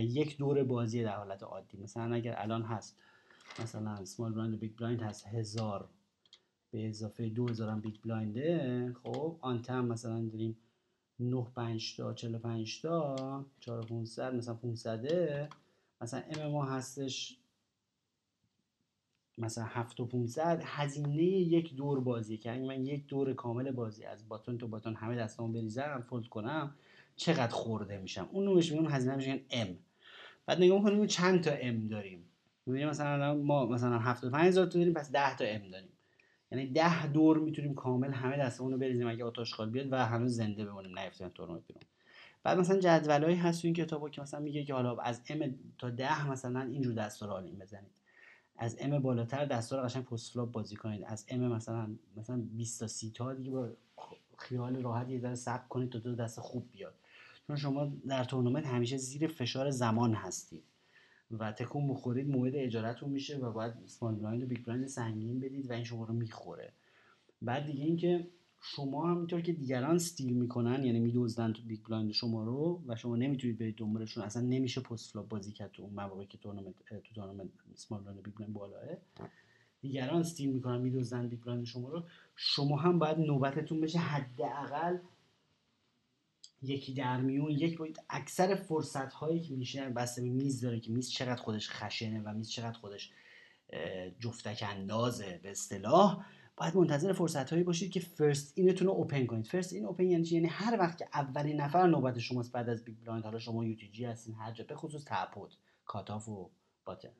یک 0.00 0.38
دور 0.38 0.64
بازی 0.64 1.02
در 1.02 1.16
حالت 1.16 1.42
عادی. 1.42 1.78
مثلا 1.78 2.14
اگر 2.14 2.34
الان 2.38 2.62
هست 2.62 2.96
مثلا 3.62 4.04
سمال 4.04 4.32
بلایند 4.32 4.54
و 4.54 4.56
بیگ 4.56 4.76
بلایند 4.76 5.02
هست 5.02 5.26
هزار. 5.26 5.88
به 6.70 6.88
اضافه 6.88 7.28
دو 7.28 7.48
هزار 7.48 7.74
بیگ 7.80 7.94
بلاینده 8.04 8.96
خب 9.02 9.38
آن 9.40 9.62
مثلا 9.84 10.28
داریم 10.32 10.56
9 11.20 11.46
5 11.56 11.96
تا 11.96 12.14
45 12.14 12.82
تا 12.82 13.44
4 13.60 13.82
500 13.82 14.34
مثلا 14.34 14.54
500 14.54 15.50
مثلا 16.00 16.22
ام 16.30 16.50
ما 16.50 16.64
هستش 16.64 17.38
مثلا 19.38 19.64
7 19.64 20.00
و 20.00 20.06
500 20.06 20.62
هزینه 20.64 21.22
یک 21.22 21.74
دور 21.74 22.00
بازی 22.00 22.36
که 22.36 22.52
اگه 22.52 22.62
من 22.62 22.86
یک 22.86 23.06
دور 23.06 23.34
کامل 23.34 23.70
بازی 23.70 24.04
از 24.04 24.28
باتون 24.28 24.58
تو 24.58 24.68
باتون 24.68 24.94
همه 24.94 25.16
دستامو 25.16 25.52
بریزم 25.52 26.04
فولد 26.08 26.26
کنم 26.26 26.74
چقدر 27.16 27.54
خورده 27.54 27.98
میشم. 27.98 28.28
اون 28.32 28.46
رو 28.46 28.54
میگن 28.54 28.86
هزینه 28.86 29.16
میشن 29.16 29.40
M. 29.50 29.78
بعد 30.46 30.58
نگاه 30.58 30.78
می‌کنیم 30.78 31.06
چند 31.06 31.44
تا 31.44 31.50
M 31.50 31.88
داریم. 31.88 32.24
می‌بینیم 32.66 32.88
مثلا 32.88 33.34
ما 33.34 33.66
مثلا 33.66 33.98
75 33.98 34.46
هزار 34.46 34.66
تا 34.66 34.78
داریم 34.78 34.94
پس 34.94 35.12
10 35.12 35.36
تا 35.36 35.44
M 35.44 35.70
داریم. 35.70 35.97
یعنی 36.52 36.66
10 36.66 37.06
دور 37.06 37.38
می‌تونیم 37.38 37.74
کامل 37.74 38.12
همه 38.12 38.36
دستمون 38.36 38.72
رو 38.72 38.78
بریزیم 38.78 39.08
اگه 39.08 39.24
آت‌آشغال 39.24 39.70
بیاد 39.70 39.92
و 39.92 40.06
هنوز 40.06 40.36
زنده 40.36 40.64
بمونیم 40.64 40.98
نیفتیم 40.98 41.28
تورنمنت 41.28 41.66
بیرون. 41.66 41.82
بعد 42.42 42.58
مثلا 42.58 42.78
جدولایی 42.80 43.36
هست 43.36 43.62
تو 43.62 43.68
این 43.68 43.74
کتابا 43.74 44.08
که 44.10 44.22
مثلا 44.22 44.40
میگه 44.40 44.64
که 44.64 44.74
حالا 44.74 44.96
از 44.96 45.22
M 45.28 45.54
تا 45.78 45.90
10 45.90 46.30
مثلا 46.30 46.60
اینجور 46.60 46.94
دستا 46.94 47.26
رو 47.26 47.32
all-in 47.32 47.58
بزنید. 47.58 47.92
از 48.56 48.76
M 48.80 48.98
بالاتر 48.98 49.44
دستا 49.44 49.76
رو 49.76 49.82
قشنگ 49.82 50.04
post-flop 50.04 50.52
بازی 50.52 50.76
کنید. 50.76 51.04
از 51.06 51.26
M 51.28 51.40
مثلا 51.40 51.96
مثلا 52.16 52.42
20 52.56 52.80
تا 52.80 52.86
30 52.86 53.10
تا 53.10 53.34
دیگه 53.34 53.50
با 53.50 53.68
خیال 54.38 54.82
راحت 54.82 55.08
یه 55.08 55.18
ذره 55.18 55.34
صبر 55.34 55.68
کنید 55.68 55.92
تا 55.92 55.98
دو 55.98 56.14
دست 56.14 56.40
خوب 56.40 56.68
بیاد. 56.72 56.94
چون 57.46 57.56
شما 57.56 57.92
در 58.08 58.24
تورنمنت 58.24 58.66
همیشه 58.66 58.96
زیر 58.96 59.28
فشار 59.28 59.70
زمان 59.70 60.14
هستید. 60.14 60.64
و 61.30 61.52
تکون 61.52 61.88
بخورید 61.88 62.28
موعد 62.28 62.56
اجارتون 62.56 63.10
میشه 63.10 63.38
و 63.38 63.52
باید 63.52 63.72
small 63.86 64.14
blind 64.14 64.42
و 64.42 64.46
big 64.46 64.64
blind 64.64 64.86
سنگین 64.86 65.40
بدید 65.40 65.70
و 65.70 65.72
این 65.72 65.84
شما 65.84 66.04
رو 66.04 66.14
می‌خوره. 66.14 66.72
بعد 67.42 67.66
دیگه 67.66 67.84
اینکه 67.84 68.28
شما 68.60 69.10
همینطور 69.10 69.40
که 69.40 69.52
دیگران 69.52 69.94
steal 69.94 70.32
می‌کنن 70.32 70.84
یعنی 70.84 71.00
می‌دزدن 71.00 71.52
تو 71.52 71.62
big 71.62 71.80
blind 71.82 72.12
شما 72.12 72.44
رو 72.44 72.82
و 72.86 72.96
شما 72.96 73.16
نمی‌تونید 73.16 73.58
برید 73.58 73.76
دنبالشون 73.76 74.24
اصلا 74.24 74.42
نمیشه 74.42 74.80
post-flop 74.80 75.28
بازی 75.28 75.52
کرد 75.52 75.70
تو 75.72 75.82
اون 75.82 75.92
مواقعی 75.94 76.26
که 76.26 76.38
تورنمنت 76.38 76.74
تو 76.88 77.14
تورنمنت 77.14 77.48
small 77.74 78.00
blind 78.00 78.22
big 78.22 78.34
blind 78.34 78.54
بالاه. 78.54 78.82
دیگران 79.80 80.20
steal 80.20 80.52
می‌کنن 80.52 80.80
می‌دزدن 80.80 81.28
big 81.28 81.40
blind 81.40 81.64
شما 81.64 81.88
رو. 81.88 82.02
شما 82.36 82.76
هم 82.76 82.98
باید 82.98 83.18
نوبتتون 83.18 83.80
بشه 83.80 83.98
حداقل 83.98 84.98
یکی 86.62 86.94
در 86.94 87.20
میون 87.20 87.50
یک 87.50 87.78
باید 87.78 88.00
اکثر 88.10 88.54
فرصت 88.54 89.12
هایی 89.12 89.40
که 89.40 89.54
میشه 89.54 89.88
بسته 89.88 90.22
به 90.22 90.28
میز 90.28 90.60
داره 90.60 90.80
که 90.80 90.92
میز 90.92 91.10
چقدر 91.10 91.42
خودش 91.42 91.70
خشنه 91.70 92.20
و 92.20 92.32
میز 92.32 92.50
چقدر 92.50 92.78
خودش 92.78 93.12
جفتک 94.18 94.64
اندازه 94.68 95.40
به 95.42 95.50
اصطلاح. 95.50 96.24
باید 96.56 96.76
منتظر 96.76 97.12
فرصت 97.12 97.50
هایی 97.50 97.64
باشید 97.64 97.92
که 97.92 98.00
first 98.00 98.52
in 98.56 98.68
تون 98.68 98.86
رو 98.86 98.92
open 98.92 99.26
کنید. 99.26 99.46
first 99.46 99.72
in 99.72 99.84
open 99.84 100.04
یعنی 100.04 100.28
یعنی 100.28 100.46
هر 100.46 100.76
وقت 100.78 100.98
که 100.98 101.08
اولین 101.14 101.60
نفر 101.60 101.86
نوبت 101.86 102.18
شماست 102.18 102.52
بعد 102.52 102.68
از 102.68 102.84
big 102.84 102.96
blind 103.00 103.24
حالا 103.24 103.38
شما 103.38 103.64
UTG 103.64 104.04
هستین 104.04 104.34
هر 104.34 104.52
جا 104.52 104.64
به 104.64 104.74
خصوص 104.74 105.04
تپود 105.06 105.54
cutoff 105.84 106.28
و 106.28 106.50
button 106.84 107.12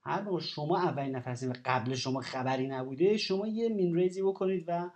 هر 0.00 0.22
موقع 0.22 0.40
شما 0.40 0.78
اولین 0.78 1.16
نفر 1.16 1.30
هستین 1.30 1.48
و 1.48 1.54
قبل 1.64 1.94
شما 1.94 2.20
خبری 2.20 2.66
نبوده 2.66 3.16
شما 3.16 3.46
یه 3.46 3.68
min-raise 3.68 3.94
ی 3.94 4.22
بکنید 4.22 4.64
و 4.68 4.90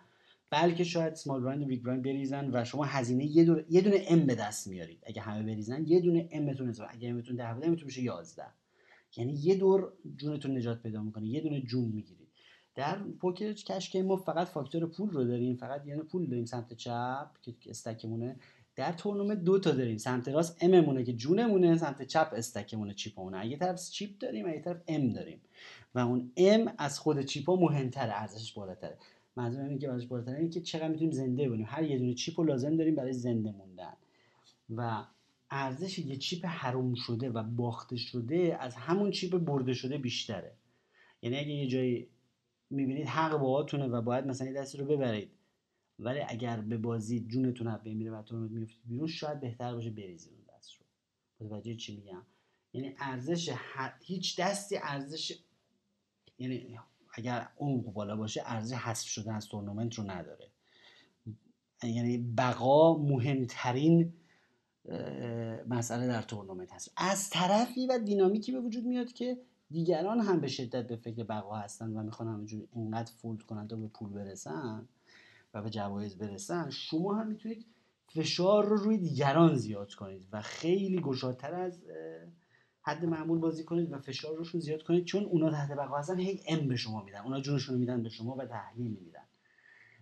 بلکه 0.50 0.84
شاید 0.84 1.14
small 1.14 1.40
blind 1.40 1.62
و 1.62 1.66
big 1.66 1.82
بریزن 1.82 2.50
و 2.52 2.64
شما 2.64 2.84
هزینه 2.84 3.26
یه 3.26 3.44
دونه 3.44 3.64
یه 3.70 3.80
دونه 3.80 4.04
M 4.08 4.26
به 4.26 4.34
دست 4.34 4.66
میارید. 4.66 5.02
اگه 5.06 5.22
همه 5.22 5.42
بریزن 5.42 5.84
یه 5.86 6.00
دونه 6.00 6.28
M 6.32 6.46
بتون 6.46 6.74
اگه 6.88 7.08
M 7.08 7.15
تون 7.15 7.36
10 7.36 7.54
بوده 7.54 7.66
M 7.66 7.71
تون 7.71 7.84
میشه 7.84 8.02
11 8.02 8.44
یعنی 9.16 9.32
یه 9.32 9.54
دور 9.54 9.92
جونتون 10.16 10.56
نجات 10.56 10.82
پیدا 10.82 11.02
می‌کنه 11.02 11.26
یه 11.26 11.40
دونه 11.40 11.60
جون 11.60 11.84
می‌گیرید. 11.84 12.28
در 12.74 12.98
پوکر 13.20 13.52
cash 13.52 13.74
game 13.74 13.96
ما 13.96 14.16
فقط 14.16 14.46
فاکتور 14.46 14.86
پول 14.86 15.10
رو 15.10 15.24
داریم 15.24 15.56
فقط 15.56 15.86
یعنی 15.86 16.02
پول 16.02 16.26
داریم 16.26 16.44
سمت 16.44 16.72
چپ 16.72 17.30
که 17.42 17.70
stack 17.70 18.03
مونه. 18.03 18.36
در 18.76 18.92
تورنمنت 18.92 19.44
دو 19.44 19.58
تا 19.58 19.70
داریم. 19.70 19.96
سمت 19.96 20.28
راست 20.28 20.56
اممونه 20.60 21.04
که 21.04 21.12
جونمونه 21.12 21.76
سمت 21.76 22.02
چپ 22.02 22.32
استکمونه 22.36 22.94
چیپمونه. 22.94 23.38
اگه 23.38 23.56
طرف 23.56 23.90
چیپ 23.90 24.18
داریم 24.18 24.48
اگه 24.48 24.60
طرف 24.60 24.82
ام 24.88 25.12
داریم. 25.12 25.40
و 25.94 25.98
اون 25.98 26.32
ام 26.36 26.72
از 26.78 26.98
خود 26.98 27.20
چیپا 27.20 27.56
مهمتره 27.56 28.20
ارزشش 28.20 28.52
بالاتره. 28.52 28.98
منظورم 29.36 29.68
اینه 29.68 29.78
که 29.78 29.90
ارزش 29.90 30.06
بالاتره 30.06 30.38
اینه 30.38 30.50
که 30.50 30.60
چقدر 30.60 30.88
می‌تونیم 30.88 31.10
زنده 31.10 31.44
بمونیم. 31.44 31.66
هر 31.68 31.82
یه 31.82 31.98
دونه 31.98 32.14
چیپ 32.14 32.40
لازم 32.40 32.76
داریم 32.76 32.94
برای 32.94 33.12
زنده 33.12 33.52
موندن. 33.52 33.96
و 34.70 35.04
ارزش 35.50 35.98
یه 35.98 36.16
چیپ 36.16 36.46
حروم 36.46 36.94
شده 36.94 37.30
و 37.30 37.42
باخته 37.42 37.96
شده 37.96 38.56
از 38.60 38.74
همون 38.74 39.10
چیپ 39.10 39.38
برده 39.38 39.74
شده 39.74 39.98
بیشتره. 39.98 40.52
یعنی 41.22 41.38
اگه 41.38 41.50
یه 41.50 41.66
جایی 41.66 42.08
می‌بینید 42.70 43.06
حق 43.06 43.38
باهاتونه 43.38 43.86
و 43.86 44.02
باید 44.02 44.26
مثلا 44.26 44.52
دستی 44.52 44.78
رو 44.78 44.86
ببرید. 44.86 45.30
ولی 45.98 46.20
اگر 46.28 46.60
به 46.60 46.76
بازی 46.76 47.20
جونتون 47.20 47.66
از 47.66 47.82
بین 47.82 47.96
میره 47.96 48.10
و 48.10 48.22
تورنمنت 48.22 48.50
میفتید 48.50 48.82
بیرون 48.88 49.06
شاید 49.06 49.40
بهتر 49.40 49.74
باشه 49.74 49.90
بریزید 49.90 50.32
اون 50.32 50.56
دست 50.56 50.72
رو. 50.72 50.86
متوجه 51.40 51.74
چی 51.74 51.96
میگم؟ 51.96 52.22
یعنی 52.72 52.94
ارزش 52.98 53.54
هیچ 54.00 54.40
دستی 54.40 54.76
ارزش 54.82 55.38
یعنی 56.38 56.78
اگر 57.16 57.48
اون 57.56 57.80
بالا 57.80 58.16
باشه 58.16 58.42
ارزش 58.44 58.74
حذف 58.74 59.06
شدن 59.06 59.34
از 59.34 59.48
تورنمنت 59.48 59.94
رو 59.94 60.10
نداره. 60.10 60.48
یعنی 61.82 62.18
بقا 62.18 62.98
مهمترین 62.98 64.12
مسئله 65.68 66.06
در 66.06 66.22
تورنمنت 66.22 66.72
هست. 66.72 66.92
از 66.96 67.30
طرفی 67.30 67.86
و 67.86 67.98
دینامیکی 67.98 68.52
به 68.52 68.60
وجود 68.60 68.84
میاد 68.84 69.12
که 69.12 69.38
دیگران 69.70 70.20
هم 70.20 70.40
به 70.40 70.48
شدت 70.48 70.86
به 70.86 70.96
فکر 70.96 71.24
بقا 71.24 71.56
هستن 71.56 71.92
و 71.92 72.02
می‌خوان 72.02 72.28
همینجور 72.28 72.68
اینقدر 72.74 73.12
fold 73.12 73.42
کنن 73.42 73.68
تا 73.68 73.76
به 73.76 73.88
پول 73.88 74.12
برسن 74.12 74.88
و 75.54 75.62
به 75.62 75.70
جوایز 75.70 76.18
برسن 76.18 76.70
شما 76.70 77.14
هم 77.14 77.26
می‌تونید 77.26 77.66
فشار 78.08 78.64
رو 78.64 78.76
روی 78.76 78.98
دیگران 78.98 79.54
زیاد 79.54 79.94
کنید 79.94 80.26
و 80.32 80.42
خیلی 80.42 81.00
گشادتر 81.00 81.54
از 81.54 81.82
حد 82.86 83.04
معمول 83.04 83.38
بازی 83.38 83.64
کنید 83.64 83.92
و 83.92 83.98
فشار 83.98 84.36
روشون 84.36 84.60
زیاد 84.60 84.82
کنید 84.82 85.04
چون 85.04 85.24
اونا 85.24 85.50
تحت 85.50 85.70
بقا 85.70 85.98
هستن 85.98 86.18
هی 86.18 86.40
M 86.48 86.68
به 86.68 86.76
شما 86.76 87.04
میدن. 87.04 87.20
اونا 87.20 87.40
جونشون 87.40 87.74
رو 87.74 87.80
میدن 87.80 88.02
به 88.02 88.08
شما 88.08 88.36
و 88.36 88.44
تحلیل 88.44 88.96
میدن. 89.04 89.22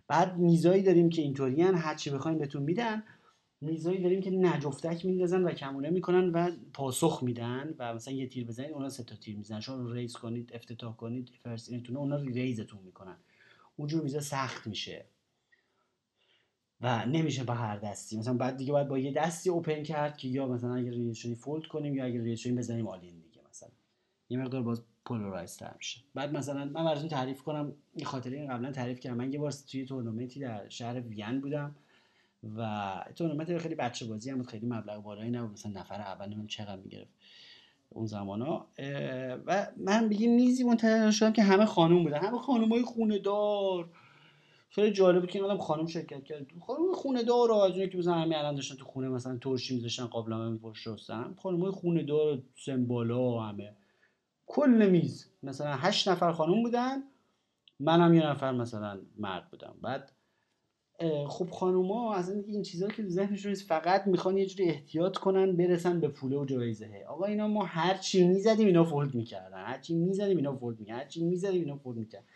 بعد 0.09 0.37
میزایی 0.37 0.82
داریم 0.82 1.11
که 1.11 1.22
اینطوریان 1.22 1.74
هر 1.74 1.95
چی 1.95 2.11
بخوایم 2.11 2.39
بهتون 2.39 2.62
میدن 2.62 3.03
میزایی 3.61 4.03
داریم 4.03 4.20
که 4.20 4.30
جفتک 4.30 5.05
میندازن 5.05 5.45
و 5.45 5.51
کمونه 5.51 5.91
می‌کنن 5.91 6.30
و 6.30 6.51
پاسخ 6.74 7.22
میدن 7.22 7.74
و 7.78 7.95
مثلا 7.95 8.14
یه 8.14 8.26
تیر 8.26 8.47
بزنید 8.47 8.72
اونا 8.72 8.89
سه 8.89 9.05
تا 9.05 9.16
تیر 9.16 9.37
می‌زنن. 9.37 9.61
شما 9.61 9.93
raise 9.93 10.12
کنید 10.12 10.51
افتتاح 10.55 10.97
کنید 10.97 11.30
first 11.45 11.72
اونا 11.97 12.16
raise 12.16 12.57
تون 12.57 12.80
می‌کنن. 12.82 13.16
اونجور 13.76 14.03
میزا 14.03 14.20
سخت 14.20 14.66
میشه. 14.66 15.05
و 16.85 17.07
نمیشه 17.07 17.45
با 17.45 17.55
هر 17.55 17.76
دستی. 17.76 18.18
مثلا 18.18 18.35
بعد 18.35 18.57
دیگه 18.57 18.72
باید 18.72 18.89
با 18.89 18.99
یه 18.99 19.12
دستی 19.12 19.51
open 19.51 19.82
کرد 19.82 20.16
که 20.16 20.28
یا 20.28 20.47
مثلا 20.47 20.74
اگر 20.74 20.91
raise 20.91 21.16
شدی 21.16 21.35
fold 21.35 21.66
کنیم 21.66 21.95
یا 21.95 22.05
اگر 22.05 22.20
raise 22.20 22.39
شدیم 22.39 22.57
بزنیم 22.57 22.89
all-in 22.89 23.20
دیگه 23.20 23.41
مثلا. 23.51 23.68
یه 24.28 24.39
مقدار 24.39 24.62
باز 24.62 24.82
polarize 25.05 25.57
تر 25.57 25.74
میشه. 25.78 26.01
بعد 26.14 26.37
مثلا 26.37 26.64
من 26.64 26.85
براتون 26.85 27.09
تعریف 27.09 27.43
کنم 27.43 27.72
این 27.95 28.05
خاطره 28.05 28.37
این 28.37 28.53
قبلا 28.53 28.72
تعریف 28.72 29.01
کردم. 29.01 29.16
من 29.16 29.32
یه 29.32 29.39
بار 29.39 29.53
توی 29.53 29.85
تورنمنتی 29.85 30.41
در 30.41 30.68
شهر 30.68 31.01
وین 31.01 31.41
بودم 31.41 31.74
و 32.57 32.95
تورنمنت 33.16 33.59
خیلی 33.59 33.74
بچه 33.74 34.07
بازی 34.07 34.30
هم 34.30 34.37
بود 34.37 34.47
خیلی 34.47 34.66
مبلغ 34.66 35.03
بالایی 35.03 35.30
نبود. 35.30 35.53
مثلا 35.53 35.72
نفر 35.72 36.01
اول 36.01 36.35
من 36.35 36.47
چقدر 36.47 36.82
می‌گرفت 36.82 37.11
اون 37.91 38.07
زمان 38.07 38.43
و 38.43 38.64
من 39.76 40.09
بگیم 40.09 40.35
میزی 40.35 40.64
منتظر 40.64 41.11
شدم 41.11 41.32
که 41.32 41.43
همه 41.43 41.64
خانوم 41.64 42.05
بودن. 42.05 42.18
همه 42.18 42.39
خانوم 42.39 42.68
های 42.68 42.82
خونه 42.82 43.18
دار 43.18 43.89
خیلی 44.75 44.93
جالب 44.93 45.20
بود 45.20 45.31
که 45.31 45.39
این 45.39 45.51
آدم 45.51 45.61
خانم 45.61 45.87
شرکت 45.87 46.25
کرد. 46.25 46.47
خانم 46.66 46.93
خونه 46.95 47.22
دار 47.22 47.53
از 47.53 47.70
اونایی 47.70 47.89
که 47.89 47.99
مثلا 47.99 48.14
همین 48.14 48.35
الان 48.35 48.55
داشتن 48.55 48.77
تو 48.77 48.85
خونه 48.85 49.09
مثلا 49.09 49.39
ترشی 49.39 49.75
میذاشتن 49.75 50.07
قابلمه 50.07 50.51
میپرش 50.51 50.89
خانم 51.37 51.61
های 51.62 51.70
خونه 51.70 52.03
دار 52.03 52.43
سمبالا 52.57 53.41
همه. 53.41 53.77
کل 54.47 54.89
میز. 54.91 55.27
مثلا 55.43 55.72
هشت 55.72 56.09
نفر 56.09 56.33
خانم 56.33 56.62
بودن. 56.62 57.03
منم 57.81 58.14
یه 58.14 58.27
نفر 58.27 58.53
مثلا 58.53 59.01
مرد 59.18 59.51
بودم. 59.51 59.75
بعد 59.83 60.12
خب 61.29 61.51
خانوما 61.51 62.14
از 62.14 62.31
این 62.31 62.62
چیزا 62.62 62.89
که 62.89 63.09
ذهنشون 63.09 63.51
نیست 63.51 63.68
فقط 63.68 64.07
می‌خوان 64.07 64.37
یه 64.39 64.47
جوری 64.47 64.70
احتیاط 64.70 65.16
کنن 65.16 65.57
برسن 65.57 66.01
به 66.01 66.09
پوله 66.09 66.37
و 66.37 66.45
جایزه. 66.45 67.05
آقا 67.09 67.25
اینا 67.25 67.49
ما 67.49 67.64
هر 67.64 67.95
چی 67.95 68.27
می‌زدیم 68.27 68.66
اینا 68.66 68.85
فولد 68.85 69.14
می‌کردن. 69.14 69.64
هر 69.64 69.79
چی 69.79 69.95
می‌زدیم 69.95 70.37
اینا 70.37 70.57
فولد 70.57 70.81
می‌کردن. 70.81 71.01
هر 71.01 71.09
چی 71.09 71.25
می‌زدیم 71.25 71.61
اینا 71.61 71.77
فولد 71.77 71.99
می‌کردن. 71.99 72.27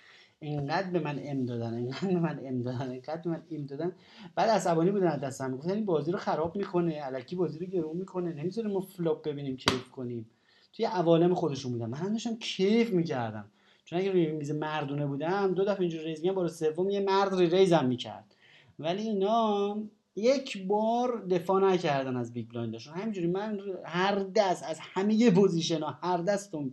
اینقدر 0.41 0.91
به 0.91 1.01
من 1.01 1.21
M 1.25 1.45
دادن 1.45 1.75
اینقدر 1.75 2.09
به 2.09 2.21
من 2.21 2.41
M 2.45 2.63
دادن 2.63 2.91
اینقدر 2.91 3.21
به 3.25 3.31
من 3.31 3.43
M 3.51 3.67
دادن. 3.67 3.93
بعد 4.35 4.51
عصبانی 4.51 4.91
بودن 4.91 5.07
از 5.07 5.21
دستم 5.21 5.51
می‌گفتن 5.51 5.71
این 5.71 5.85
بازی 5.85 6.13
رو 6.13 6.19
خراب 6.19 6.57
می‌کنه 6.57 7.01
الکی 7.03 7.37
بازی 7.37 7.59
رو 7.59 7.67
گرون 7.67 7.97
می‌کنه 7.97 8.33
نمی‌ذاره 8.33 8.69
ما 8.69 8.81
flop 8.81 9.29
ببینیم 9.29 9.57
کیف 9.57 9.91
کنیم. 9.91 10.31
توی 10.73 10.87
عوالم 10.87 11.35
خودشون 11.35 11.73
بودن. 11.73 11.87
من 11.87 12.13
داشتم 12.13 12.37
کیف 12.37 12.91
می‌کردم. 12.91 13.45
چون 13.85 13.99
اگه 13.99 14.13
روی 14.13 14.33
میز 14.33 14.51
مردونه 14.51 15.07
بودم 15.07 15.55
دو 15.55 15.65
دفعه 15.65 15.81
اینجوری 15.81 16.05
raise 16.05 16.21
میگم 16.21 16.35
بار 16.35 16.49
سوم 16.49 16.91
یه 16.91 17.01
مرد 17.01 17.35
raise 17.35 17.76
م 17.76 17.85
می‌کرد. 17.85 18.35
ولی 18.79 19.03
اینا 19.03 19.77
یک 20.17 20.67
بار 20.67 21.27
دفاع 21.31 21.73
نکردن 21.73 22.17
از 22.17 22.33
big 22.33 22.49
blind 22.49 22.74
شون 22.74 22.95
همینجوری 22.95 23.27
من 23.27 23.61
هر 23.85 24.15
دست 24.35 24.65
از 24.69 24.79
همه 24.81 25.31
position 25.31 25.81
ها 25.81 25.91
هر 26.03 26.17
دستم 26.17 26.73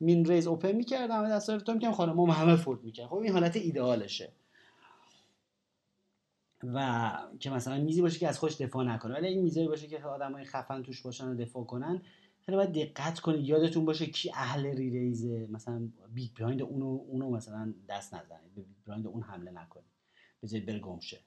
min-raise 0.00 0.46
open 0.46 0.72
می‌کردم 0.72 1.14
همه 1.14 1.38
رو 1.48 1.74
می‌کردم 1.74 1.92
خانم 1.92 2.20
همه 2.20 2.56
fold 2.56 2.84
می‌کرد. 2.84 3.06
خب 3.06 3.14
این 3.14 3.32
حالت 3.32 3.56
ایدئالشه. 3.56 4.32
و 6.64 7.18
که 7.40 7.50
مثلا 7.50 7.78
میزی 7.78 8.02
باشه 8.02 8.18
که 8.18 8.28
از 8.28 8.38
خودش 8.38 8.60
دفاع 8.60 8.84
نکنه. 8.84 9.14
ولی 9.14 9.26
این 9.26 9.42
میزی 9.42 9.66
باشه 9.66 9.86
که 9.86 10.04
آدمای 10.04 10.44
خفن 10.44 10.82
توش 10.82 11.02
باشن 11.02 11.28
و 11.28 11.34
دفاع 11.34 11.64
کنن 11.64 12.02
خیلی 12.46 12.56
باید 12.56 12.72
دقت 12.72 13.20
کنید. 13.20 13.44
یادتون 13.44 13.84
باشه 13.84 14.06
کی 14.06 14.30
اهل 14.34 14.66
re-raise 14.66 14.90
ه. 14.90 15.48
مثلا 15.50 15.88
big 16.14 16.30
blind 16.38 16.62
اونو 16.62 17.00
اونو 17.08 17.30
مثلا 17.30 17.74
دست 17.88 18.14
نزنید. 18.14 18.54
به 18.54 18.62
big 18.62 18.76
blind 18.86 19.06
اون 19.06 19.22
حمله 19.22 19.50
نکنید. 19.50 19.86
بذارید 20.42 20.66
بره 20.66 20.78
گمشه. 20.78 21.20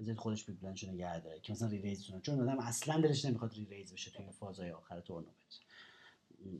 بذارید 0.00 0.20
خودش 0.20 0.44
big 0.44 0.58
blind 0.58 0.78
شو 0.78 0.90
نگه 0.90 1.20
داره 1.20 1.40
که 1.40 1.52
مثلا 1.52 1.68
re-raise 1.68 2.04
چون 2.22 2.40
آدم 2.40 2.58
اصلا 2.58 3.00
دلش 3.00 3.24
نمی‌خواد 3.24 3.54
re-raise 3.54 3.92
بشه 3.92 4.10
توی 4.10 4.26
فازهای 4.30 4.70
آخر 4.70 5.00
تورنمنت. 5.00 5.60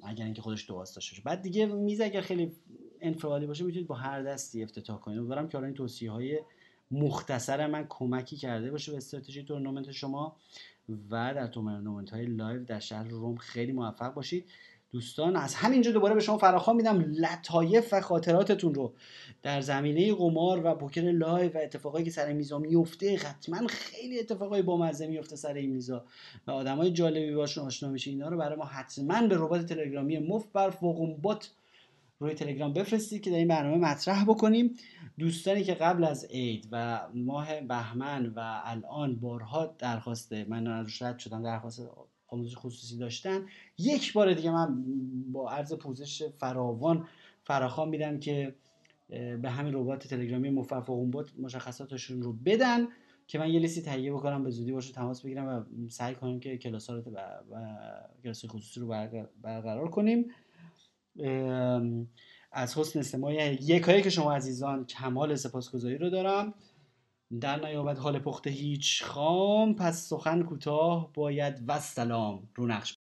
مگر 0.03 0.25
اینکه 0.25 0.43
خودش 0.43 0.69
دو 0.69 0.75
داشته 0.75 1.13
باشه. 1.13 1.23
بعد 1.25 1.43
دیگه 1.43 1.67
میز 1.67 2.01
اگر 2.01 2.21
خیلی 2.21 2.53
انفعالی 3.01 3.47
باشه 3.47 3.65
می‌تونید 3.65 3.87
با 3.87 3.95
هر 3.95 4.23
دستی 4.23 4.63
افتتاح 4.63 5.01
کنید. 5.01 5.19
امیدوارم 5.19 5.49
که 5.49 5.59
این 5.59 5.75
توصیه 5.75 6.11
های 6.11 6.41
مختصر 6.91 7.67
من 7.67 7.87
کمکی 7.89 8.37
کرده 8.37 8.71
باشه 8.71 8.93
به 8.93 8.97
استراتژی 8.97 9.43
تورنمنت 9.43 9.91
شما 9.91 10.37
و 10.89 11.35
در 11.35 11.47
تورنمنت 11.47 12.11
های 12.11 12.27
live 12.27 12.65
در 12.65 12.79
شهر 12.79 13.09
روم 13.09 13.37
خیلی 13.37 13.73
موفق 13.73 14.15
باشید. 14.15 14.45
دوستان 14.93 15.37
از 15.37 15.55
همینجا 15.55 15.93
دوباره 15.93 16.15
به 16.15 16.21
شما 16.21 16.39
فراخوان 16.39 16.77
میدم. 16.77 17.01
لطایف 17.01 17.89
و 17.93 18.01
خاطراتتون 18.01 18.75
رو 18.75 18.93
در 19.43 19.61
زمینه 19.61 20.15
قمار 20.15 20.67
و 20.67 20.75
پوکر 20.75 21.01
live 21.01 21.53
و 21.53 21.59
اتفاقایی 21.63 22.05
که 22.05 22.11
سر 22.11 22.33
میزا 22.33 22.59
میفته 22.59 23.17
حتما 23.17 23.67
خیلی 23.67 24.21
اتفاقای 24.21 24.63
بامزه 24.63 25.07
میفته 25.07 25.37
سر 25.37 25.55
این 25.55 25.71
میزا 25.71 26.05
و 26.47 26.51
آدمای 26.51 26.91
جالبی 26.91 27.35
باشون 27.35 27.65
آشنا 27.65 27.89
میشه 27.89 28.11
اینا 28.11 28.29
رو 28.29 28.37
برای 28.37 28.57
ما 28.57 28.65
حتما 28.65 29.27
به 29.27 29.37
ربات 29.37 29.67
تلگرامی 29.67 30.19
مفت 30.19 30.53
بر 30.53 30.71
بات 31.23 31.51
روی 32.21 32.35
تلگرام 32.35 32.73
بفرستید 32.73 33.23
که 33.23 33.31
در 33.31 33.37
این 33.37 33.49
برنامه 33.49 33.77
مطرح 33.77 34.25
بکنیم. 34.25 34.77
دوستانی 35.19 35.65
که 35.65 35.75
قبل 35.75 36.05
از 36.05 36.25
عید 36.25 36.69
و 36.73 37.01
ماه 37.15 37.61
بهمن 37.61 38.27
و 38.27 38.61
الان 38.65 39.17
بارها 39.17 39.75
درخواست 39.79 40.33
من 40.33 40.87
رد 41.01 41.19
شدم 41.19 41.43
درخواست 41.43 41.83
آموزش 42.29 42.57
خصوصی 42.57 42.99
داشتن. 42.99 43.47
یک 43.79 44.13
بار 44.13 44.35
دیگه 44.35 44.51
من 44.51 44.85
با 45.33 45.51
عرض 45.51 45.73
پوزش 45.73 46.23
فراوان 46.39 47.09
فراخوان 47.45 47.89
میدم 47.89 48.19
که 48.19 48.55
به 49.43 49.51
همین 49.51 49.75
ربات 49.75 50.07
تلگرامی 50.07 50.51
مففقون 50.51 51.11
بود 51.11 51.31
مشخصاتشون 51.39 52.23
رو 52.23 52.33
بدن 52.33 52.89
که 53.27 53.39
من 53.39 53.51
یه 53.51 53.61
لیستی 53.61 53.83
تهیه 53.83 54.13
بکنم 54.13 54.45
به 54.45 54.51
زودی 54.51 54.73
باشه 54.73 54.93
تماس 54.93 55.23
بگیرم 55.23 55.47
و 55.49 55.89
سعی 55.89 56.15
کنیم 56.15 56.41
که 56.41 56.59
کلاس 56.59 56.91
رو 56.91 57.03
و 57.13 57.19
کلاس 58.23 58.45
خصوصی 58.45 58.81
رو 58.81 58.87
برقرار 59.43 59.91
کنیم. 59.91 60.31
از 62.53 62.79
حسن 62.79 62.99
استماع 62.99 63.35
یکایی 63.63 64.03
که 64.03 64.11
شما 64.11 64.33
عزیزان 64.33 64.87
کمال 64.87 65.35
سپاسگزاری 65.35 65.99
رو 65.99 66.11
دارم. 66.11 66.55
در 67.41 67.67
نیابت 67.67 67.99
حال 67.99 68.19
پخته 68.19 68.51
هیچ 68.51 69.05
خام 69.05 69.75
پس 69.75 70.09
سخن 70.09 70.43
کوتاه 70.43 71.13
باید 71.13 71.65
و 71.69 71.81
سلام 71.81 72.49
رو 72.55 72.67
نقش 72.67 72.98